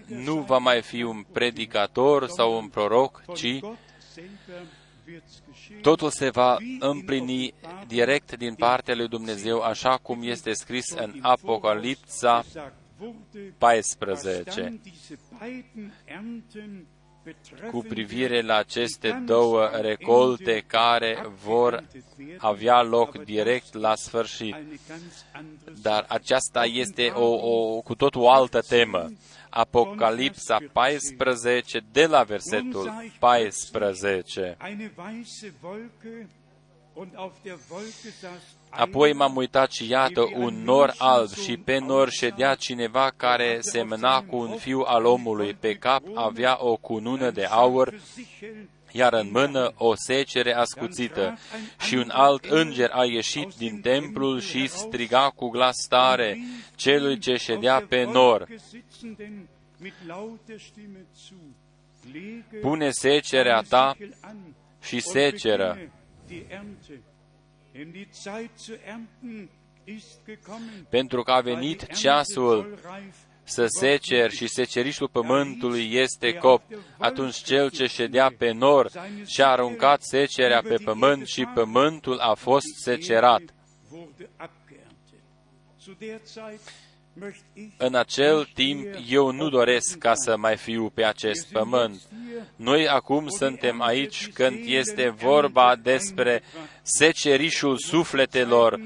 nu 0.05 0.36
va 0.36 0.57
mai 0.57 0.82
fi 0.82 1.03
un 1.03 1.26
predicator 1.32 2.28
sau 2.28 2.57
un 2.57 2.68
proroc, 2.68 3.24
ci 3.36 3.59
totul 5.82 6.10
se 6.10 6.30
va 6.30 6.58
împlini 6.80 7.53
direct 7.88 8.38
din 8.38 8.53
partea 8.53 8.95
lui 8.95 9.08
Dumnezeu, 9.08 9.62
așa 9.62 9.97
cum 10.01 10.22
este 10.24 10.53
scris 10.53 10.89
în 10.89 11.20
Apocalipsa 11.22 12.45
14 13.58 14.80
cu 17.72 17.82
privire 17.82 18.41
la 18.41 18.55
aceste 18.55 19.22
două 19.26 19.66
recolte 19.66 20.64
care 20.68 21.28
vor 21.43 21.84
avea 22.38 22.82
loc 22.82 23.24
direct 23.24 23.74
la 23.74 23.95
sfârșit. 23.95 24.55
Dar 25.82 26.05
aceasta 26.08 26.66
este 26.66 27.08
o, 27.08 27.26
o 27.26 27.82
cu 27.82 27.95
totul 27.95 28.22
o 28.22 28.30
altă 28.30 28.62
temă. 28.62 29.12
Apocalipsa 29.58 30.58
14, 30.74 31.80
de 31.91 32.05
la 32.05 32.24
versetul 32.24 32.91
14. 33.20 34.58
Apoi 38.70 39.14
m-am 39.14 39.36
uitat 39.36 39.72
și 39.72 39.89
iată 39.89 40.22
un 40.36 40.64
nor 40.64 40.93
alb 40.97 41.30
și 41.30 41.58
pe 41.58 41.78
nor 41.78 42.10
ședea 42.10 42.55
cineva 42.55 43.12
care 43.16 43.58
semna 43.60 44.22
cu 44.22 44.36
un 44.36 44.55
fiu 44.55 44.80
al 44.86 45.05
omului. 45.05 45.53
Pe 45.53 45.74
cap 45.74 46.01
avea 46.14 46.58
o 46.60 46.76
cunună 46.76 47.32
de 47.32 47.45
aur, 47.45 47.93
iar 48.98 49.14
în 49.14 49.30
mână 49.32 49.74
o 49.76 49.95
secere 49.95 50.54
ascuțită. 50.54 51.38
Și 51.80 51.95
un 51.95 52.10
alt 52.10 52.45
înger 52.45 52.89
a 52.93 53.06
ieșit 53.06 53.56
din 53.58 53.82
templul 53.82 54.39
și 54.39 54.68
striga 54.68 55.30
cu 55.36 55.50
glas 55.50 55.86
tare 55.89 56.38
celui 56.76 57.20
ce 57.20 57.36
ședea 57.36 57.86
pe 57.89 58.04
nor. 58.04 58.48
Pune 62.62 62.91
secerea 62.91 63.62
ta 63.62 63.98
și 64.82 65.00
seceră 65.00 65.78
pentru 70.89 71.24
că 71.24 71.32
a 71.32 71.41
venit 71.41 71.93
ceasul 71.93 72.80
să 73.50 73.66
secer 73.66 74.32
și 74.32 74.48
secerișul 74.48 75.08
pământului 75.08 75.93
este 75.93 76.34
cop. 76.34 76.62
Atunci 76.98 77.36
cel 77.36 77.70
ce 77.70 77.86
ședea 77.86 78.34
pe 78.38 78.52
nor 78.52 78.91
și-a 79.26 79.48
aruncat 79.48 80.02
secerea 80.02 80.62
pe 80.62 80.76
pământ 80.84 81.28
și 81.28 81.45
pământul 81.54 82.18
a 82.20 82.34
fost 82.34 82.68
secerat. 82.84 83.41
În 87.78 87.95
acel 87.95 88.49
timp 88.53 88.86
eu 89.09 89.32
nu 89.32 89.49
doresc 89.49 89.97
ca 89.97 90.13
să 90.15 90.38
mai 90.38 90.57
fiu 90.57 90.89
pe 90.89 91.03
acest 91.03 91.51
pământ. 91.51 92.01
Noi 92.55 92.88
acum 92.88 93.28
suntem 93.28 93.82
aici 93.82 94.30
când 94.34 94.59
este 94.65 95.09
vorba 95.09 95.76
despre 95.76 96.43
secerișul 96.82 97.78
sufletelor 97.78 98.74
uh, 98.74 98.80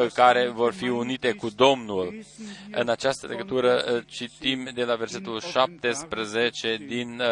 uh, 0.00 0.10
care 0.12 0.48
vor 0.48 0.72
fi 0.72 0.88
unite 0.88 1.32
cu 1.32 1.48
Domnul. 1.56 2.24
În 2.70 2.88
această 2.88 3.26
legătură 3.26 3.84
uh, 3.94 4.02
citim 4.06 4.70
de 4.74 4.84
la 4.84 4.94
versetul 4.94 5.40
17 5.40 6.76
din 6.86 7.22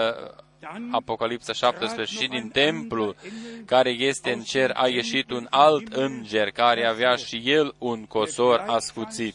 Apocalipsa 0.90 1.52
17 1.52 2.16
și 2.16 2.28
din 2.28 2.48
templu 2.48 3.14
care 3.64 3.90
este 3.90 4.32
în 4.32 4.40
cer 4.40 4.70
a 4.74 4.88
ieșit 4.88 5.30
un 5.30 5.46
alt 5.50 5.92
înger 5.92 6.50
care 6.50 6.86
avea 6.86 7.14
și 7.14 7.42
el 7.44 7.74
un 7.78 8.04
cosor 8.04 8.64
ascuțit 8.66 9.34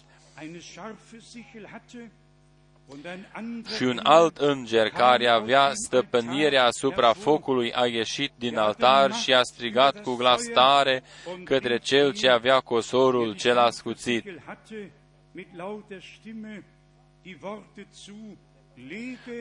și 3.75 3.83
un 3.83 3.99
alt 4.03 4.37
înger 4.37 4.89
care 4.89 5.27
avea 5.27 5.71
stăpânirea 5.73 6.65
asupra 6.65 7.13
focului 7.13 7.73
a 7.73 7.85
ieșit 7.85 8.31
din 8.35 8.57
altar 8.57 9.13
și 9.13 9.33
a 9.33 9.41
strigat 9.41 10.01
cu 10.01 10.15
glas 10.15 10.43
tare 10.53 11.03
către 11.43 11.77
cel 11.77 12.13
ce 12.13 12.29
avea 12.29 12.59
cosorul 12.59 13.35
cel 13.35 13.57
ascuțit. 13.57 14.25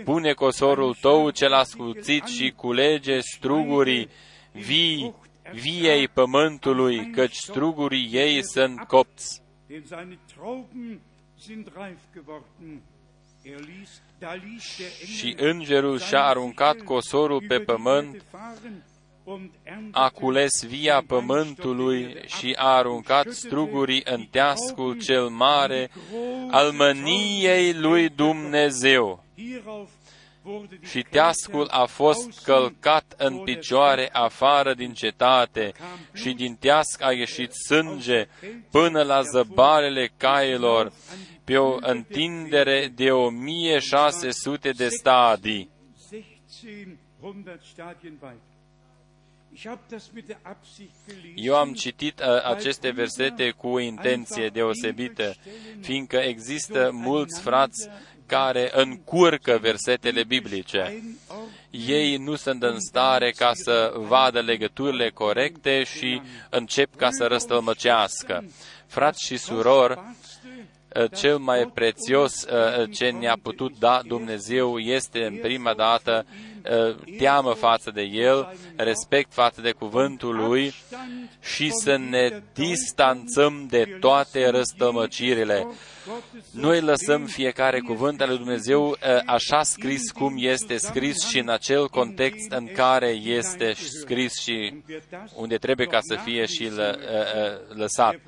Pune 0.05 0.32
cosorul 0.32 0.94
tău 1.00 1.30
cel 1.30 1.53
ascuțit 1.53 2.24
și 2.24 2.53
culege 2.57 3.20
strugurii 3.20 4.09
vii, 4.53 5.14
viei 5.53 6.09
pământului, 6.09 7.11
căci 7.11 7.34
strugurii 7.34 8.09
ei 8.12 8.44
sunt 8.44 8.80
copți. 8.80 9.41
Și 15.04 15.34
îngerul 15.36 15.98
și-a 15.98 16.22
aruncat 16.24 16.76
cosorul 16.76 17.44
pe 17.48 17.58
pământ, 17.58 18.24
a 19.90 20.08
cules 20.08 20.64
via 20.64 21.02
pământului 21.06 22.16
și 22.26 22.54
a 22.58 22.68
aruncat 22.68 23.26
strugurii 23.30 24.02
în 24.04 24.26
teascul 24.30 24.98
cel 25.00 25.28
mare 25.28 25.90
al 26.50 26.70
măniei 26.72 27.74
lui 27.74 28.08
Dumnezeu 28.08 29.24
și 30.80 31.07
teascul 31.11 31.68
a 31.70 31.84
fost 31.84 32.43
călcat 32.45 33.14
în 33.16 33.38
picioare 33.38 34.09
afară 34.12 34.74
din 34.74 34.93
cetate 34.93 35.72
și 36.12 36.32
din 36.32 36.55
teasc 36.55 37.03
a 37.03 37.12
ieșit 37.12 37.51
sânge 37.53 38.28
până 38.70 39.03
la 39.03 39.22
zăbarele 39.22 40.11
cailor 40.16 40.93
pe 41.45 41.57
o 41.57 41.76
întindere 41.80 42.93
de 42.95 43.11
1600 43.11 44.70
de 44.70 44.88
stadii. 44.88 45.70
Eu 51.34 51.57
am 51.57 51.72
citit 51.72 52.20
uh, 52.20 52.45
aceste 52.45 52.90
versete 52.90 53.51
cu 53.51 53.68
o 53.68 53.80
intenție 53.80 54.49
deosebită, 54.49 55.34
fiindcă 55.80 56.16
există 56.16 56.90
mulți 56.93 57.40
frați 57.40 57.88
care 58.32 58.70
încurcă 58.74 59.58
versetele 59.60 60.24
biblice. 60.24 61.02
Ei 61.70 62.16
nu 62.16 62.34
sunt 62.34 62.62
în 62.62 62.80
stare 62.80 63.30
ca 63.30 63.50
să 63.54 63.92
vadă 63.96 64.40
legăturile 64.40 65.10
corecte 65.10 65.82
și 65.84 66.22
încep 66.50 66.96
ca 66.96 67.08
să 67.10 67.24
răstălmăcească. 67.24 68.44
Frați 68.86 69.24
și 69.24 69.36
surori, 69.36 69.98
uh, 69.98 71.04
cel 71.14 71.38
mai 71.38 71.70
prețios 71.74 72.42
uh, 72.42 72.90
ce 72.92 73.10
ne-a 73.10 73.36
putut 73.42 73.78
da 73.78 74.00
Dumnezeu 74.06 74.78
este 74.78 75.24
în 75.24 75.36
prima 75.36 75.74
dată 75.74 76.26
uh, 76.28 76.51
teamă 77.18 77.52
față 77.52 77.90
de 77.90 78.02
El, 78.02 78.56
respect 78.76 79.32
față 79.32 79.60
de 79.60 79.70
cuvântul 79.70 80.36
Lui 80.36 80.74
și 81.40 81.70
să 81.70 81.96
ne 81.96 82.42
distanțăm 82.54 83.66
de 83.68 83.96
toate 84.00 84.48
răstămăcirile. 84.48 85.66
Noi 86.50 86.80
lăsăm 86.80 87.24
fiecare 87.24 87.80
cuvânt 87.80 88.20
al 88.20 88.28
lui 88.28 88.36
Dumnezeu 88.36 88.88
uh, 88.88 88.96
așa 89.26 89.62
scris 89.62 90.10
cum 90.10 90.34
este 90.38 90.76
scris 90.76 91.28
și 91.28 91.38
în 91.38 91.48
acel 91.48 91.88
context 91.88 92.50
în 92.50 92.66
care 92.74 93.08
este 93.08 93.72
scris 93.72 94.40
și 94.40 94.82
unde 95.34 95.56
trebuie 95.56 95.86
ca 95.86 95.98
să 96.00 96.18
fie 96.24 96.46
și 96.46 96.70
lă, 96.74 96.98
uh, 96.98 97.72
uh, 97.72 97.76
lăsat. 97.78 98.18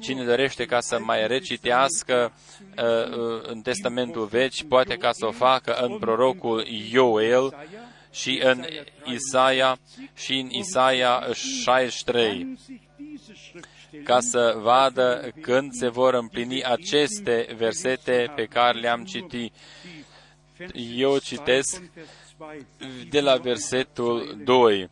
Cine 0.00 0.24
dorește 0.24 0.64
ca 0.64 0.80
să 0.80 0.98
mai 1.00 1.26
recitească 1.26 2.32
în 3.42 3.60
Testamentul 3.60 4.24
Vechi, 4.24 4.62
poate 4.68 4.94
ca 4.94 5.10
să 5.12 5.26
o 5.26 5.30
facă 5.30 5.72
în 5.80 5.98
prorocul 5.98 6.66
Ioel 6.92 7.59
și 8.10 8.40
în 8.42 8.64
Isaia 9.04 9.78
și 10.16 10.38
în 10.38 10.50
Isaia 10.50 11.26
63 11.62 12.58
ca 14.04 14.20
să 14.20 14.54
vadă 14.58 15.32
când 15.40 15.72
se 15.72 15.88
vor 15.88 16.14
împlini 16.14 16.64
aceste 16.64 17.54
versete 17.56 18.32
pe 18.34 18.44
care 18.44 18.78
le-am 18.78 19.04
citit. 19.04 19.54
Eu 20.96 21.18
citesc 21.18 21.82
de 23.10 23.20
la 23.20 23.36
versetul 23.36 24.40
2 24.44 24.90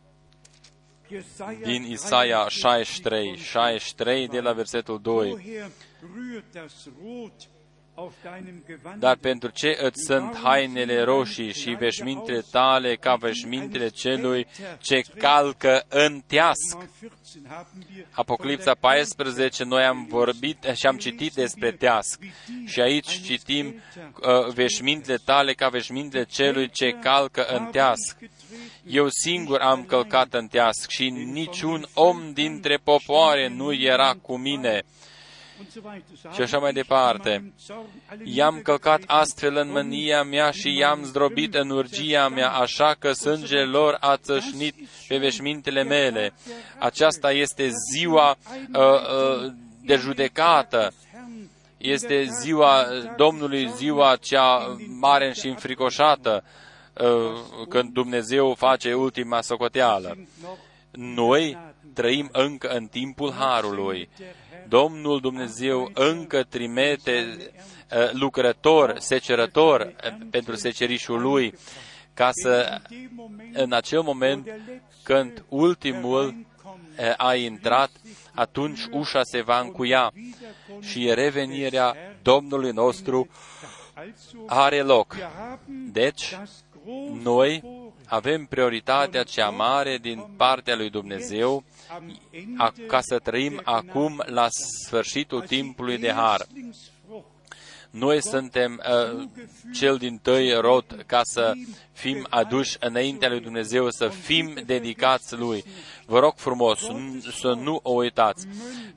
din 1.63 1.83
Isaia 1.83 2.47
63, 2.47 3.37
63 3.37 4.27
de 4.27 4.39
la 4.39 4.53
versetul 4.53 4.99
2. 5.01 5.37
Dar 8.99 9.15
pentru 9.15 9.49
ce 9.49 9.77
îți 9.81 10.03
sunt 10.05 10.37
hainele 10.37 11.01
roșii 11.01 11.53
și 11.53 11.69
veșmintele 11.69 12.43
tale 12.51 12.95
ca 12.95 13.15
veșmintele 13.15 13.87
celui 13.87 14.47
ce 14.79 15.01
calcă 15.17 15.85
în 15.87 16.21
teasc? 16.27 16.77
Apocalipsa 18.11 18.73
14, 18.73 19.63
noi 19.63 19.83
am 19.83 20.05
vorbit 20.09 20.71
și 20.73 20.85
am 20.85 20.97
citit 20.97 21.33
despre 21.33 21.71
teasc. 21.71 22.19
Și 22.65 22.81
aici 22.81 23.21
citim 23.21 23.67
uh, 23.67 24.53
veșmintele 24.53 25.17
tale 25.25 25.53
ca 25.53 25.69
veșmintele 25.69 26.23
celui 26.23 26.69
ce 26.69 26.91
calcă 27.01 27.45
în 27.45 27.65
teasc. 27.65 28.17
Eu 28.85 29.07
singur 29.09 29.59
am 29.59 29.83
călcat 29.83 30.33
în 30.33 30.47
teasc 30.47 30.89
și 30.89 31.09
niciun 31.09 31.87
om 31.93 32.31
dintre 32.33 32.77
popoare 32.77 33.47
nu 33.47 33.73
era 33.73 34.13
cu 34.21 34.37
mine 34.37 34.83
și 36.33 36.41
așa 36.41 36.57
mai 36.57 36.73
departe. 36.73 37.53
I-am 38.23 38.61
călcat 38.61 39.01
astfel 39.05 39.55
în 39.55 39.71
mânia 39.71 40.23
mea 40.23 40.51
și 40.51 40.77
i-am 40.77 41.03
zdrobit 41.03 41.55
în 41.55 41.69
urgia 41.69 42.27
mea, 42.27 42.49
așa 42.49 42.95
că 42.99 43.11
sângele 43.11 43.63
lor 43.63 43.97
a 43.99 44.17
țășnit 44.17 44.75
pe 45.07 45.17
veșmintele 45.17 45.83
mele. 45.83 46.33
Aceasta 46.79 47.31
este 47.31 47.69
ziua 47.91 48.29
uh, 48.29 48.81
uh, 48.81 49.51
de 49.81 49.95
judecată. 49.95 50.93
Este 51.77 52.23
ziua 52.23 52.85
Domnului, 53.17 53.71
ziua 53.75 54.15
cea 54.21 54.77
mare 54.99 55.33
și 55.33 55.47
înfricoșată, 55.47 56.43
uh, 56.93 57.67
când 57.69 57.93
Dumnezeu 57.93 58.53
face 58.53 58.93
ultima 58.93 59.41
socoteală. 59.41 60.17
Noi 60.91 61.57
trăim 61.93 62.29
încă 62.31 62.67
în 62.67 62.85
timpul 62.85 63.31
Harului 63.31 64.09
Domnul 64.69 65.19
Dumnezeu 65.19 65.91
încă 65.93 66.43
trimite 66.43 67.37
uh, 67.37 68.11
lucrător, 68.11 68.95
secerător 68.99 69.81
uh, 69.81 70.27
pentru 70.29 70.55
secerișul 70.55 71.21
lui, 71.21 71.53
ca 72.13 72.29
să, 72.31 72.81
în 73.53 73.73
acel 73.73 74.01
moment 74.01 74.49
când 75.03 75.43
ultimul 75.47 76.25
uh, 76.27 77.13
a 77.17 77.35
intrat, 77.35 77.91
atunci 78.33 78.79
ușa 78.91 79.23
se 79.23 79.41
va 79.41 79.59
încuia 79.59 80.13
și 80.79 81.13
revenirea 81.13 81.95
Domnului 82.21 82.71
nostru 82.71 83.29
are 84.45 84.81
loc. 84.81 85.15
Deci, 85.91 86.37
noi 87.23 87.63
avem 88.05 88.45
prioritatea 88.45 89.23
cea 89.23 89.49
mare 89.49 89.97
din 89.97 90.25
partea 90.37 90.75
lui 90.75 90.89
Dumnezeu 90.89 91.63
ca 92.87 92.99
să 93.01 93.19
trăim 93.19 93.61
acum 93.63 94.23
la 94.25 94.47
sfârșitul 94.49 95.41
timpului 95.41 95.97
de 95.97 96.11
har. 96.11 96.45
Noi 97.89 98.21
suntem 98.23 98.81
uh, 99.13 99.27
cel 99.73 99.97
din 99.97 100.17
tăi 100.17 100.53
rod 100.59 101.03
ca 101.05 101.21
să 101.23 101.53
fim 101.91 102.27
aduși 102.29 102.77
înaintea 102.79 103.29
lui 103.29 103.39
Dumnezeu, 103.39 103.89
să 103.89 104.07
fim 104.07 104.61
dedicați 104.65 105.35
lui. 105.35 105.63
Vă 106.05 106.19
rog 106.19 106.33
frumos 106.35 106.79
să 107.39 107.53
nu 107.53 107.79
o 107.83 107.91
uitați. 107.91 108.47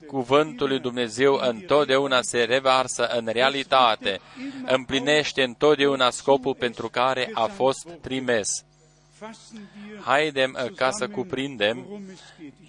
Cuvântul 0.06 0.68
lui 0.68 0.80
Dumnezeu 0.80 1.40
întotdeauna 1.42 2.22
se 2.22 2.42
revarsă 2.42 3.06
în 3.06 3.28
realitate, 3.32 4.20
împlinește 4.66 5.42
întotdeauna 5.42 6.10
scopul 6.10 6.54
pentru 6.54 6.88
care 6.88 7.30
a 7.32 7.44
fost 7.44 7.88
trimis. 8.00 8.48
Haidem 10.00 10.56
uh, 10.64 10.70
ca 10.74 10.90
să 10.90 11.08
cuprindem 11.08 11.86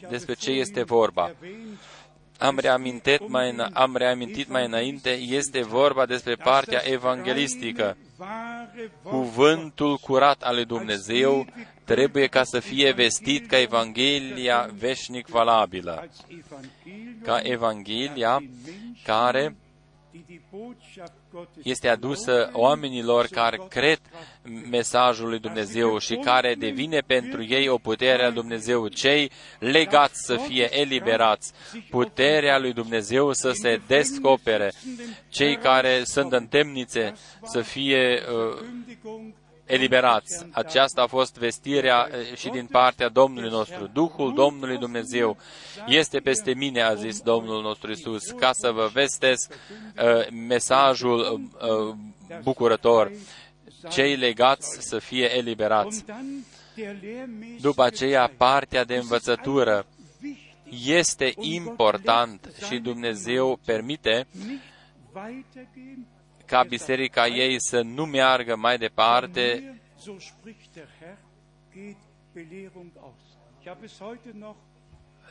despre 0.10 0.34
ce 0.34 0.52
este 0.52 0.84
vorba. 0.84 1.32
Am 2.38 2.58
reamintit, 2.60 3.28
mai, 3.28 3.56
am 3.74 3.96
reamintit 3.96 4.50
mai 4.50 4.66
înainte, 4.66 5.10
este 5.10 5.62
vorba 5.62 6.06
despre 6.06 6.36
partea 6.36 6.82
evanghelistică. 6.84 7.98
Cuvântul 9.04 9.98
curat 9.98 10.42
al 10.42 10.56
lui 10.56 10.66
Dumnezeu 10.66 11.46
trebuie 11.84 12.28
ca 12.28 12.44
să 12.44 12.60
fie 12.60 12.92
vestit 12.92 13.48
ca 13.48 13.60
Evanghelia 13.60 14.70
veșnic 14.78 15.28
valabilă, 15.28 16.08
ca 17.24 17.40
Evanghelia 17.44 18.44
care 19.04 19.56
este 21.64 21.90
adusă 21.90 22.50
oamenilor 22.54 23.28
care 23.28 23.60
cred 23.70 24.00
mesajul 24.70 25.30
lui 25.30 25.40
Dumnezeu 25.40 25.98
și 25.98 26.16
care 26.16 26.56
devine 26.56 27.00
pentru 27.00 27.44
ei 27.44 27.68
o 27.68 27.78
putere 27.78 28.26
a 28.26 28.32
Dumnezeu. 28.32 28.88
Cei 28.88 29.32
legați 29.60 30.26
să 30.26 30.36
fie 30.36 30.80
eliberați, 30.80 31.54
puterea 31.90 32.60
lui 32.60 32.74
Dumnezeu 32.74 33.32
să 33.32 33.52
se 33.52 33.82
descopere, 33.88 34.72
cei 35.30 35.58
care 35.58 36.04
sunt 36.04 36.32
în 36.32 36.48
temnițe 36.48 37.14
să 37.44 37.62
fie 37.62 38.22
uh, 38.54 38.66
eliberați. 39.66 40.46
Aceasta 40.52 41.02
a 41.02 41.08
fost 41.08 41.38
vestirea 41.38 42.10
eh, 42.12 42.36
și 42.38 42.50
din 42.50 42.66
partea 42.66 43.10
Domnului 43.10 43.50
nostru. 43.50 43.90
Duhul 43.94 44.34
Domnului 44.34 44.78
Dumnezeu 44.78 45.38
este 45.88 46.20
peste 46.20 46.54
mine, 46.54 46.82
a 46.82 46.94
zis 46.94 47.20
Domnul 47.20 47.62
nostru 47.62 47.92
Isus, 47.92 48.32
ca 48.32 48.52
să 48.54 48.72
vă 48.72 48.90
vestesc 48.94 49.54
uh, 49.54 50.28
mesajul 50.48 51.20
uh, 51.20 51.96
bucurător. 52.42 53.12
Cei 53.90 54.16
legați 54.16 54.78
să 54.80 55.00
fie 55.00 55.38
eliberați. 55.38 56.06
După 57.62 57.84
aceea, 57.84 58.32
partea 58.38 58.84
de 58.84 58.96
învățătură 58.96 59.86
este 60.86 61.34
important 61.40 62.54
și 62.68 62.78
Dumnezeu 62.80 63.60
permite 63.66 64.28
ca 66.46 66.64
biserica 66.64 67.28
ei 67.28 67.56
să 67.60 67.82
nu 67.82 68.06
meargă 68.06 68.56
mai 68.56 68.78
departe 68.78 69.78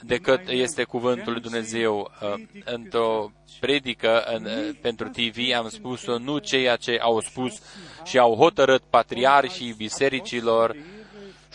decât 0.01 0.49
este 0.49 0.85
cuvântul 0.85 1.33
lui 1.33 1.41
Dumnezeu. 1.41 2.11
Uh, 2.23 2.43
într-o 2.65 3.33
predică 3.61 4.23
în, 4.23 4.45
uh, 4.45 4.77
pentru 4.81 5.09
TV 5.09 5.37
am 5.57 5.69
spus-o, 5.69 6.19
nu 6.19 6.39
ceea 6.39 6.77
ce 6.77 6.99
au 7.01 7.21
spus 7.21 7.63
și 8.05 8.19
au 8.19 8.35
hotărât 8.35 8.83
patriarhii 8.91 9.73
bisericilor 9.73 10.77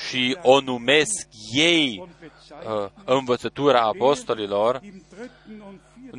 și 0.10 0.38
o 0.42 0.62
numesc 0.62 1.28
ei 1.54 2.10
uh, 2.50 2.90
învățătura 3.06 3.82
apostolilor, 3.82 4.82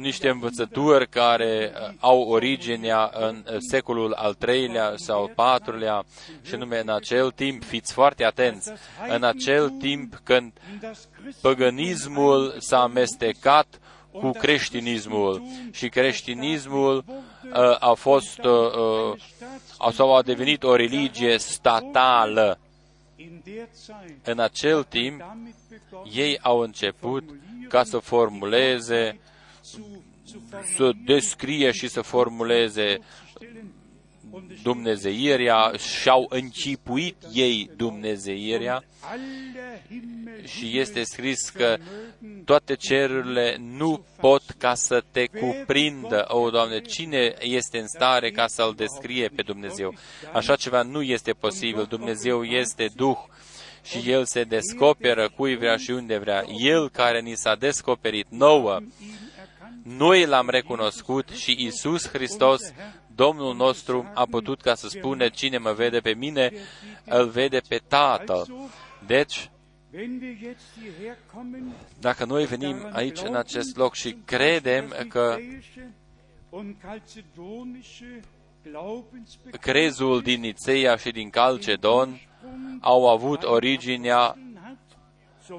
niște 0.01 0.29
învățături 0.29 1.09
care 1.09 1.73
uh, 1.75 1.95
au 1.99 2.21
originea 2.21 3.11
în 3.15 3.45
uh, 3.47 3.57
secolul 3.59 4.13
al 4.13 4.35
treilea 4.35 4.93
sau 4.97 5.21
al 5.21 5.33
patrulea 5.35 6.05
și 6.43 6.55
nume 6.57 6.79
în 6.79 6.89
acel 6.89 7.31
timp, 7.31 7.65
fiți 7.65 7.93
foarte 7.93 8.25
atenți, 8.25 8.73
în 9.09 9.25
acel 9.25 9.69
timp 9.69 10.21
când 10.25 10.53
păgânismul 11.41 12.55
s-a 12.59 12.83
amestecat 12.83 13.67
cu 14.13 14.31
creștinismul 14.31 15.43
și 15.71 15.89
creștinismul 15.89 17.05
uh, 17.07 17.77
a 17.79 17.93
fost 17.93 18.39
uh, 18.39 18.73
uh, 19.81 19.93
sau 19.93 20.17
a 20.17 20.23
devenit 20.23 20.63
o 20.63 20.77
religie 20.77 21.39
statală. 21.39 22.59
În 24.25 24.39
acel 24.39 24.83
timp, 24.83 25.25
ei 26.13 26.39
au 26.43 26.59
început 26.59 27.25
ca 27.69 27.85
să 27.85 27.99
formuleze 27.99 29.21
să 30.77 30.91
descrie 31.05 31.71
și 31.71 31.89
să 31.89 32.01
formuleze 32.01 32.99
dumnezeirea 34.63 35.73
și-au 35.77 36.27
încipuit 36.29 37.17
ei 37.33 37.71
dumnezeirea 37.77 38.85
și 40.45 40.79
este 40.79 41.03
scris 41.03 41.49
că 41.49 41.77
toate 42.45 42.75
cerurile 42.75 43.57
nu 43.61 44.05
pot 44.21 44.43
ca 44.59 44.75
să 44.75 45.05
te 45.11 45.27
cuprindă. 45.27 46.25
O, 46.29 46.51
Doamne, 46.51 46.81
cine 46.81 47.35
este 47.41 47.79
în 47.79 47.87
stare 47.87 48.31
ca 48.31 48.47
să-L 48.47 48.75
descrie 48.77 49.29
pe 49.29 49.43
Dumnezeu? 49.43 49.95
Așa 50.33 50.57
ceva 50.57 50.83
nu 50.83 51.03
este 51.03 51.33
posibil. 51.33 51.87
Dumnezeu 51.89 52.45
este 52.45 52.91
Duh 52.97 53.19
și 53.85 54.11
El 54.11 54.25
se 54.25 54.45
descoperă 54.45 55.29
cui 55.37 55.57
vrea 55.57 55.77
și 55.77 55.91
unde 55.91 56.19
vrea. 56.19 56.45
El 56.59 56.91
care 56.91 57.21
ni 57.21 57.35
s-a 57.35 57.55
descoperit 57.55 58.27
nouă 58.31 58.81
noi 59.83 60.27
l-am 60.27 60.49
recunoscut 60.49 61.29
și 61.29 61.57
Isus 61.59 62.09
Hristos, 62.09 62.73
Domnul 63.15 63.55
nostru, 63.55 64.11
a 64.15 64.27
putut 64.31 64.61
ca 64.61 64.75
să 64.75 64.89
spune, 64.89 65.29
cine 65.29 65.59
mă 65.59 65.73
vede 65.73 65.99
pe 65.99 66.15
mine, 66.15 66.53
îl 67.05 67.29
vede 67.29 67.61
pe 67.69 67.81
Tatăl. 67.89 68.71
Deci, 69.07 69.51
Dacă 72.01 72.25
noi 72.25 72.45
venim 72.45 72.89
aici 72.93 73.21
în 73.25 73.35
acest 73.35 73.77
loc 73.77 73.95
și 73.95 74.17
credem 74.25 74.95
că 75.09 75.37
crezul 79.61 80.21
din 80.21 80.41
Nițeia 80.41 80.97
și 80.97 81.11
din 81.11 81.31
Calcedon 81.31 82.21
au 82.81 83.09
avut 83.09 83.43
originea 83.43 84.37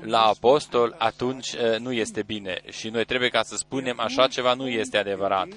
la 0.02 0.22
apostol, 0.22 0.96
atunci 0.98 1.56
nu 1.80 1.92
este 1.92 2.24
bine. 2.24 2.62
Și 2.72 2.90
noi 2.90 3.06
trebuie 3.06 3.30
ca 3.30 3.42
să 3.44 3.56
spunem 3.56 4.00
așa 4.00 4.28
ceva 4.28 4.54
nu 4.54 4.68
este 4.68 4.98
adevărat. 4.98 5.48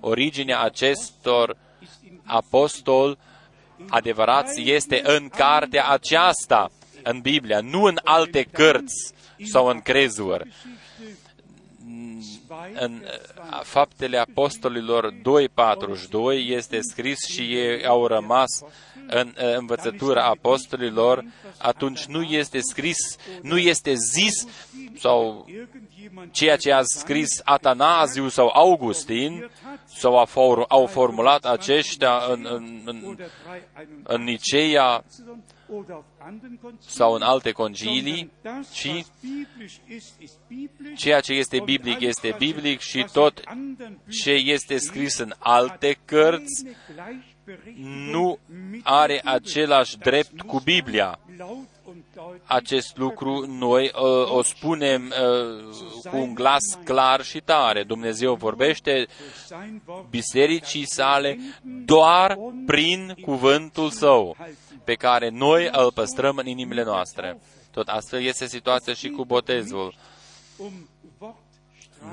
Originea 0.00 0.60
acestor 0.60 1.56
apostol 2.24 3.18
adevărați 3.88 4.62
este 4.70 5.00
în 5.04 5.28
cartea 5.28 5.88
aceasta, 5.88 6.70
în 7.02 7.20
Biblia, 7.20 7.60
nu 7.60 7.82
în 7.82 7.98
alte 8.04 8.42
cărți 8.42 9.12
sau 9.44 9.66
în 9.66 9.80
crezuri 9.80 10.48
în 12.74 13.02
Faptele 13.62 14.18
Apostolilor 14.18 15.12
2.42 15.12 15.18
este 16.46 16.78
scris 16.80 17.18
și 17.18 17.40
ei 17.40 17.86
au 17.86 18.06
rămas 18.06 18.62
în 19.10 19.34
învățătura 19.56 20.24
apostolilor, 20.24 21.24
atunci 21.58 22.04
nu 22.04 22.22
este 22.22 22.58
scris, 22.60 23.16
nu 23.42 23.58
este 23.58 23.94
zis 23.94 24.46
sau 24.98 25.46
ceea 26.30 26.56
ce 26.56 26.72
a 26.72 26.82
scris 26.82 27.40
Atanaziu 27.44 28.28
sau 28.28 28.50
Augustin 28.54 29.50
sau 29.86 30.26
au 30.68 30.86
formulat 30.86 31.44
aceștia 31.44 32.22
în, 32.28 32.46
în, 32.48 32.82
în, 32.84 33.16
în 34.02 34.22
Niceea 34.22 35.04
sau 36.78 37.12
în 37.12 37.22
alte 37.22 37.50
concilii, 37.50 38.30
ci 38.72 39.04
ceea 40.96 41.20
ce 41.20 41.32
este 41.32 41.60
biblic 41.64 42.00
este 42.00 42.34
biblic 42.38 42.80
și 42.80 43.06
tot 43.12 43.40
ce 44.22 44.30
este 44.30 44.78
scris 44.78 45.18
în 45.18 45.32
alte 45.38 45.98
cărți 46.04 46.66
nu 48.10 48.38
are 48.82 49.20
același 49.24 49.98
drept 49.98 50.40
cu 50.40 50.60
Biblia. 50.64 51.18
Acest 52.44 52.96
lucru 52.96 53.46
noi 53.46 53.90
uh, 53.94 54.32
o 54.32 54.42
spunem 54.42 55.02
uh, 55.06 56.10
cu 56.10 56.16
un 56.16 56.34
glas 56.34 56.78
clar 56.84 57.22
și 57.22 57.40
tare. 57.40 57.82
Dumnezeu 57.82 58.34
vorbește 58.34 59.06
bisericii 60.10 60.86
sale 60.86 61.38
doar 61.84 62.38
prin 62.66 63.14
cuvântul 63.22 63.90
său 63.90 64.36
pe 64.84 64.94
care 64.94 65.28
noi 65.28 65.68
îl 65.72 65.92
păstrăm 65.92 66.36
în 66.36 66.46
inimile 66.46 66.84
noastre. 66.84 67.38
Tot 67.70 67.88
astfel 67.88 68.22
este 68.22 68.46
situația 68.46 68.94
și 68.94 69.08
cu 69.08 69.24
botezul. 69.24 69.94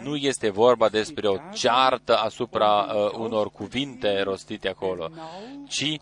Nu 0.03 0.15
este 0.15 0.49
vorba 0.49 0.89
despre 0.89 1.27
o 1.27 1.38
ceartă 1.53 2.17
asupra 2.17 2.81
uh, 2.81 3.11
unor 3.11 3.49
cuvinte 3.49 4.21
rostite 4.21 4.69
acolo, 4.69 5.09
ci 5.67 5.97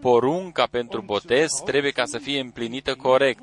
porunca 0.00 0.66
pentru 0.70 1.02
botez 1.02 1.50
trebuie 1.64 1.90
ca 1.90 2.04
să 2.04 2.18
fie 2.18 2.40
împlinită 2.40 2.94
corect. 2.94 3.42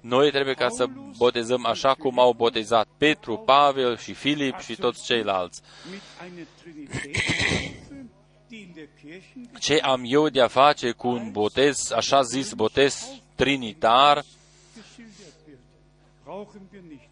Noi 0.00 0.30
trebuie 0.30 0.54
ca 0.54 0.68
să 0.68 0.86
botezăm 1.16 1.66
așa 1.66 1.94
cum 1.94 2.18
au 2.18 2.32
botezat 2.32 2.88
Petru, 2.98 3.36
Pavel 3.36 3.96
și 3.96 4.12
Filip 4.12 4.58
și 4.58 4.76
toți 4.76 5.04
ceilalți. 5.04 5.62
Ce 9.58 9.78
am 9.78 10.02
eu 10.04 10.28
de 10.28 10.40
a 10.40 10.48
face 10.48 10.90
cu 10.90 11.08
un 11.08 11.30
botez, 11.30 11.90
așa 11.90 12.22
zis 12.22 12.52
botez 12.52 13.06
trinitar, 13.34 14.24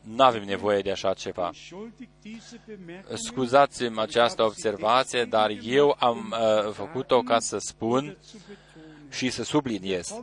nu 0.08 0.24
avem 0.24 0.44
nevoie 0.44 0.80
de 0.80 0.90
așa 0.90 1.12
ceva. 1.14 1.50
Scuzați-mi 3.14 4.00
această 4.00 4.42
observație, 4.42 5.24
dar 5.24 5.50
eu 5.62 5.96
am 5.98 6.34
uh, 6.34 6.72
făcut-o 6.72 7.20
ca 7.20 7.38
să 7.38 7.58
spun 7.58 8.16
și 9.10 9.30
să 9.30 9.42
subliniez. 9.42 10.14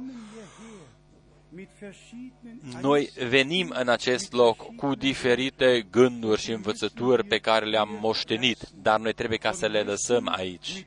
Noi 2.82 3.10
venim 3.30 3.74
în 3.80 3.90
acest 3.90 4.34
loc 4.34 4.76
cu 4.76 4.96
diferite 4.96 5.88
gânduri 5.92 6.42
și 6.42 6.52
învățături 6.52 7.24
pe 7.24 7.38
care 7.38 7.66
le-am 7.66 7.98
moștenit, 8.02 8.58
dar 8.82 9.00
noi 9.00 9.14
trebuie 9.14 9.38
ca 9.38 9.52
să 9.52 9.68
le 9.68 9.82
lăsăm 9.82 10.34
aici. 10.36 10.86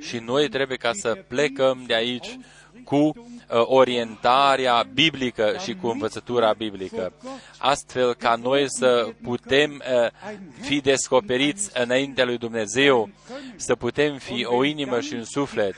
Și 0.00 0.18
noi 0.18 0.48
trebuie 0.48 0.76
ca 0.76 0.90
să 0.92 1.24
plecăm 1.28 1.84
de 1.86 1.94
aici 1.94 2.38
cu 2.84 2.96
uh, 2.96 3.12
orientarea 3.48 4.86
biblică 4.94 5.56
și 5.62 5.74
cu 5.74 5.86
învățătura 5.88 6.52
biblică, 6.52 7.12
astfel 7.58 8.14
ca 8.14 8.34
noi 8.34 8.64
să 8.68 9.08
putem 9.22 9.82
uh, 10.04 10.10
fi 10.60 10.80
descoperiți 10.80 11.70
înaintea 11.82 12.24
lui 12.24 12.38
Dumnezeu, 12.38 13.10
să 13.56 13.74
putem 13.74 14.18
fi 14.18 14.44
o 14.44 14.64
inimă 14.64 15.00
și 15.00 15.14
un 15.14 15.24
suflet. 15.24 15.74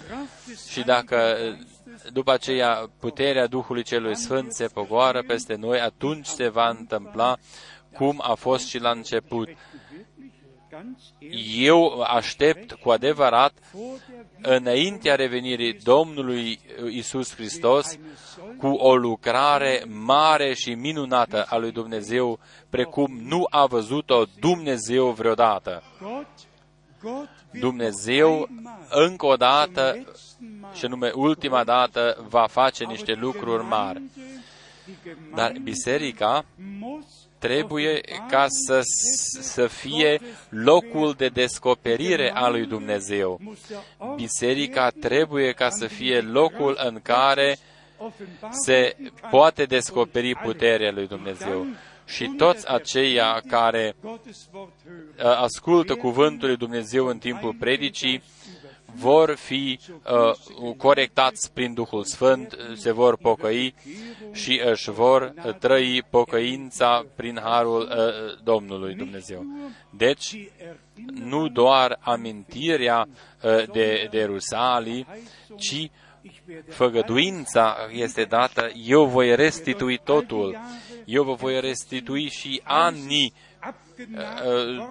Și 0.68 0.82
dacă 0.84 1.36
după 2.12 2.32
aceea 2.32 2.90
puterea 3.00 3.46
Duhului 3.46 3.82
Celui 3.82 4.16
Sfânt 4.16 4.53
se 4.53 4.66
pogoară 4.66 5.22
peste 5.26 5.55
noi, 5.55 5.80
atunci 5.80 6.26
se 6.26 6.48
va 6.48 6.68
întâmpla 6.68 7.36
cum 7.92 8.20
a 8.22 8.34
fost 8.34 8.66
și 8.66 8.78
la 8.78 8.90
început. 8.90 9.48
Eu 11.57 12.01
aștept 12.01 12.73
cu 12.73 12.91
adevărat, 12.91 13.53
înaintea 14.43 15.14
revenirii 15.14 15.73
Domnului 15.73 16.61
Isus 16.91 17.35
Hristos, 17.35 17.99
cu 18.59 18.66
o 18.66 18.97
lucrare 18.97 19.85
mare 19.89 20.55
și 20.55 20.75
minunată 20.75 21.47
a 21.49 21.57
lui 21.57 21.73
Dumnezeu, 21.73 22.39
precum 22.70 23.20
nu 23.23 23.47
a 23.51 23.66
văzut-o 23.66 24.25
Dumnezeu 24.41 25.11
vreodată. 25.11 25.83
Dumnezeu 27.51 28.49
încă 28.91 29.27
o 29.27 29.37
dată 29.37 30.05
și 30.75 30.87
nume 30.87 31.11
ultima 31.14 31.64
dată 31.64 32.27
va 32.29 32.47
face 32.47 32.85
niște 32.85 33.12
lucruri 33.12 33.64
mari. 33.64 34.03
Dar 35.35 35.53
biserica 35.62 36.45
trebuie 37.43 38.01
ca 38.28 38.47
să, 38.49 38.80
să 39.40 39.66
fie 39.66 40.20
locul 40.49 41.14
de 41.16 41.28
descoperire 41.28 42.32
a 42.34 42.49
lui 42.49 42.66
Dumnezeu. 42.66 43.40
Biserica 44.16 44.90
trebuie 45.01 45.53
ca 45.53 45.68
să 45.70 45.86
fie 45.86 46.20
locul 46.20 46.78
în 46.84 47.01
care 47.03 47.59
se 48.51 48.97
poate 49.30 49.64
descoperi 49.64 50.34
puterea 50.34 50.93
lui 50.93 51.07
Dumnezeu. 51.07 51.66
Și 52.07 52.34
toți 52.36 52.68
aceia 52.68 53.43
care 53.49 53.97
ascultă 55.18 55.95
cuvântul 55.95 56.49
lui 56.49 56.57
Dumnezeu 56.57 57.07
în 57.07 57.18
timpul 57.18 57.55
predicii 57.55 58.22
vor 58.95 59.34
fi 59.34 59.78
uh, 60.61 60.74
corectați 60.76 61.53
prin 61.53 61.74
Duhul 61.74 62.05
Sfânt, 62.05 62.57
se 62.74 62.93
vor 62.93 63.16
pocăi 63.16 63.74
și 64.32 64.61
își 64.64 64.90
vor 64.90 65.34
trăi 65.59 66.03
pocăința 66.11 67.05
prin 67.16 67.40
harul 67.43 67.80
uh, 67.80 68.43
Domnului 68.45 68.95
Dumnezeu. 68.95 69.45
Deci, 69.90 70.36
nu 71.14 71.49
doar 71.49 71.99
amintirea 72.01 73.09
uh, 73.43 73.64
de, 73.72 74.09
de 74.11 74.24
Rusalii, 74.24 75.07
ci 75.57 75.90
făgăduința 76.68 77.76
este 77.90 78.24
dată, 78.24 78.70
eu 78.86 79.07
voi 79.07 79.36
restitui 79.36 79.99
totul, 79.99 80.59
eu 81.05 81.24
vă 81.24 81.34
voi 81.34 81.61
restitui 81.61 82.28
și 82.28 82.61
anii 82.64 83.32
uh, 84.14 84.88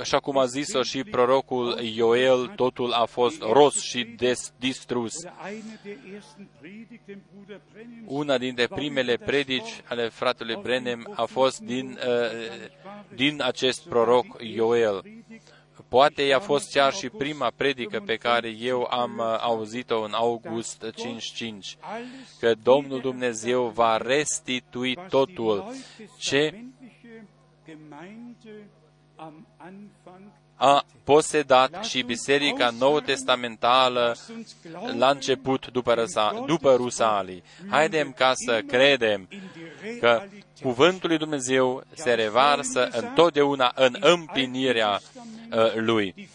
așa 0.00 0.20
cum 0.20 0.38
a 0.38 0.46
zis-o 0.46 0.82
și 0.82 1.04
prorocul 1.04 1.78
Ioel, 1.94 2.52
totul 2.56 2.92
a 2.92 3.04
fost 3.04 3.42
ros 3.42 3.80
și 3.80 4.04
des, 4.04 4.52
distrus. 4.58 5.14
Una 8.06 8.38
dintre 8.38 8.66
primele 8.66 9.16
predici 9.16 9.80
ale 9.84 10.08
fratelui 10.08 10.58
Brenem 10.62 11.12
a 11.14 11.24
fost 11.24 11.60
din, 11.60 11.98
uh, 12.06 12.68
din 13.14 13.42
acest 13.42 13.88
proroc 13.88 14.26
Ioel. 14.54 15.02
Poate 15.88 16.22
i-a 16.22 16.38
fost 16.38 16.70
chiar 16.72 16.92
și 16.92 17.08
prima 17.08 17.52
predică 17.56 18.02
pe 18.06 18.16
care 18.16 18.48
eu 18.48 18.86
am 18.90 19.18
uh, 19.18 19.38
auzit-o 19.40 20.02
în 20.02 20.12
august 20.12 20.84
5.5, 20.84 21.78
că 22.40 22.54
Domnul 22.62 23.00
Dumnezeu 23.00 23.66
va 23.68 23.96
restitui 23.96 24.98
totul 25.08 25.72
ce 26.18 26.64
a 30.56 30.84
posedat 31.04 31.84
și 31.84 32.02
Biserica 32.02 32.70
Nou 32.70 33.00
Testamentală 33.00 34.16
la 34.96 35.10
început 35.10 35.70
după, 35.70 35.94
răsa, 35.94 36.42
după 36.46 36.74
Rusalii. 36.74 37.42
Haidem 37.68 38.12
ca 38.12 38.32
să 38.34 38.60
credem 38.66 39.28
că 40.00 40.22
Cuvântul 40.62 41.08
lui 41.08 41.18
Dumnezeu 41.18 41.82
se 41.94 42.14
revarsă 42.14 42.88
întotdeauna 42.92 43.72
în 43.74 43.96
împlinirea 44.00 45.00
uh, 45.52 45.74
Lui. 45.74 46.28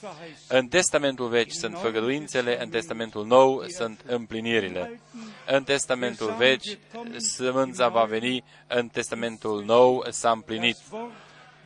În 0.48 0.68
Testamentul 0.68 1.28
Vechi 1.28 1.52
sunt 1.52 1.78
făgăduințele, 1.78 2.62
în 2.62 2.70
Testamentul 2.70 3.26
Nou 3.26 3.64
sunt 3.68 4.02
împlinirile. 4.06 5.00
în 5.48 5.64
Testamentul 5.64 6.36
Vechi, 6.38 6.78
sămânța 7.18 7.88
va 7.88 8.04
veni, 8.04 8.44
în 8.68 8.88
Testamentul 8.88 9.64
Nou 9.66 10.06
s-a 10.10 10.32
împlinit. 10.32 10.78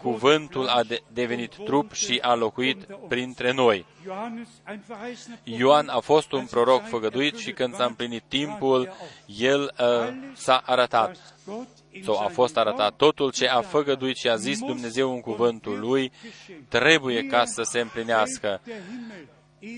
Cuvântul 0.02 0.68
a 0.68 0.82
devenit 1.14 1.56
trup 1.56 1.94
și 1.94 2.20
a 2.22 2.36
locuit 2.36 2.88
printre 3.08 3.52
noi. 3.52 3.86
Ioan 5.44 5.88
a 5.88 6.00
fost 6.00 6.32
un 6.32 6.46
proroc 6.46 6.88
făgăduit 6.88 7.38
și 7.38 7.52
când 7.52 7.76
s-a 7.76 7.86
împlinit 7.86 8.24
timpul, 8.28 8.92
el 9.26 9.74
uh, 9.80 9.88
s-a 10.34 10.62
arătat 10.66 11.18
sau 12.04 12.18
a 12.18 12.28
fost 12.28 12.58
arătat. 12.58 12.94
Totul 12.96 13.32
ce 13.32 13.48
a 13.48 13.62
făgăduit 13.62 14.16
și 14.16 14.30
a 14.30 14.36
zis 14.36 14.60
Dumnezeu 14.60 15.12
în 15.12 15.22
cuvântul 15.22 15.80
lui 15.80 16.12
trebuie 16.68 17.24
ca 17.24 17.46
să 17.46 17.62
se 17.64 17.80
împlinească 17.80 18.62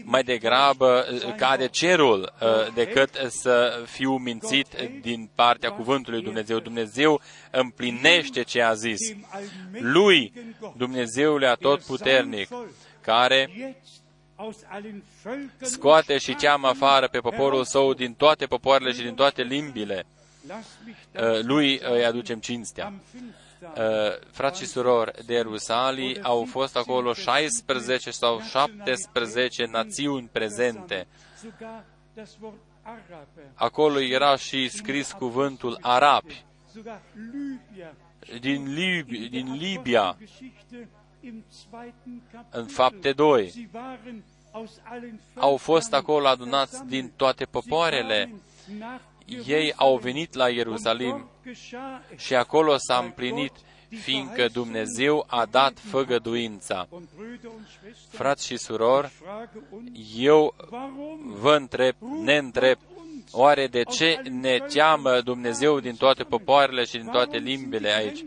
mai 0.04 0.24
degrabă 0.24 1.08
uh, 1.12 1.36
cade 1.36 1.68
cerul 1.68 2.34
uh, 2.42 2.74
decât 2.74 3.10
să 3.28 3.84
fiu 3.86 4.18
mințit 4.18 4.68
din 5.02 5.30
partea 5.36 5.72
cuvântului 5.72 6.22
Dumnezeu. 6.22 6.60
Dumnezeu 6.60 7.22
împlinește 7.52 8.42
ce 8.42 8.62
a 8.62 8.74
zis. 8.74 9.00
Lui, 9.72 10.34
Dumnezeule 10.78 11.48
atotputernic, 11.48 12.50
care 13.02 13.50
scoate 15.62 16.18
și 16.18 16.34
cheamă 16.34 16.68
afară 16.68 17.08
pe 17.08 17.20
poporul 17.20 17.64
său 17.64 17.94
din 17.94 18.14
toate 18.14 18.46
popoarele 18.46 18.92
și 18.92 19.02
din 19.02 19.16
toate 19.16 19.42
limbile. 19.42 20.06
Uh, 20.48 21.40
lui 21.42 21.80
îi 21.84 22.06
aducem 22.06 22.40
cinstea. 22.40 22.94
Uh, 23.62 23.74
frați 24.32 24.60
și 24.60 24.66
surori 24.68 25.26
de 25.26 25.34
Ierusalii, 25.34 26.22
au 26.24 26.46
fost 26.46 26.76
acolo 26.78 27.14
16 27.14 28.12
sau 28.12 28.40
17 28.42 29.66
națiuni 29.66 30.30
prezente. 30.32 31.08
Acolo 33.54 34.00
era 34.00 34.36
și 34.36 34.70
scris 34.70 35.12
cuvântul 35.12 35.78
arabi. 35.82 36.44
Din, 38.40 38.76
Lib- 38.76 39.30
din 39.30 39.54
Libia, 39.54 40.18
în 42.50 42.66
fapte 42.66 43.12
2, 43.12 43.70
au 45.36 45.58
fost 45.58 45.94
acolo 45.94 46.28
adunați 46.28 46.86
din 46.86 47.12
toate 47.16 47.46
popoarele 47.46 48.34
ei 49.46 49.74
au 49.76 49.98
venit 49.98 50.34
la 50.34 50.50
Ierusalim 50.50 51.30
și 52.18 52.36
acolo 52.36 52.78
s-a 52.78 52.98
împlinit, 52.98 53.52
fiindcă 54.00 54.48
Dumnezeu 54.54 55.26
a 55.28 55.46
dat 55.46 55.80
făgăduința. 55.80 56.88
Frați 58.10 58.46
și 58.46 58.58
surori, 58.58 59.12
eu 60.18 60.56
vă 61.40 61.56
întreb, 61.56 61.96
ne 62.24 62.38
întreb, 62.38 62.78
oare 63.32 63.68
de 63.68 63.84
ce 63.84 64.22
ne 64.30 64.58
teamă 64.74 65.22
Dumnezeu 65.22 65.80
din 65.80 65.96
toate 65.96 66.24
popoarele 66.24 66.84
și 66.84 66.98
din 66.98 67.08
toate 67.08 67.38
limbile 67.38 67.90
aici? 67.90 68.24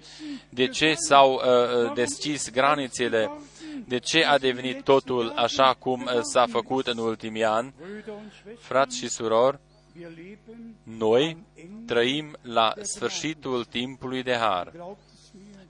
De 0.49 0.67
ce 0.67 0.95
s-au 0.95 1.33
uh, 1.33 1.41
uh 1.41 1.93
deschis 1.95 2.51
granițele? 2.51 3.31
De 3.87 3.99
ce 3.99 4.25
a 4.25 4.39
devenit 4.39 4.83
totul 4.83 5.33
așa 5.37 5.77
cum 5.79 6.03
uh, 6.03 6.21
s-a 6.23 6.47
făcut 6.51 6.87
în 6.87 6.99
ultimii 6.99 7.45
ani? 7.45 7.75
Frați 8.59 8.97
și 8.97 9.09
surori, 9.09 9.59
noi 10.83 11.37
trăim 11.87 12.37
la 12.43 12.73
sfârșitul 12.81 13.65
timpului 13.65 14.23
de 14.23 14.37
har. 14.37 14.73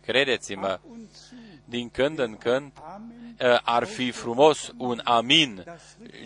Credeți-mă, 0.00 0.80
din 1.64 1.88
când 1.90 2.18
în 2.18 2.36
când 2.36 2.72
ă, 3.40 3.60
ar 3.62 3.84
fi 3.84 4.10
frumos 4.10 4.72
un 4.76 5.00
amin 5.04 5.64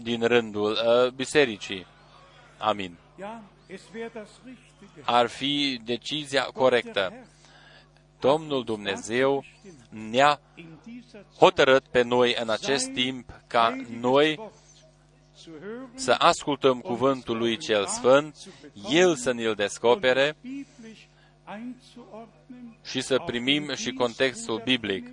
din 0.02 0.22
rândul 0.22 0.78
ă, 0.86 1.10
bisericii. 1.10 1.86
Amin. 2.58 2.96
Ar 5.04 5.26
fi 5.26 5.80
decizia 5.84 6.42
corectă. 6.42 7.12
Domnul 8.20 8.64
Dumnezeu 8.64 9.44
ne-a 9.88 10.40
hotărât 11.38 11.84
pe 11.84 12.02
noi 12.02 12.36
în 12.40 12.50
acest 12.50 12.92
timp 12.92 13.40
ca 13.46 13.76
noi 14.00 14.50
să 15.94 16.14
ascultăm 16.18 16.80
cuvântul 16.80 17.36
lui 17.36 17.56
cel 17.56 17.86
Sfânt, 17.86 18.36
El 18.90 19.14
să 19.14 19.32
ne-l 19.32 19.54
descopere 19.54 20.36
și 22.84 23.00
să 23.00 23.22
primim 23.26 23.74
și 23.74 23.92
contextul 23.92 24.60
biblic. 24.64 25.06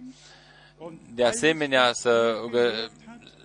De 1.13 1.25
asemenea, 1.25 1.93
să, 1.93 2.35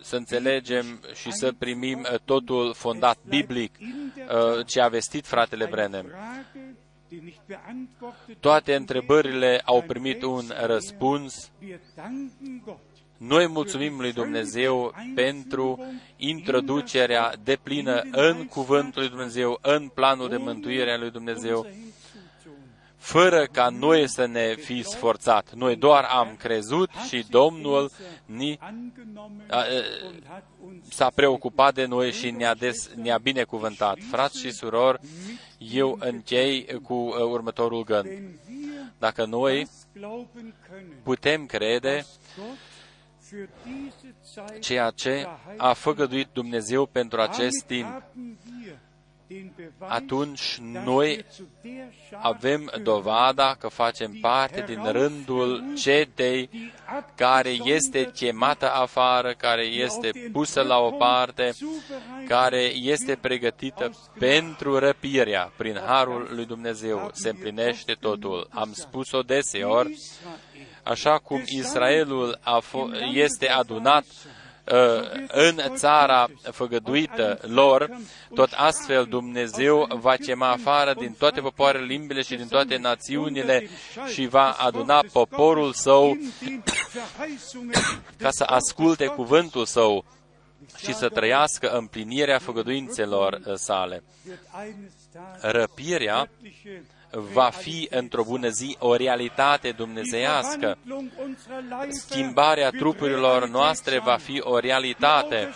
să 0.02 0.16
înțelegem 0.16 1.00
și 1.14 1.32
să 1.32 1.52
primim 1.58 2.06
totul 2.24 2.74
fondat 2.74 3.18
biblic, 3.28 3.74
uh, 3.78 4.66
ce 4.66 4.80
a 4.80 4.88
vestit 4.88 5.26
fratele 5.26 5.66
Brenem. 5.70 6.14
Toate 8.40 8.74
întrebările 8.74 9.60
au 9.64 9.82
primit 9.82 10.22
un 10.22 10.52
răspuns 10.62 11.50
noi 13.20 13.46
mulțumim 13.46 13.98
lui 13.98 14.12
Dumnezeu 14.12 14.94
pentru 15.14 15.84
introducerea 16.16 17.34
deplină 17.42 18.02
în 18.10 18.46
Cuvântul 18.46 19.00
lui 19.00 19.10
Dumnezeu, 19.10 19.58
în 19.62 19.88
planul 19.94 20.28
de 20.28 20.36
mântuire 20.36 20.92
a 20.92 20.98
lui 20.98 21.10
Dumnezeu, 21.10 21.66
fără 22.96 23.46
ca 23.52 23.68
noi 23.68 24.08
să 24.08 24.26
ne 24.26 24.54
fi 24.54 24.82
sforțat. 24.82 25.52
Noi 25.54 25.76
doar 25.76 26.04
am 26.04 26.36
crezut 26.38 26.90
și 27.08 27.24
Domnul 27.30 27.90
ni, 28.26 28.58
a, 29.48 29.64
s-a 30.88 31.10
preocupat 31.14 31.74
de 31.74 31.84
noi 31.84 32.12
și 32.12 32.30
ne-a, 32.30 32.54
des, 32.54 32.90
ne-a 32.94 33.18
binecuvântat. 33.18 33.98
Frați 34.10 34.38
și 34.38 34.52
surori, 34.52 35.00
eu 35.58 35.98
închei 36.00 36.80
cu 36.82 36.94
următorul 37.30 37.84
gând. 37.84 38.08
Dacă 38.98 39.24
noi 39.24 39.68
putem 41.02 41.46
crede 41.46 42.06
ceea 44.60 44.90
ce 44.90 45.26
a 45.56 45.72
făgăduit 45.72 46.28
Dumnezeu 46.32 46.86
pentru 46.86 47.20
acest 47.20 47.64
timp, 47.66 48.02
atunci 49.78 50.58
noi 50.60 51.24
avem 52.20 52.72
dovada 52.82 53.56
că 53.58 53.68
facem 53.68 54.12
parte 54.20 54.64
din 54.66 54.92
rândul 54.92 55.64
cetei 55.76 56.50
care 57.14 57.50
este 57.50 58.10
chemată 58.14 58.70
afară, 58.70 59.34
care 59.34 59.62
este 59.62 60.10
pusă 60.32 60.62
la 60.62 60.78
o 60.78 60.90
parte, 60.90 61.52
care 62.28 62.62
este 62.74 63.16
pregătită 63.16 63.90
pentru 64.18 64.78
răpirea 64.78 65.52
prin 65.56 65.80
harul 65.86 66.28
lui 66.34 66.46
Dumnezeu. 66.46 67.10
Se 67.12 67.28
împlinește 67.28 67.92
totul. 67.92 68.48
Am 68.50 68.72
spus-o 68.72 69.22
deseori 69.22 69.98
așa 70.82 71.18
cum 71.18 71.42
Israelul 71.46 72.38
a 72.42 72.60
este 73.12 73.48
adunat 73.48 74.04
uh, 74.04 75.26
în 75.28 75.60
țara 75.74 76.28
făgăduită 76.42 77.38
lor, 77.42 77.90
tot 78.34 78.52
astfel 78.56 79.04
Dumnezeu 79.04 79.88
va 80.00 80.14
chema 80.16 80.50
afară 80.50 80.94
din 80.98 81.12
toate 81.18 81.40
popoarele, 81.40 81.84
limbile 81.84 82.22
și 82.22 82.34
din 82.34 82.48
toate 82.48 82.76
națiunile 82.76 83.68
și 84.12 84.26
va 84.26 84.50
aduna 84.50 85.04
poporul 85.12 85.72
său 85.72 86.16
ca 88.22 88.30
să 88.30 88.44
asculte 88.46 89.06
cuvântul 89.06 89.64
său 89.64 90.04
și 90.76 90.94
să 90.94 91.08
trăiască 91.08 91.68
împlinirea 91.70 92.38
făgăduințelor 92.38 93.40
sale. 93.54 94.02
Răpirea 95.40 96.28
va 97.10 97.50
fi 97.50 97.86
într-o 97.90 98.22
bună 98.24 98.48
zi 98.48 98.76
o 98.78 98.94
realitate 98.94 99.70
dumnezeiască. 99.70 100.78
Schimbarea 101.88 102.70
trupurilor 102.70 103.48
noastre 103.48 103.98
va 103.98 104.16
fi 104.16 104.40
o 104.44 104.58
realitate. 104.58 105.48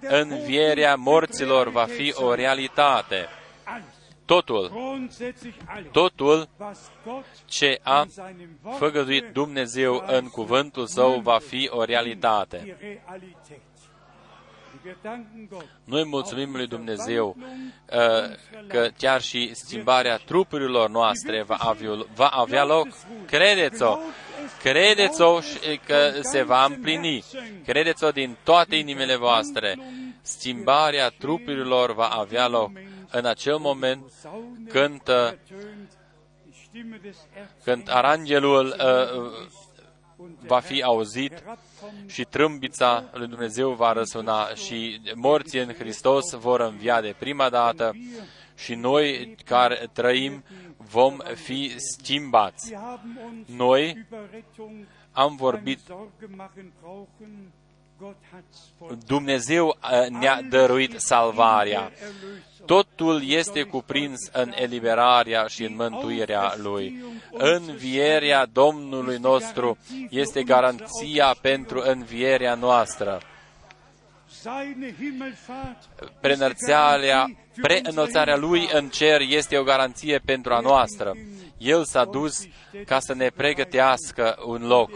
Învierea 0.00 0.94
morților 0.94 1.68
va 1.68 1.84
fi 1.84 2.12
o 2.16 2.34
realitate. 2.34 3.28
Totul, 4.24 4.72
totul 5.92 6.48
ce 7.44 7.78
a 7.82 8.06
făgăduit 8.78 9.24
Dumnezeu 9.32 10.04
în 10.06 10.28
cuvântul 10.28 10.86
Său 10.86 11.20
va 11.20 11.38
fi 11.38 11.68
o 11.72 11.84
realitate. 11.84 12.76
Noi 15.84 16.04
mulțumim 16.04 16.52
lui 16.52 16.66
Dumnezeu 16.66 17.36
uh, 17.38 18.36
că 18.66 18.88
chiar 18.98 19.20
și 19.20 19.54
schimbarea 19.54 20.16
trupurilor 20.16 20.90
noastre 20.90 21.42
va 21.42 21.54
avea, 21.54 21.90
va 22.14 22.26
avea 22.26 22.64
loc. 22.64 22.88
Credeți-o! 23.26 23.98
Credeți-o 24.62 25.38
că 25.86 26.10
se 26.20 26.42
va 26.42 26.64
împlini. 26.64 27.24
Credeți-o 27.64 28.10
din 28.10 28.36
toate 28.42 28.76
inimile 28.76 29.16
voastre. 29.16 29.78
Schimbarea 30.22 31.08
trupurilor 31.08 31.94
va 31.94 32.06
avea 32.06 32.48
loc 32.48 32.70
în 33.10 33.24
acel 33.24 33.56
moment 33.56 34.12
când, 34.68 35.00
uh, 35.08 35.32
când 37.64 37.90
arangelul 37.90 38.66
uh, 38.66 39.48
va 40.46 40.60
fi 40.60 40.82
auzit 40.82 41.42
și 42.06 42.24
trâmbița 42.24 43.04
lui 43.12 43.26
Dumnezeu 43.26 43.72
va 43.72 43.92
răsuna 43.92 44.48
și 44.54 45.00
morții 45.14 45.60
în 45.60 45.72
Hristos 45.72 46.32
vor 46.32 46.60
învia 46.60 47.00
de 47.00 47.14
prima 47.18 47.48
dată 47.48 47.96
și 48.54 48.74
noi 48.74 49.36
care 49.44 49.88
trăim 49.92 50.44
vom 50.76 51.16
fi 51.34 51.74
schimbați. 51.78 52.74
Noi 53.46 54.06
am 55.12 55.36
vorbit 55.36 55.80
Dumnezeu 59.06 59.66
uh, 59.66 60.08
ne-a 60.08 60.42
dăruit 60.42 61.00
salvarea. 61.00 61.92
Totul 62.68 63.22
este 63.26 63.62
cuprins 63.62 64.28
în 64.32 64.52
eliberarea 64.54 65.46
și 65.46 65.64
în 65.64 65.74
mântuirea 65.74 66.54
Lui. 66.56 67.04
Învierea 67.32 68.46
Domnului 68.52 69.16
nostru 69.16 69.78
este 70.10 70.42
garanția 70.42 71.36
pentru 71.40 71.82
învierea 71.84 72.54
noastră. 72.54 73.20
Preînălțarea, 76.20 77.30
preînălțarea 77.62 78.36
Lui 78.36 78.68
în 78.72 78.88
cer 78.88 79.20
este 79.20 79.56
o 79.56 79.62
garanție 79.62 80.18
pentru 80.24 80.52
a 80.52 80.60
noastră. 80.60 81.12
El 81.58 81.84
s-a 81.84 82.04
dus 82.04 82.46
ca 82.86 82.98
să 83.00 83.14
ne 83.14 83.28
pregătească 83.36 84.36
un 84.46 84.66
loc 84.66 84.90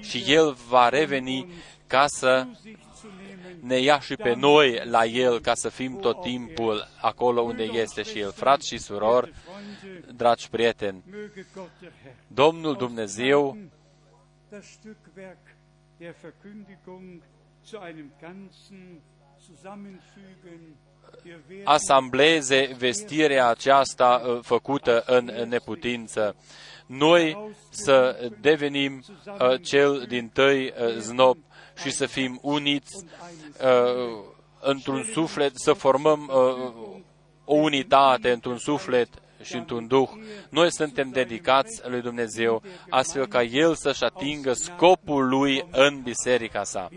și 0.00 0.24
El 0.26 0.56
va 0.68 0.88
reveni 0.88 1.52
ca 1.86 2.04
să 2.06 2.46
ne 3.60 3.78
ia 3.78 4.00
și 4.00 4.16
pe 4.16 4.34
noi 4.34 4.80
la 4.84 5.04
El 5.04 5.40
ca 5.40 5.54
să 5.54 5.68
fim 5.68 5.98
tot 5.98 6.20
timpul 6.20 6.88
acolo 7.00 7.40
unde 7.40 7.62
este 7.62 8.02
și 8.02 8.18
El. 8.18 8.32
Frați 8.32 8.66
și 8.66 8.78
surori, 8.78 9.32
dragi 10.14 10.48
prieteni, 10.50 11.04
Domnul 12.26 12.76
Dumnezeu 12.76 13.56
asambleze 21.64 22.74
vestirea 22.78 23.48
aceasta 23.48 24.22
uh, 24.26 24.38
făcută 24.42 25.02
în 25.06 25.24
neputință. 25.48 26.36
Noi 26.86 27.54
să 27.70 28.28
devenim 28.40 29.04
uh, 29.26 29.62
cel 29.62 30.04
din 30.08 30.28
tăi 30.28 30.64
uh, 30.66 30.96
znop 30.98 31.38
și 31.76 31.90
să 31.90 32.06
fim 32.06 32.38
uniți 32.42 33.04
uh, 33.60 34.24
într-un 34.60 35.02
suflet, 35.12 35.52
să 35.54 35.72
formăm 35.72 36.30
uh, 36.32 36.92
o 37.44 37.54
unitate 37.54 38.30
într-un 38.30 38.58
suflet 38.58 39.08
și 39.42 39.56
într-un 39.56 39.86
duh. 39.86 40.08
Noi 40.48 40.72
suntem 40.72 41.10
dedicați 41.10 41.80
lui 41.88 42.00
Dumnezeu, 42.00 42.62
astfel 42.88 43.26
ca 43.26 43.42
El 43.42 43.74
să-și 43.74 44.04
atingă 44.04 44.52
scopul 44.52 45.28
Lui 45.28 45.66
în 45.70 46.00
biserica 46.02 46.64
sa. 46.64 46.88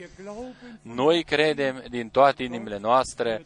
Noi 0.81 1.23
credem 1.23 1.83
din 1.89 2.09
toate 2.09 2.43
inimile 2.43 2.77
noastre, 2.77 3.45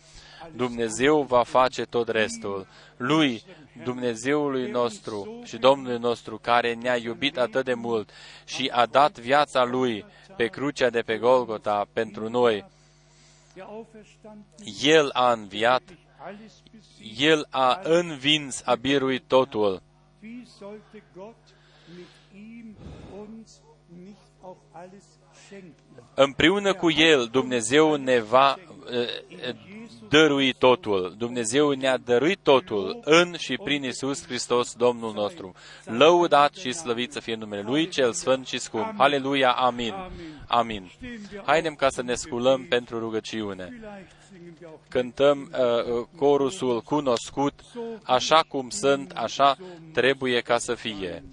Dumnezeu 0.55 1.21
va 1.21 1.43
face 1.43 1.83
tot 1.83 2.07
restul. 2.07 2.67
Lui, 2.97 3.43
Dumnezeului 3.83 4.71
nostru 4.71 5.41
și 5.43 5.57
Domnului 5.57 5.97
nostru, 5.97 6.37
care 6.37 6.73
ne-a 6.73 6.95
iubit 6.95 7.37
atât 7.37 7.65
de 7.65 7.73
mult 7.73 8.09
și 8.45 8.69
a 8.73 8.85
dat 8.85 9.19
viața 9.19 9.63
Lui 9.63 10.05
pe 10.37 10.47
crucea 10.47 10.89
de 10.89 11.01
pe 11.01 11.17
Golgota 11.17 11.87
pentru 11.93 12.29
noi. 12.29 12.65
El 14.81 15.09
a 15.13 15.31
înviat, 15.31 15.81
El 17.17 17.47
a 17.49 17.79
învins, 17.83 18.61
a 18.65 18.75
biruit 18.75 19.23
totul. 19.27 19.81
Împreună 26.13 26.73
cu 26.73 26.91
El, 26.91 27.27
Dumnezeu 27.31 27.95
ne 27.95 28.19
va 28.19 28.57
eh, 28.91 29.55
dărui 30.09 30.53
totul. 30.53 31.15
Dumnezeu 31.17 31.71
ne-a 31.71 31.97
dăruit 31.97 32.39
totul 32.43 32.99
în 33.03 33.35
și 33.37 33.57
prin 33.63 33.83
Isus 33.83 34.25
Hristos, 34.25 34.73
Domnul 34.73 35.13
nostru. 35.13 35.53
Lăudat 35.85 36.53
și 36.53 36.71
slăvit 36.71 37.11
să 37.11 37.19
fie 37.19 37.35
numele 37.35 37.61
Lui, 37.61 37.87
cel 37.87 38.13
sfânt 38.13 38.47
și 38.47 38.57
scump. 38.57 38.93
Haleluia, 38.97 39.51
amin. 39.51 39.93
Amin. 40.47 40.91
Haidem 41.45 41.75
ca 41.75 41.89
să 41.89 42.01
ne 42.01 42.13
sculăm 42.13 42.65
pentru 42.65 42.99
rugăciune. 42.99 43.79
Cântăm 44.89 45.51
uh, 45.51 46.05
corusul 46.15 46.81
cunoscut, 46.81 47.53
așa 48.03 48.43
cum 48.47 48.69
sunt, 48.69 49.11
așa 49.11 49.57
trebuie 49.93 50.39
ca 50.39 50.57
să 50.57 50.73
fie. 50.73 51.23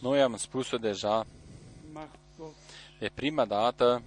Noi 0.00 0.20
am 0.20 0.36
spus-o 0.36 0.76
deja, 0.76 1.26
de 2.98 3.10
prima 3.14 3.44
dată 3.44 4.02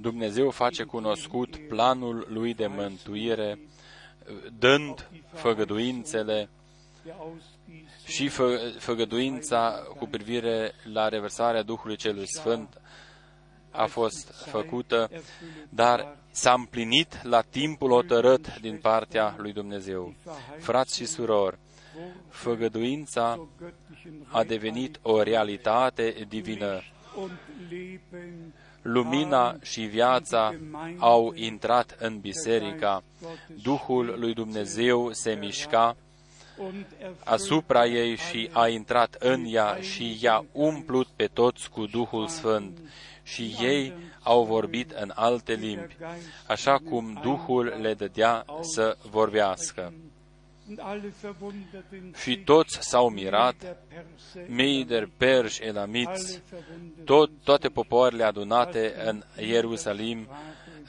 Dumnezeu 0.00 0.50
face 0.50 0.82
cunoscut 0.82 1.56
planul 1.68 2.26
lui 2.28 2.54
de 2.54 2.66
mântuire, 2.66 3.58
dând 4.58 5.10
făgăduințele 5.32 6.48
și 8.06 8.28
fă, 8.28 8.74
făgăduința 8.78 9.86
cu 9.98 10.06
privire 10.06 10.72
la 10.92 11.08
reversarea 11.08 11.62
Duhului 11.62 11.96
Celui 11.96 12.26
Sfânt 12.26 12.80
a 13.72 13.86
fost 13.86 14.32
făcută, 14.46 15.10
dar 15.68 16.16
s-a 16.30 16.52
împlinit 16.52 17.22
la 17.22 17.40
timpul 17.40 17.90
hotărât 17.90 18.58
din 18.60 18.78
partea 18.78 19.34
lui 19.38 19.52
Dumnezeu. 19.52 20.14
Frați 20.58 20.96
și 20.96 21.06
surori, 21.06 21.58
făgăduința 22.28 23.48
a 24.28 24.44
devenit 24.44 24.98
o 25.02 25.22
realitate 25.22 26.26
divină. 26.28 26.82
Lumina 28.82 29.56
și 29.62 29.80
viața 29.80 30.54
au 30.98 31.32
intrat 31.34 31.96
în 31.98 32.18
biserica, 32.18 33.02
Duhul 33.62 34.14
lui 34.18 34.34
Dumnezeu 34.34 35.12
se 35.12 35.32
mișca 35.40 35.96
asupra 37.24 37.86
ei 37.86 38.16
și 38.16 38.48
a 38.52 38.68
intrat 38.68 39.16
în 39.18 39.44
ea 39.46 39.78
și 39.80 40.18
i-a 40.20 40.44
umplut 40.52 41.06
pe 41.16 41.26
toți 41.26 41.70
cu 41.70 41.86
Duhul 41.86 42.26
Sfânt 42.28 42.78
și 43.22 43.56
ei 43.60 43.94
au 44.22 44.44
vorbit 44.44 44.90
în 44.90 45.12
alte 45.14 45.52
limbi, 45.52 45.96
așa 46.46 46.78
cum 46.78 47.18
Duhul 47.22 47.74
le 47.80 47.94
dădea 47.94 48.44
să 48.60 48.96
vorbească. 49.10 49.92
Și 52.22 52.36
toți 52.36 52.78
s-au 52.80 53.08
mirat, 53.08 53.76
Meider, 54.48 55.08
Perși, 55.16 55.62
Elamiți, 55.62 56.42
tot, 57.04 57.30
toate 57.44 57.68
popoarele 57.68 58.24
adunate 58.24 58.94
în 59.04 59.22
Ierusalim 59.36 60.28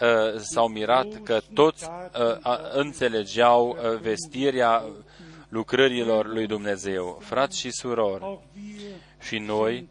uh, 0.01 0.39
s-au 0.39 0.67
mirat 0.67 1.21
că 1.23 1.39
toți 1.53 1.85
uh, 1.85 2.37
înțelegeau 2.71 3.69
uh, 3.69 3.99
vestirea 3.99 4.83
lucrărilor 5.49 6.27
lui 6.27 6.47
Dumnezeu. 6.47 7.17
Frați 7.21 7.59
și 7.59 7.71
surori, 7.71 8.39
și 9.19 9.37
noi 9.37 9.87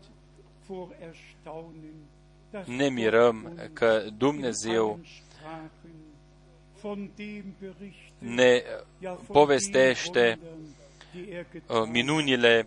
ne 2.65 2.89
mirăm 2.89 3.53
că 3.73 4.03
Dumnezeu 4.17 5.01
ne 8.19 8.63
povestește 9.27 10.39
uh, 11.67 11.83
minunile 11.91 12.67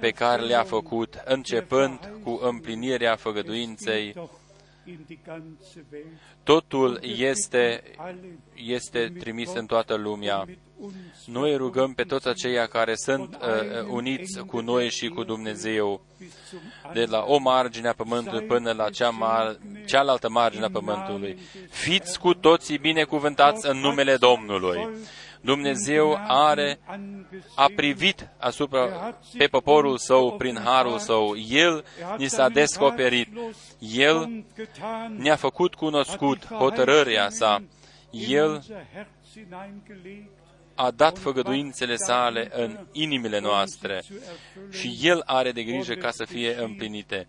pe 0.00 0.10
care 0.10 0.42
le-a 0.42 0.62
făcut, 0.62 1.22
începând 1.24 2.10
cu 2.22 2.38
împlinirea 2.42 3.16
făgăduinței 3.16 4.14
Totul 6.42 7.00
este, 7.02 7.82
este 8.54 9.12
trimis 9.18 9.52
în 9.54 9.66
toată 9.66 9.94
lumea. 9.94 10.46
Noi 11.24 11.56
rugăm 11.56 11.92
pe 11.92 12.02
toți 12.02 12.28
aceia 12.28 12.66
care 12.66 12.94
sunt 12.94 13.34
uh, 13.34 13.86
uniți 13.88 14.40
cu 14.46 14.60
noi 14.60 14.90
și 14.90 15.08
cu 15.08 15.24
Dumnezeu, 15.24 16.00
de 16.92 17.04
la 17.04 17.24
o 17.26 17.38
margine 17.38 17.88
a 17.88 17.92
pământului 17.92 18.46
până 18.46 18.72
la 18.72 18.90
cea 18.90 19.10
mar- 19.10 19.84
cealaltă 19.86 20.28
margine 20.28 20.64
a 20.64 20.70
pământului. 20.70 21.38
Fiți 21.70 22.18
cu 22.18 22.34
toții 22.34 22.78
binecuvântați 22.78 23.68
în 23.68 23.78
numele 23.78 24.16
Domnului. 24.16 24.88
Dumnezeu 25.40 26.18
are, 26.26 26.78
a 27.54 27.70
privit 27.76 28.28
asupra 28.38 29.14
pe 29.38 29.46
poporul 29.46 29.98
său 29.98 30.36
prin 30.36 30.60
harul 30.64 30.98
său. 30.98 31.36
El 31.48 31.84
ni 32.16 32.28
s-a 32.28 32.48
descoperit. 32.48 33.28
El 33.78 34.44
ne-a 35.16 35.36
făcut 35.36 35.74
cunoscut 35.74 36.46
hotărârea 36.46 37.28
sa. 37.30 37.62
El 38.10 38.62
a 40.80 40.90
dat 40.90 41.18
făgăduințele 41.18 41.96
sale 41.96 42.50
în 42.52 42.78
inimile 42.92 43.40
noastre 43.40 44.02
și 44.70 44.98
El 45.02 45.22
are 45.24 45.52
de 45.52 45.62
grijă 45.62 45.94
ca 45.94 46.10
să 46.10 46.24
fie 46.24 46.60
împlinite. 46.62 47.26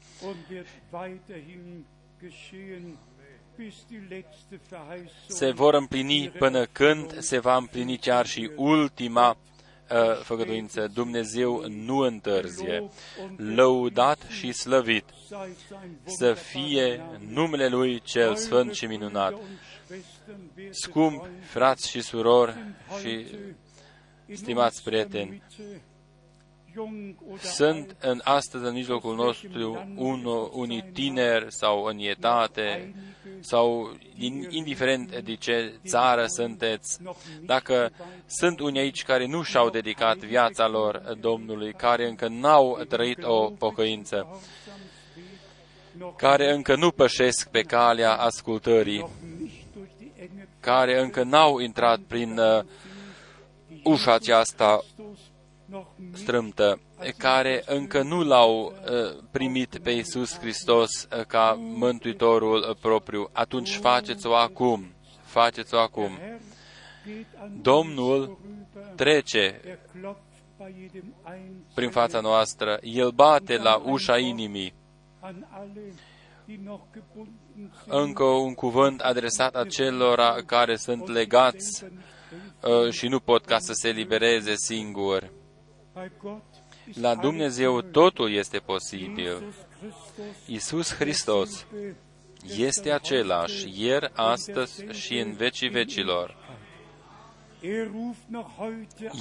Se 5.27 5.51
vor 5.51 5.73
împlini 5.73 6.29
până 6.29 6.65
când 6.65 7.19
se 7.19 7.39
va 7.39 7.55
împlini 7.55 7.97
chiar 7.97 8.25
și 8.25 8.51
ultima 8.55 9.29
uh, 9.29 10.21
făgăduință. 10.23 10.87
Dumnezeu 10.93 11.65
nu 11.67 11.97
întârzie. 11.97 12.89
Lăudat 13.35 14.19
și 14.29 14.51
slăvit 14.51 15.05
să 16.05 16.33
fie 16.33 17.01
numele 17.27 17.67
Lui 17.67 18.01
cel 18.01 18.35
Sfânt 18.35 18.73
și 18.73 18.85
minunat. 18.85 19.33
Scumpi 20.69 21.27
frați 21.41 21.89
și 21.89 22.01
surori 22.01 22.55
și 22.99 23.25
stimați 24.33 24.83
prieteni, 24.83 25.41
sunt 27.37 27.95
în 27.99 28.21
astăzi 28.23 28.63
în 28.63 28.73
mijlocul 28.73 29.15
nostru 29.15 29.87
un, 29.95 30.25
unii 30.51 30.83
tineri 30.93 31.45
sau 31.47 31.83
în 31.83 31.97
etate 31.99 32.95
sau 33.39 33.97
indiferent 34.49 35.19
de 35.19 35.35
ce 35.35 35.79
țară 35.85 36.25
sunteți, 36.27 36.97
dacă 37.41 37.91
sunt 38.25 38.59
unii 38.59 38.79
aici 38.79 39.03
care 39.03 39.25
nu 39.25 39.43
și-au 39.43 39.69
dedicat 39.69 40.17
viața 40.17 40.67
lor 40.67 41.17
Domnului, 41.19 41.73
care 41.73 42.07
încă 42.07 42.27
n-au 42.27 42.83
trăit 42.87 43.23
o 43.23 43.49
pocăință, 43.49 44.41
care 46.15 46.53
încă 46.53 46.75
nu 46.75 46.91
pășesc 46.91 47.49
pe 47.49 47.61
calea 47.61 48.13
ascultării, 48.13 49.09
care 50.61 51.01
încă 51.01 51.23
n-au 51.23 51.59
intrat 51.59 51.99
prin 51.99 52.37
uh, 52.37 52.63
ușa 53.83 54.13
aceasta 54.13 54.83
strâmtă, 56.13 56.79
care 57.17 57.63
încă 57.65 58.01
nu 58.01 58.23
l-au 58.23 58.65
uh, 58.65 59.23
primit 59.31 59.77
pe 59.83 59.91
Iisus 59.91 60.39
Hristos 60.39 60.89
uh, 61.03 61.25
ca 61.27 61.57
Mântuitorul 61.59 62.77
propriu, 62.81 63.29
atunci 63.31 63.75
faceți-o 63.75 64.35
acum. 64.35 64.93
Faceți-o 65.23 65.77
acum. 65.77 66.19
Domnul 67.61 68.39
trece 68.95 69.61
prin 71.73 71.89
fața 71.89 72.19
noastră. 72.19 72.79
El 72.81 73.09
bate 73.11 73.57
la 73.57 73.75
ușa 73.85 74.17
inimii. 74.17 74.73
Încă 77.87 78.23
un 78.23 78.53
cuvânt 78.53 78.99
adresat 78.99 79.55
acelora 79.55 80.35
care 80.45 80.75
sunt 80.75 81.07
legați 81.07 81.83
uh, 81.83 82.91
și 82.91 83.07
nu 83.07 83.19
pot 83.19 83.45
ca 83.45 83.57
să 83.59 83.73
se 83.73 83.89
libereze 83.89 84.53
singuri. 84.55 85.31
La 86.93 87.15
Dumnezeu 87.15 87.81
totul 87.81 88.33
este 88.33 88.57
posibil. 88.57 89.53
Iisus 90.45 90.95
Hristos 90.95 91.65
este 92.57 92.91
același 92.91 93.67
ieri, 93.75 94.11
astăzi 94.13 94.85
și 94.91 95.17
în 95.17 95.33
vecii 95.33 95.69
vecilor. 95.69 96.37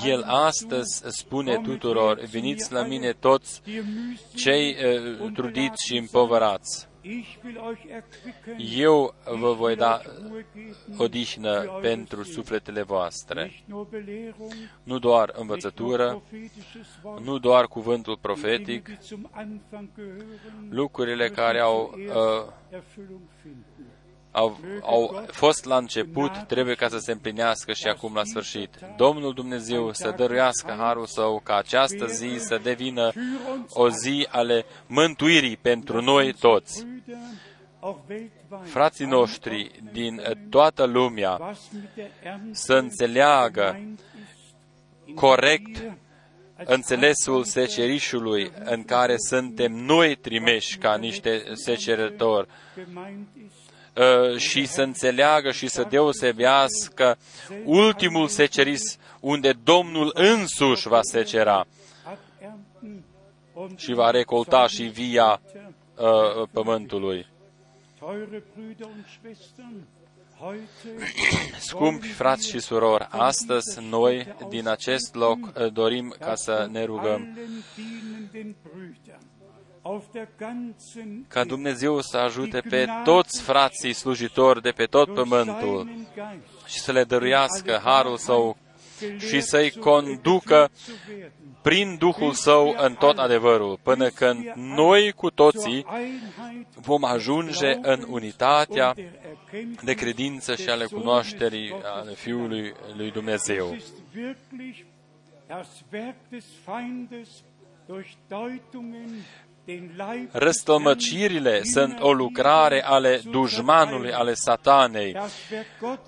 El 0.05 0.23
astăzi 0.23 1.03
spune 1.07 1.61
tuturor, 1.62 2.21
veniți 2.31 2.73
la 2.73 2.83
mine 2.83 3.12
toți 3.12 3.62
cei 4.35 4.77
uh, 5.21 5.33
trudiți 5.33 5.87
și 5.87 5.97
împovărați 5.97 6.90
eu 8.59 9.14
vă 9.39 9.52
voi 9.52 9.77
da 9.77 10.01
odihnă 10.97 11.78
pentru 11.81 12.22
sufletele 12.22 12.82
voastre. 12.82 13.62
Nu 14.82 14.98
doar 14.98 15.32
învățătură, 15.36 16.22
nu 17.22 17.39
doar 17.39 17.66
cuvântul 17.66 18.16
profetic, 18.16 18.89
lucrurile 20.68 21.28
care 21.28 21.59
au 21.59 21.94
uh, 21.94 22.78
au, 24.31 24.59
au 24.82 25.24
fost 25.27 25.65
la 25.65 25.77
început, 25.77 26.31
trebuie 26.47 26.74
ca 26.74 26.89
să 26.89 26.98
se 26.98 27.12
împlinească 27.12 27.73
și 27.73 27.86
acum 27.86 28.15
la 28.15 28.24
sfârșit. 28.24 28.78
Domnul 28.97 29.35
Dumnezeu 29.35 29.93
să 29.93 30.15
dăruiască 30.16 30.74
harul 30.78 31.07
său 31.07 31.40
ca 31.44 31.57
această 31.57 32.07
zi 32.07 32.36
să 32.39 32.61
devină 32.62 33.12
o 33.69 33.90
zi 33.90 34.27
ale 34.31 34.65
mântuirii 34.86 35.57
pentru 35.57 36.01
noi 36.02 36.32
toți. 36.32 36.86
Frații 38.62 39.07
noștri 39.07 39.70
din 39.93 40.23
toată 40.51 40.85
lumea 40.85 41.57
să 42.51 42.74
înțeleagă 42.74 43.81
corect 45.15 45.93
înțelesul 46.65 47.44
secerișului 47.44 48.52
în 48.65 48.85
care 48.85 49.15
suntem 49.16 49.73
noi 49.73 50.15
trimeși 50.15 50.78
ca 50.78 50.97
niște 50.97 51.43
secerători 51.52 52.48
Uh, 52.77 53.60
și 54.36 54.66
să 54.66 54.82
înțeleagă 54.82 55.51
și 55.51 55.68
să 55.68 55.86
deosebească 55.90 57.18
ultimul 57.64 58.28
seceris 58.28 58.98
unde 59.20 59.52
Domnul 59.64 60.10
însuși 60.14 60.89
va 60.89 61.01
secera 61.02 61.66
și 63.77 63.93
va 63.93 64.10
recolta 64.10 64.66
și 64.66 64.82
via 64.82 65.40
uh, 65.97 66.48
pământului. 66.51 67.27
Scumpi 71.59 72.09
frați 72.09 72.48
și 72.48 72.59
surori, 72.59 73.06
astăzi 73.10 73.81
noi 73.89 74.35
din 74.48 74.68
acest 74.68 75.14
loc 75.14 75.39
uh, 75.39 75.72
dorim 75.72 76.14
ca 76.18 76.35
să 76.35 76.68
ne 76.70 76.85
rugăm 76.85 77.39
ca 81.28 81.44
Dumnezeu 81.44 82.01
să 82.01 82.16
ajute 82.16 82.61
pe 82.61 82.86
toți 83.05 83.43
frații 83.43 83.93
slujitori 83.93 84.62
de 84.62 84.70
pe 84.70 84.85
tot 84.85 85.15
pământul 85.15 85.90
și 86.66 86.78
să 86.78 86.93
le 86.93 87.05
dăruiască 87.05 87.81
harul 87.85 88.16
său 88.16 88.57
și 89.19 89.40
să-i 89.40 89.70
conducă 89.70 90.70
prin 91.62 91.97
Duhul 91.98 92.32
Său 92.32 92.74
în 92.78 92.94
tot 92.94 93.19
adevărul, 93.19 93.78
până 93.82 94.09
când 94.09 94.52
noi 94.55 95.12
cu 95.12 95.31
toții 95.31 95.86
vom 96.74 97.05
ajunge 97.05 97.78
în 97.81 98.05
unitatea 98.09 98.94
de 99.82 99.93
credință 99.93 100.55
și 100.55 100.69
ale 100.69 100.85
cunoașterii 100.85 101.74
ale 101.82 102.15
Fiului 102.15 102.74
lui 102.97 103.11
Dumnezeu. 103.11 103.77
Răstălmăcirile 110.31 111.61
sunt 111.63 111.97
o 112.01 112.13
lucrare 112.13 112.85
ale 112.85 113.21
dușmanului, 113.31 114.13
ale 114.13 114.35
satanei. 114.35 115.17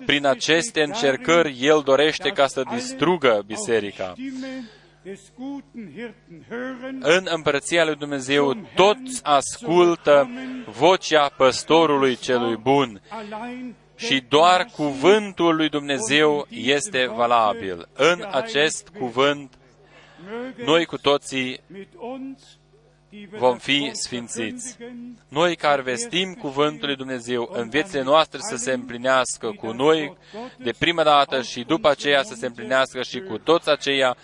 Prin 0.05 0.25
aceste 0.25 0.83
încercări, 0.83 1.57
el 1.59 1.81
dorește 1.85 2.29
ca 2.29 2.47
să 2.47 2.63
distrugă 2.73 3.43
biserica. 3.45 4.13
În 6.99 7.27
împărăția 7.29 7.85
lui 7.85 7.95
Dumnezeu 7.95 8.53
toți 8.75 9.23
ascultă 9.23 10.29
vocea 10.65 11.29
păstorului 11.37 12.15
celui 12.15 12.55
bun 12.55 13.01
și 13.95 14.23
doar 14.29 14.65
cuvântul 14.75 15.55
lui 15.55 15.69
Dumnezeu 15.69 16.47
este 16.49 17.07
valabil. 17.15 17.87
În 17.93 18.27
acest 18.31 18.89
cuvânt, 18.97 19.53
noi 20.65 20.85
cu 20.85 20.97
toții 20.97 21.59
vom 23.37 23.57
fi 23.57 23.89
sfințiți. 23.93 24.77
Noi 25.27 25.55
care 25.55 25.81
vestim 25.81 26.33
Cuvântul 26.33 26.87
lui 26.87 26.95
Dumnezeu 26.95 27.49
în 27.53 27.69
viețile 27.69 28.01
noastre 28.01 28.39
să 28.41 28.55
se 28.55 28.71
împlinească 28.71 29.51
cu 29.51 29.71
noi 29.71 30.17
de 30.57 30.73
prima 30.77 31.03
dată 31.03 31.41
și 31.41 31.63
după 31.63 31.89
aceea 31.89 32.23
să 32.23 32.33
se 32.33 32.45
împlinească 32.45 33.01
și 33.01 33.19
cu 33.19 33.37
toți 33.37 33.69
aceia 33.69 34.17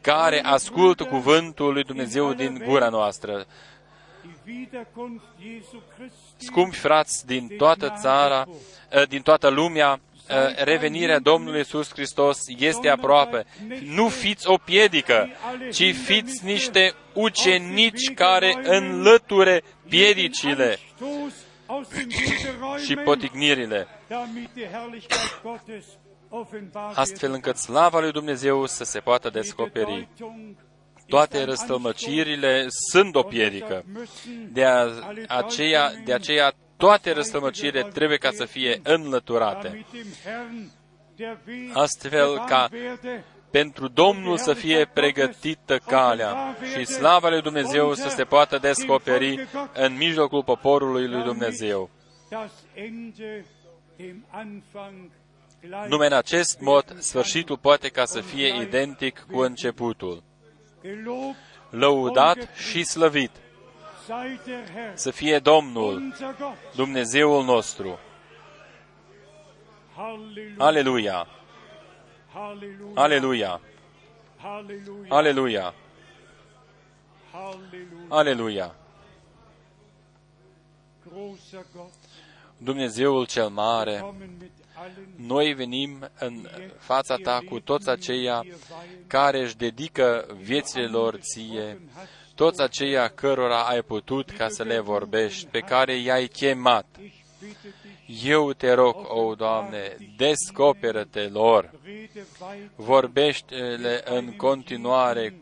care 0.00 0.40
ascultă 0.44 1.04
Cuvântul 1.04 1.72
lui 1.72 1.82
Dumnezeu 1.82 2.32
din 2.32 2.62
gura 2.66 2.88
noastră. 2.88 3.46
Scumpi 6.36 6.76
frați 6.76 7.26
din 7.26 7.48
toată 7.56 7.94
țara, 8.00 8.48
din 9.08 9.22
toată 9.22 9.48
lumea, 9.48 10.00
Uh, 10.15 10.15
revenirea 10.56 11.18
Domnului 11.18 11.58
Iisus 11.58 11.90
Hristos 11.90 12.38
este 12.58 12.88
aproape. 12.88 13.46
Nu 13.84 14.08
fiți 14.08 14.48
o 14.48 14.56
piedică, 14.56 15.28
ci 15.72 15.94
fiți 15.94 16.44
niște 16.44 16.94
ucenici 17.14 18.14
care 18.14 18.60
înlăture 18.62 19.62
piedicile 19.88 20.78
și 22.84 22.94
poticnirile, 22.94 23.86
astfel 26.94 27.32
încât 27.32 27.56
slava 27.56 28.00
lui 28.00 28.12
Dumnezeu 28.12 28.66
să 28.66 28.84
se 28.84 28.98
poată 28.98 29.30
descoperi. 29.30 30.08
Toate 31.06 31.44
răstălmăcirile 31.44 32.66
sunt 32.90 33.14
o 33.14 33.22
pierică. 33.22 33.84
De, 34.52 34.64
a, 34.64 34.86
aceea, 35.28 35.92
de 36.04 36.12
aceea 36.12 36.52
toate 36.76 37.12
răstălmăcirile 37.12 37.82
trebuie 37.82 38.18
ca 38.18 38.30
să 38.30 38.44
fie 38.44 38.80
înlăturate. 38.82 39.86
Astfel 41.72 42.44
ca 42.46 42.68
pentru 43.50 43.88
Domnul 43.88 44.36
să 44.36 44.52
fie 44.52 44.90
pregătită 44.92 45.78
calea 45.78 46.56
și 46.76 46.84
slava 46.84 47.28
lui 47.28 47.42
Dumnezeu 47.42 47.94
să 47.94 48.08
se 48.08 48.24
poată 48.24 48.58
descoperi 48.58 49.48
în 49.74 49.96
mijlocul 49.96 50.42
poporului 50.44 51.08
lui 51.08 51.22
Dumnezeu. 51.22 51.90
Numai 55.88 56.06
în 56.06 56.12
acest 56.12 56.60
mod, 56.60 56.96
sfârșitul 56.98 57.58
poate 57.58 57.88
ca 57.88 58.04
să 58.04 58.20
fie 58.20 58.60
identic 58.62 59.26
cu 59.30 59.38
începutul. 59.38 60.22
Lăudat 61.70 62.48
și 62.70 62.84
slăvit 62.84 63.30
să 64.94 65.10
fie 65.10 65.38
Domnul, 65.38 66.14
Dumnezeul 66.74 67.44
nostru. 67.44 67.98
Aleluia! 70.58 71.26
Aleluia! 72.94 73.60
Aleluia! 75.08 75.74
Aleluia! 78.08 78.74
Dumnezeul 82.58 83.26
cel 83.26 83.48
mare, 83.48 84.14
noi 85.16 85.52
venim 85.52 86.10
în 86.18 86.48
fața 86.78 87.16
ta 87.16 87.40
cu 87.48 87.60
toți 87.60 87.88
aceia 87.88 88.44
care 89.06 89.40
își 89.42 89.56
dedică 89.56 90.26
viețile 90.40 90.86
lor 90.86 91.16
ție, 91.16 91.80
toți 92.36 92.62
aceia 92.62 93.08
cărora 93.08 93.62
ai 93.62 93.82
putut 93.82 94.30
ca 94.30 94.48
să 94.48 94.62
le 94.62 94.78
vorbești, 94.78 95.46
pe 95.46 95.60
care 95.60 95.96
i-ai 95.96 96.26
chemat. 96.26 96.86
Eu 98.24 98.52
te 98.52 98.72
rog, 98.72 98.96
o 99.08 99.34
Doamne, 99.34 99.96
descoperă-te 100.16 101.28
lor, 101.28 101.70
vorbește-le 102.74 104.02
în 104.04 104.36
continuare, 104.36 105.34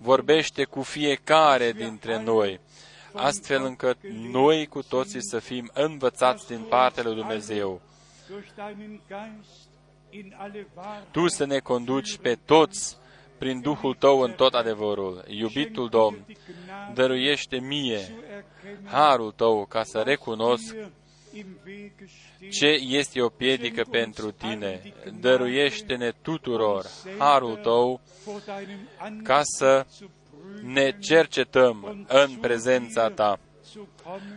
vorbește 0.00 0.64
cu 0.64 0.82
fiecare 0.82 1.72
dintre 1.72 2.22
noi, 2.22 2.60
astfel 3.12 3.64
încât 3.64 3.96
noi 4.30 4.66
cu 4.66 4.82
toții 4.82 5.22
să 5.22 5.38
fim 5.38 5.70
învățați 5.72 6.46
din 6.46 6.60
partea 6.60 7.02
lui 7.02 7.14
Dumnezeu. 7.14 7.80
Tu 11.10 11.28
să 11.28 11.44
ne 11.44 11.58
conduci 11.58 12.16
pe 12.16 12.38
toți 12.44 12.96
prin 13.38 13.60
Duhul 13.60 13.94
Tău 13.94 14.20
în 14.20 14.32
tot 14.32 14.54
adevărul. 14.54 15.24
Iubitul 15.28 15.88
Domn, 15.88 16.26
dăruiește 16.94 17.56
mie 17.56 18.00
harul 18.84 19.32
Tău 19.32 19.66
ca 19.68 19.82
să 19.82 19.98
recunosc 19.98 20.74
ce 22.50 22.66
este 22.88 23.22
o 23.22 23.28
piedică 23.28 23.82
pentru 23.90 24.30
tine. 24.30 24.82
Dăruiește-ne 25.20 26.12
tuturor 26.22 26.86
harul 27.18 27.56
Tău 27.56 28.00
ca 29.22 29.40
să 29.42 29.86
ne 30.62 30.96
cercetăm 31.00 32.06
în 32.08 32.34
prezența 32.40 33.08
Ta 33.10 33.38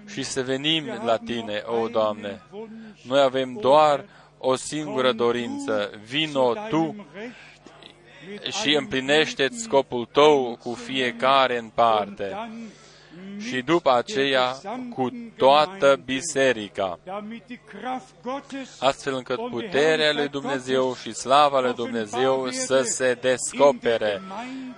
și 0.08 0.24
să 0.24 0.42
venim 0.42 0.86
la 1.06 1.18
Tine, 1.18 1.64
o 1.66 1.88
Doamne. 1.88 2.42
Noi 3.04 3.22
avem 3.22 3.58
doar 3.62 4.06
o 4.38 4.56
singură 4.56 5.12
dorință. 5.12 5.92
Vino 6.06 6.54
Tu 6.70 7.06
și 8.62 8.76
împlinește 8.76 9.48
scopul 9.52 10.08
Tău 10.12 10.58
cu 10.64 10.74
fiecare 10.74 11.58
în 11.58 11.70
parte 11.74 12.36
și 13.40 13.62
după 13.62 13.94
aceea 13.94 14.56
cu 14.94 15.10
toată 15.38 16.00
biserica, 16.06 17.00
astfel 18.80 19.14
încât 19.14 19.50
puterea 19.50 20.14
lui 20.14 20.28
Dumnezeu 20.28 20.96
și 20.96 21.14
slava 21.14 21.60
lui 21.60 21.74
Dumnezeu 21.74 22.50
să 22.50 22.82
se 22.82 23.18
descopere 23.22 24.22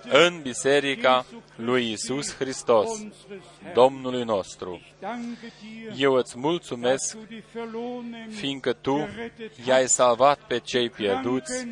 în 0.09 0.39
biserica 0.41 1.25
lui 1.55 1.91
Isus 1.91 2.35
Hristos, 2.35 2.89
Domnului 3.73 4.23
nostru. 4.23 4.81
Eu 5.97 6.13
îți 6.13 6.39
mulțumesc, 6.39 7.17
fiindcă 8.29 8.73
Tu 8.73 9.07
i-ai 9.65 9.87
salvat 9.87 10.39
pe 10.47 10.59
cei 10.59 10.89
pierduți, 10.89 11.67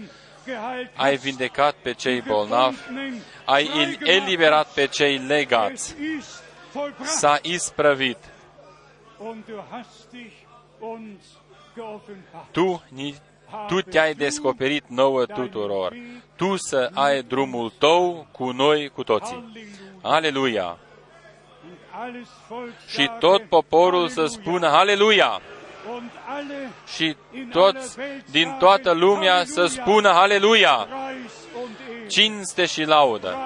ai 0.95 1.15
vindecat 1.17 1.75
pe 1.81 1.93
cei 1.93 2.21
bolnavi, 2.21 2.77
ai 3.45 3.97
eliberat 4.03 4.67
pe 4.73 4.87
cei 4.87 5.17
legați, 5.17 5.95
s-a 7.03 7.39
isprăvit. 7.41 8.17
Tu, 12.51 12.83
tu 13.67 13.81
te-ai 13.81 14.13
descoperit 14.13 14.83
nouă 14.87 15.25
tuturor. 15.25 15.95
Tu 16.35 16.55
să 16.55 16.89
ai 16.93 17.21
drumul 17.23 17.73
tău 17.79 18.27
cu 18.31 18.51
noi, 18.51 18.89
cu 18.89 19.03
toții. 19.03 19.53
Aleluia! 20.01 20.77
Și 22.87 23.11
tot 23.19 23.43
poporul 23.43 24.07
să 24.07 24.25
spună 24.25 24.67
Aleluia! 24.67 25.41
Și 26.95 27.15
toți 27.51 27.97
din 28.31 28.55
toată 28.59 28.91
lumea 28.91 29.43
să 29.45 29.65
spună 29.65 30.09
Aleluia! 30.09 30.87
Cinste 32.07 32.65
și 32.65 32.83
laudă! 32.83 33.37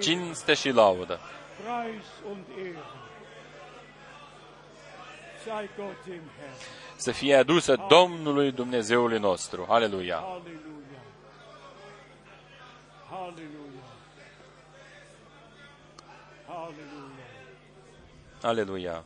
Cinste 0.00 0.54
și 0.54 0.70
laudă! 0.70 1.20
Să 6.96 7.10
fie 7.10 7.34
adusă 7.34 7.76
Domnului 7.88 8.52
Dumnezeului 8.52 9.18
nostru. 9.18 9.66
Aleluia! 9.68 10.24
Aleluia! 18.42 19.04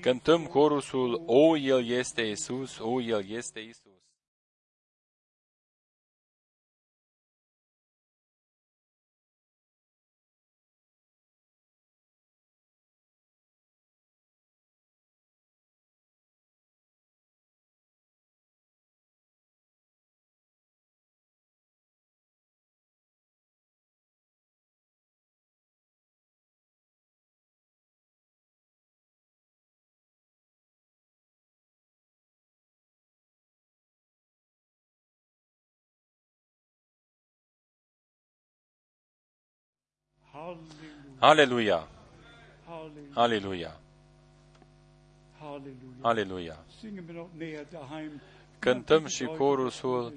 Cântăm 0.00 0.46
corusul 0.46 1.22
O, 1.26 1.56
El 1.56 1.90
este 1.90 2.22
Isus, 2.22 2.78
O, 2.78 3.00
El 3.00 3.30
este 3.30 3.60
Isus. 3.60 3.89
Aleluia! 41.18 41.88
Aleluia! 43.14 43.76
Aleluia! 46.00 46.56
Cântăm 48.58 49.06
și 49.06 49.24
corusul. 49.24 50.14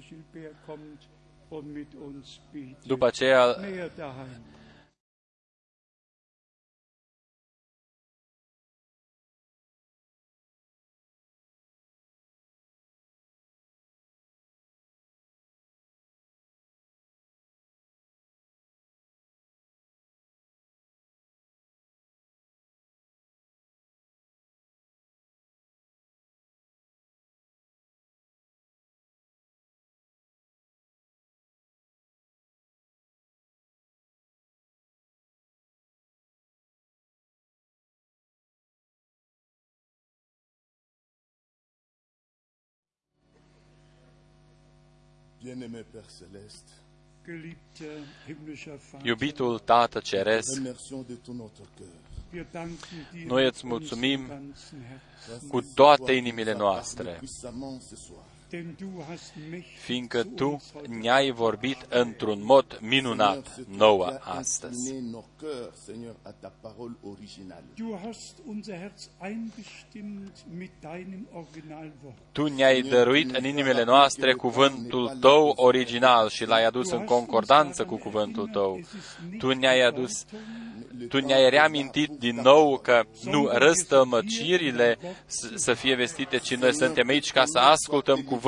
După 2.86 3.06
aceea 3.06 3.56
Iubitul 49.02 49.58
Tată 49.58 50.00
Ceresc, 50.00 50.60
noi 53.26 53.46
îți 53.46 53.66
mulțumim 53.66 54.30
cu 55.48 55.60
toate 55.74 56.12
inimile 56.12 56.54
noastre, 56.54 57.20
fiindcă 59.78 60.22
Tu 60.22 60.62
ne-ai 61.00 61.30
vorbit 61.30 61.86
într-un 61.88 62.44
mod 62.44 62.78
minunat 62.80 63.56
nouă 63.76 64.18
astăzi. 64.20 64.94
Tu 72.32 72.46
ne-ai 72.46 72.82
dăruit 72.82 73.36
în 73.36 73.44
inimile 73.44 73.84
noastre 73.84 74.32
cuvântul 74.32 75.08
Tău 75.20 75.52
original 75.56 76.28
și 76.28 76.46
l-ai 76.46 76.64
adus 76.64 76.90
în 76.90 77.04
concordanță 77.04 77.84
cu 77.84 77.96
cuvântul 77.96 78.48
Tău. 78.52 78.80
Tu 79.38 79.52
ne-ai 79.52 79.80
adus 79.80 80.24
tu 81.08 81.18
ne-ai 81.18 81.50
reamintit 81.50 82.10
din 82.10 82.40
nou 82.42 82.78
că 82.78 83.02
nu 83.24 83.48
răstămăcirile 83.52 84.98
să 85.54 85.74
fie 85.74 85.94
vestite, 85.94 86.38
ci 86.38 86.54
noi 86.54 86.74
suntem 86.74 87.08
aici 87.08 87.30
ca 87.30 87.42
să 87.44 87.58
ascultăm 87.58 88.20
cuvântul 88.20 88.43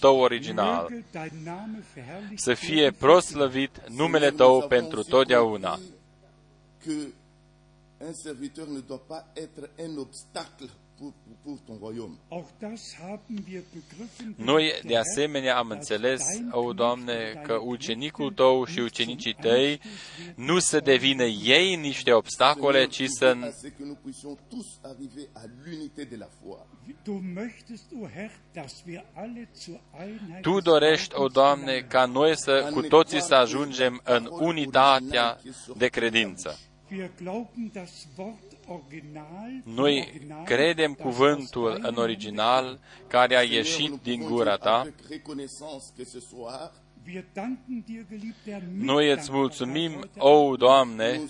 Tău 0.00 0.18
original. 0.18 0.92
Să 2.34 2.54
fie 2.54 2.90
proslăvit 2.90 3.88
numele 3.88 4.30
Tău 4.30 4.66
pentru 4.68 5.02
totdeauna. 5.02 5.78
Un 7.98 8.12
serviteur 8.12 8.66
ne 8.66 8.78
doit 8.78 9.00
pas 9.06 9.24
être 9.34 9.70
un 9.76 9.98
obstacle 9.98 10.68
noi, 14.36 14.72
de 14.84 14.96
asemenea, 14.96 15.56
am 15.56 15.68
înțeles, 15.68 16.22
o 16.50 16.72
Doamne, 16.72 17.40
că 17.42 17.58
ucenicul 17.62 18.32
Tău 18.32 18.64
și 18.64 18.78
ucenicii 18.78 19.36
Tăi 19.40 19.80
nu 20.34 20.58
să 20.58 20.80
devină 20.80 21.24
ei 21.24 21.76
niște 21.76 22.12
obstacole, 22.12 22.86
ci 22.86 23.04
să 23.06 23.36
tu 30.40 30.60
dorești, 30.60 31.14
o 31.14 31.26
Doamne, 31.26 31.80
ca 31.88 32.04
noi 32.04 32.36
să 32.36 32.70
cu 32.72 32.82
toții 32.82 33.22
să 33.22 33.34
ajungem 33.34 34.00
în 34.04 34.28
unitatea 34.30 35.40
de 35.76 35.86
credință. 35.86 36.58
Noi 39.64 40.22
credem 40.44 40.94
cuvântul 40.94 41.78
în 41.82 41.94
original 41.96 42.78
care 43.08 43.36
a 43.36 43.42
ieșit 43.42 44.02
din 44.02 44.22
gura 44.22 44.56
ta. 44.56 44.86
Noi 48.72 49.10
îți 49.10 49.32
mulțumim, 49.32 50.10
o 50.18 50.56
Doamne, 50.56 51.20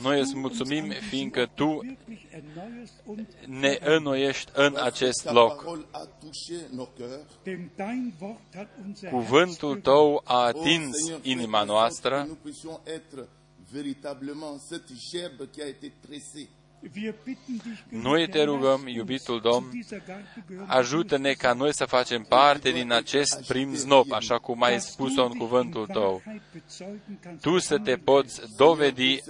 noi 0.00 0.20
îți 0.20 0.36
mulțumim 0.36 0.90
fiindcă 1.08 1.46
Tu 1.54 1.80
ne 3.46 3.78
înnoiești 3.80 4.50
în 4.54 4.76
acest 4.82 5.30
loc. 5.30 5.64
Cuvântul 9.10 9.80
Tău 9.80 10.22
a 10.24 10.44
atins 10.44 10.96
inima 11.22 11.64
noastră 11.64 12.28
noi 17.88 18.28
te 18.28 18.42
rugăm, 18.42 18.86
iubitul 18.86 19.40
Domn, 19.40 19.70
ajută-ne 20.66 21.32
ca 21.32 21.52
noi 21.52 21.74
să 21.74 21.84
facem 21.84 22.22
parte 22.22 22.70
din 22.70 22.92
acest 22.92 23.46
prim 23.46 23.74
znop, 23.74 24.12
așa 24.12 24.38
cum 24.38 24.62
ai 24.62 24.80
spus-o 24.80 25.24
în 25.24 25.32
cuvântul 25.32 25.86
tău. 25.86 26.22
Tu 27.40 27.58
să 27.58 27.78
te 27.78 27.96
poți 27.96 28.56
dovedi 28.56 29.22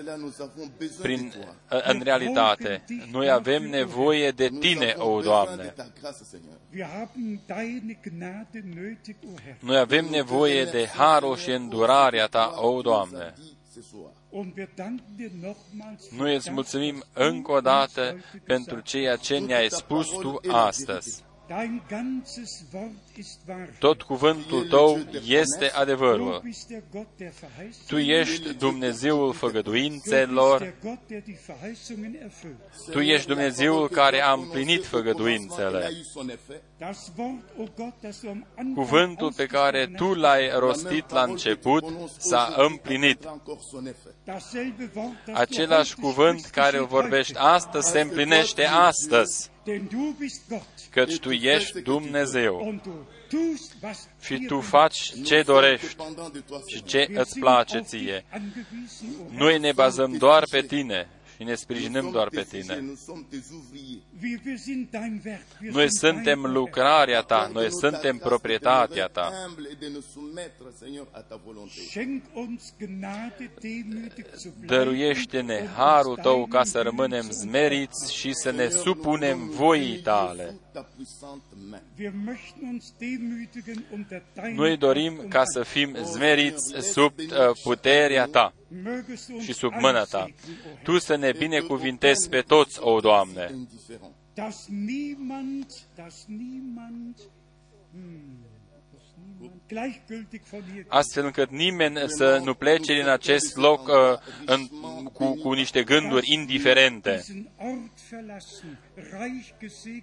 prin, 1.02 1.32
în 1.68 2.00
realitate. 2.02 2.84
Noi 3.10 3.30
avem 3.30 3.62
nevoie 3.68 4.30
de 4.30 4.48
Tine, 4.60 4.94
o 4.96 5.20
Doamne. 5.20 5.74
Noi 9.60 9.78
avem 9.78 10.06
nevoie 10.10 10.64
de 10.64 10.86
harul 10.86 11.36
și 11.36 11.50
îndurarea 11.50 12.26
Ta, 12.26 12.54
o 12.56 12.80
Doamne. 12.80 13.34
Noi 16.16 16.34
îți 16.34 16.50
mulțumim 16.50 17.04
încă 17.12 17.52
o 17.52 17.60
dată 17.60 18.16
pentru 18.44 18.80
ceea 18.80 19.16
ce 19.16 19.38
ne-ai 19.38 19.68
spus 19.70 20.08
Tu 20.08 20.40
astăzi. 20.48 21.26
Tot 23.78 24.02
cuvântul 24.02 24.68
tău 24.68 24.98
este 25.26 25.70
adevărul. 25.70 26.42
Tu 27.86 27.96
ești 27.98 28.54
Dumnezeul 28.54 29.32
făgăduințelor. 29.32 30.74
Tu 32.90 33.00
ești 33.00 33.26
Dumnezeul 33.26 33.88
care 33.88 34.22
a 34.22 34.32
împlinit 34.32 34.86
făgăduințele. 34.86 35.88
Cuvântul 38.74 39.32
pe 39.36 39.46
care 39.46 39.86
tu 39.96 40.14
l-ai 40.14 40.50
rostit 40.58 41.10
la 41.10 41.22
început 41.22 41.84
s-a 42.16 42.54
împlinit. 42.56 43.28
Același 45.32 45.94
cuvânt 45.94 46.46
care 46.46 46.78
îl 46.78 46.86
vorbești 46.86 47.36
astăzi 47.36 47.90
se 47.90 48.00
împlinește 48.00 48.64
astăzi 48.64 49.50
căci 50.90 51.18
Tu 51.18 51.30
ești 51.30 51.80
Dumnezeu. 51.80 52.80
Și 54.20 54.38
Tu 54.38 54.60
faci 54.60 55.12
ce 55.24 55.42
dorești 55.42 55.96
și 56.66 56.82
ce 56.82 57.06
îți 57.14 57.38
place 57.38 57.80
ție. 57.80 58.24
Noi 59.30 59.58
ne 59.58 59.72
bazăm 59.72 60.16
doar 60.16 60.44
pe 60.50 60.60
Tine 60.60 61.08
și 61.38 61.44
ne 61.44 61.54
sprijinim 61.54 62.10
doar 62.10 62.28
pe 62.28 62.42
Tine. 62.42 62.84
Noi 65.72 65.90
suntem 65.90 66.44
lucrarea 66.46 67.20
Ta, 67.20 67.50
noi 67.52 67.66
suntem 67.70 68.16
proprietatea 68.16 69.06
Ta. 69.06 69.32
Dăruiește-ne 74.66 75.68
harul 75.76 76.16
Tău 76.16 76.46
ca 76.46 76.64
să 76.64 76.80
rămânem 76.80 77.30
zmeriți 77.30 78.14
și 78.14 78.32
să 78.32 78.50
ne 78.50 78.68
supunem 78.68 79.48
voii 79.48 79.98
Tale. 79.98 80.54
Noi 84.54 84.76
dorim 84.76 85.26
ca 85.28 85.42
să 85.44 85.62
fim 85.62 85.96
zmeriți 86.04 86.74
sub 86.80 87.12
uh, 87.18 87.26
puterea 87.62 88.26
Ta 88.26 88.52
și 89.40 89.52
sub 89.52 89.72
mâna 89.80 90.02
Ta. 90.02 90.26
Tu 90.82 90.98
să 90.98 91.16
ne 91.16 91.32
binecuvintezi 91.38 92.28
pe 92.28 92.40
toți, 92.40 92.78
o 92.80 93.00
Doamne. 93.00 93.54
Hmm 97.92 98.47
astfel 100.88 101.24
încât 101.24 101.50
nimeni 101.50 101.98
să 102.06 102.40
nu 102.44 102.54
plece 102.54 102.94
din 102.94 103.08
acest 103.08 103.56
loc 103.56 103.86
uh, 103.86 103.94
în, 104.46 104.66
cu, 105.12 105.34
cu 105.34 105.52
niște 105.52 105.82
gânduri 105.82 106.32
indiferente. 106.32 107.24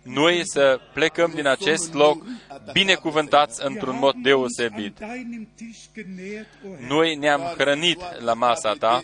Noi 0.03 0.41
să 0.43 0.79
plecăm 0.93 1.31
din 1.35 1.47
acest 1.47 1.93
loc 1.93 2.25
binecuvântați 2.71 3.65
într-un 3.65 3.97
mod 3.97 4.15
deosebit. 4.15 4.97
Noi 6.87 7.15
ne-am 7.15 7.41
hrănit 7.57 7.99
la 8.19 8.33
masa 8.33 8.73
ta 8.73 9.01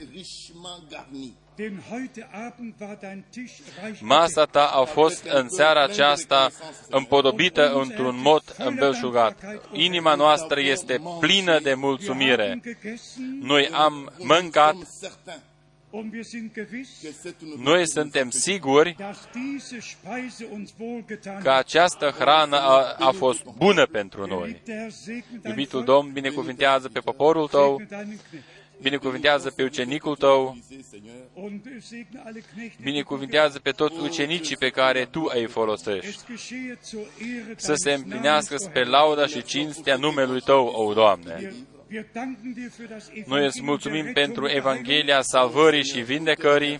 Masa 3.99 4.45
ta 4.45 4.65
a 4.65 4.83
fost 4.83 5.23
în 5.25 5.49
seara 5.49 5.83
aceasta 5.83 6.49
împodobită 6.89 7.71
într-un 7.73 8.21
mod 8.21 8.55
îmbelșugat. 8.57 9.45
Inima 9.71 10.15
noastră 10.15 10.59
este 10.59 11.01
plină 11.19 11.59
de 11.59 11.73
mulțumire. 11.73 12.61
Noi 13.41 13.69
am 13.73 14.11
mâncat 14.17 14.75
noi 17.57 17.87
suntem 17.87 18.29
siguri 18.29 18.95
că 21.41 21.51
această 21.51 22.15
hrană 22.19 22.57
a, 22.57 22.95
a 22.99 23.11
fost 23.11 23.43
bună 23.57 23.85
pentru 23.85 24.25
noi. 24.25 24.61
Iubitul 25.45 25.83
Domn 25.83 26.11
binecuvintează 26.11 26.89
pe 26.89 26.99
poporul 26.99 27.47
tău, 27.47 27.81
binecuvintează 28.81 29.49
pe 29.49 29.63
ucenicul 29.63 30.15
tău, 30.15 30.57
binecuvintează 32.81 33.59
pe 33.59 33.71
toți 33.71 33.99
ucenicii 33.99 34.57
pe 34.57 34.69
care 34.69 35.05
tu 35.05 35.31
îi 35.33 35.47
folosești, 35.47 36.23
să 37.55 37.73
se 37.75 37.91
împlinească 37.91 38.55
spre 38.57 38.83
lauda 38.83 39.27
și 39.27 39.43
cinstea 39.43 39.95
numelui 39.95 40.41
tău, 40.41 40.65
o 40.65 40.93
Doamne. 40.93 41.53
Noi 43.25 43.45
îți 43.45 43.63
mulțumim 43.63 44.13
pentru 44.13 44.47
Evanghelia 44.49 45.21
salvării 45.21 45.83
și 45.83 46.01
vindecării. 46.01 46.79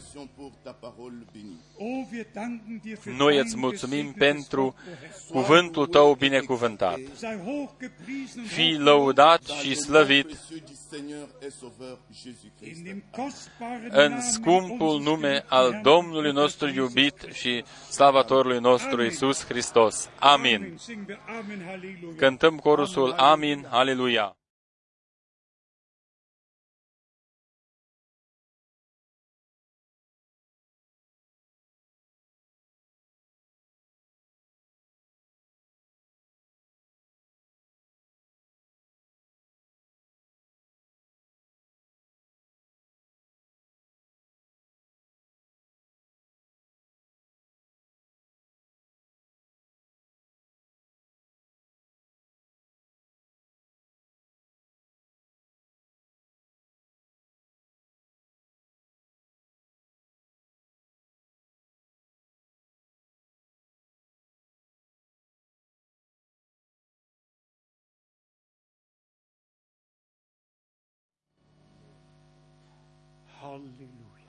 Noi 3.18 3.38
îți 3.38 3.58
mulțumim 3.58 4.12
pentru 4.12 4.76
cuvântul 5.30 5.88
tău 5.88 6.14
binecuvântat. 6.14 7.00
Fii 8.46 8.78
lăudat 8.78 9.42
și 9.44 9.76
slăvit 9.76 10.40
în 13.90 14.22
scumpul 14.22 15.02
nume 15.02 15.44
al 15.48 15.80
Domnului 15.84 16.32
nostru 16.32 16.70
iubit 16.70 17.28
și 17.34 17.64
Salvatorului 17.90 18.60
nostru 18.60 19.04
Isus 19.04 19.46
Hristos. 19.46 20.10
Amin. 20.20 20.80
Cântăm 22.18 22.58
corusul 22.58 23.12
Amin, 23.12 23.68
Aleluia. 23.70 24.36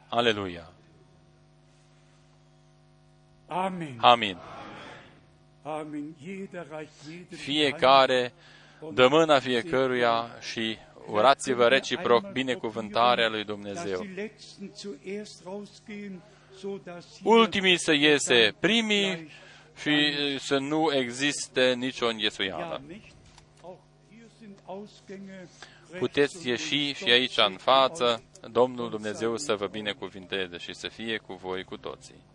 Aleluia. 0.08 0.72
Amen. 3.46 3.98
Amin. 4.00 4.38
Amen. 5.62 6.14
Jeder 6.22 6.66
reicht 6.70 6.92
jedem 7.04 7.38
Fiecare 7.38 8.32
dă 8.90 9.08
mâna 9.08 9.40
fiecăruia 9.40 10.36
și 10.40 10.78
urați-vă 11.06 11.68
reciproc 11.68 12.30
binecuvântarea 12.32 13.28
lui 13.28 13.44
Dumnezeu. 13.44 14.06
Ultimii 17.22 17.78
să 17.78 17.92
iese 17.92 18.54
primii 18.60 19.30
și 19.80 20.14
să 20.38 20.58
nu 20.58 20.92
existe 20.94 21.74
nicio 21.74 22.06
înghesuială. 22.06 22.82
Puteți 25.98 26.48
ieși 26.48 26.92
și 26.92 27.10
aici 27.10 27.36
în 27.36 27.56
față, 27.56 28.22
Domnul 28.50 28.90
Dumnezeu 28.90 29.36
să 29.36 29.54
vă 29.54 29.66
binecuvinteze 29.66 30.56
și 30.56 30.74
să 30.74 30.88
fie 30.88 31.16
cu 31.16 31.34
voi 31.34 31.64
cu 31.64 31.76
toții. 31.76 32.31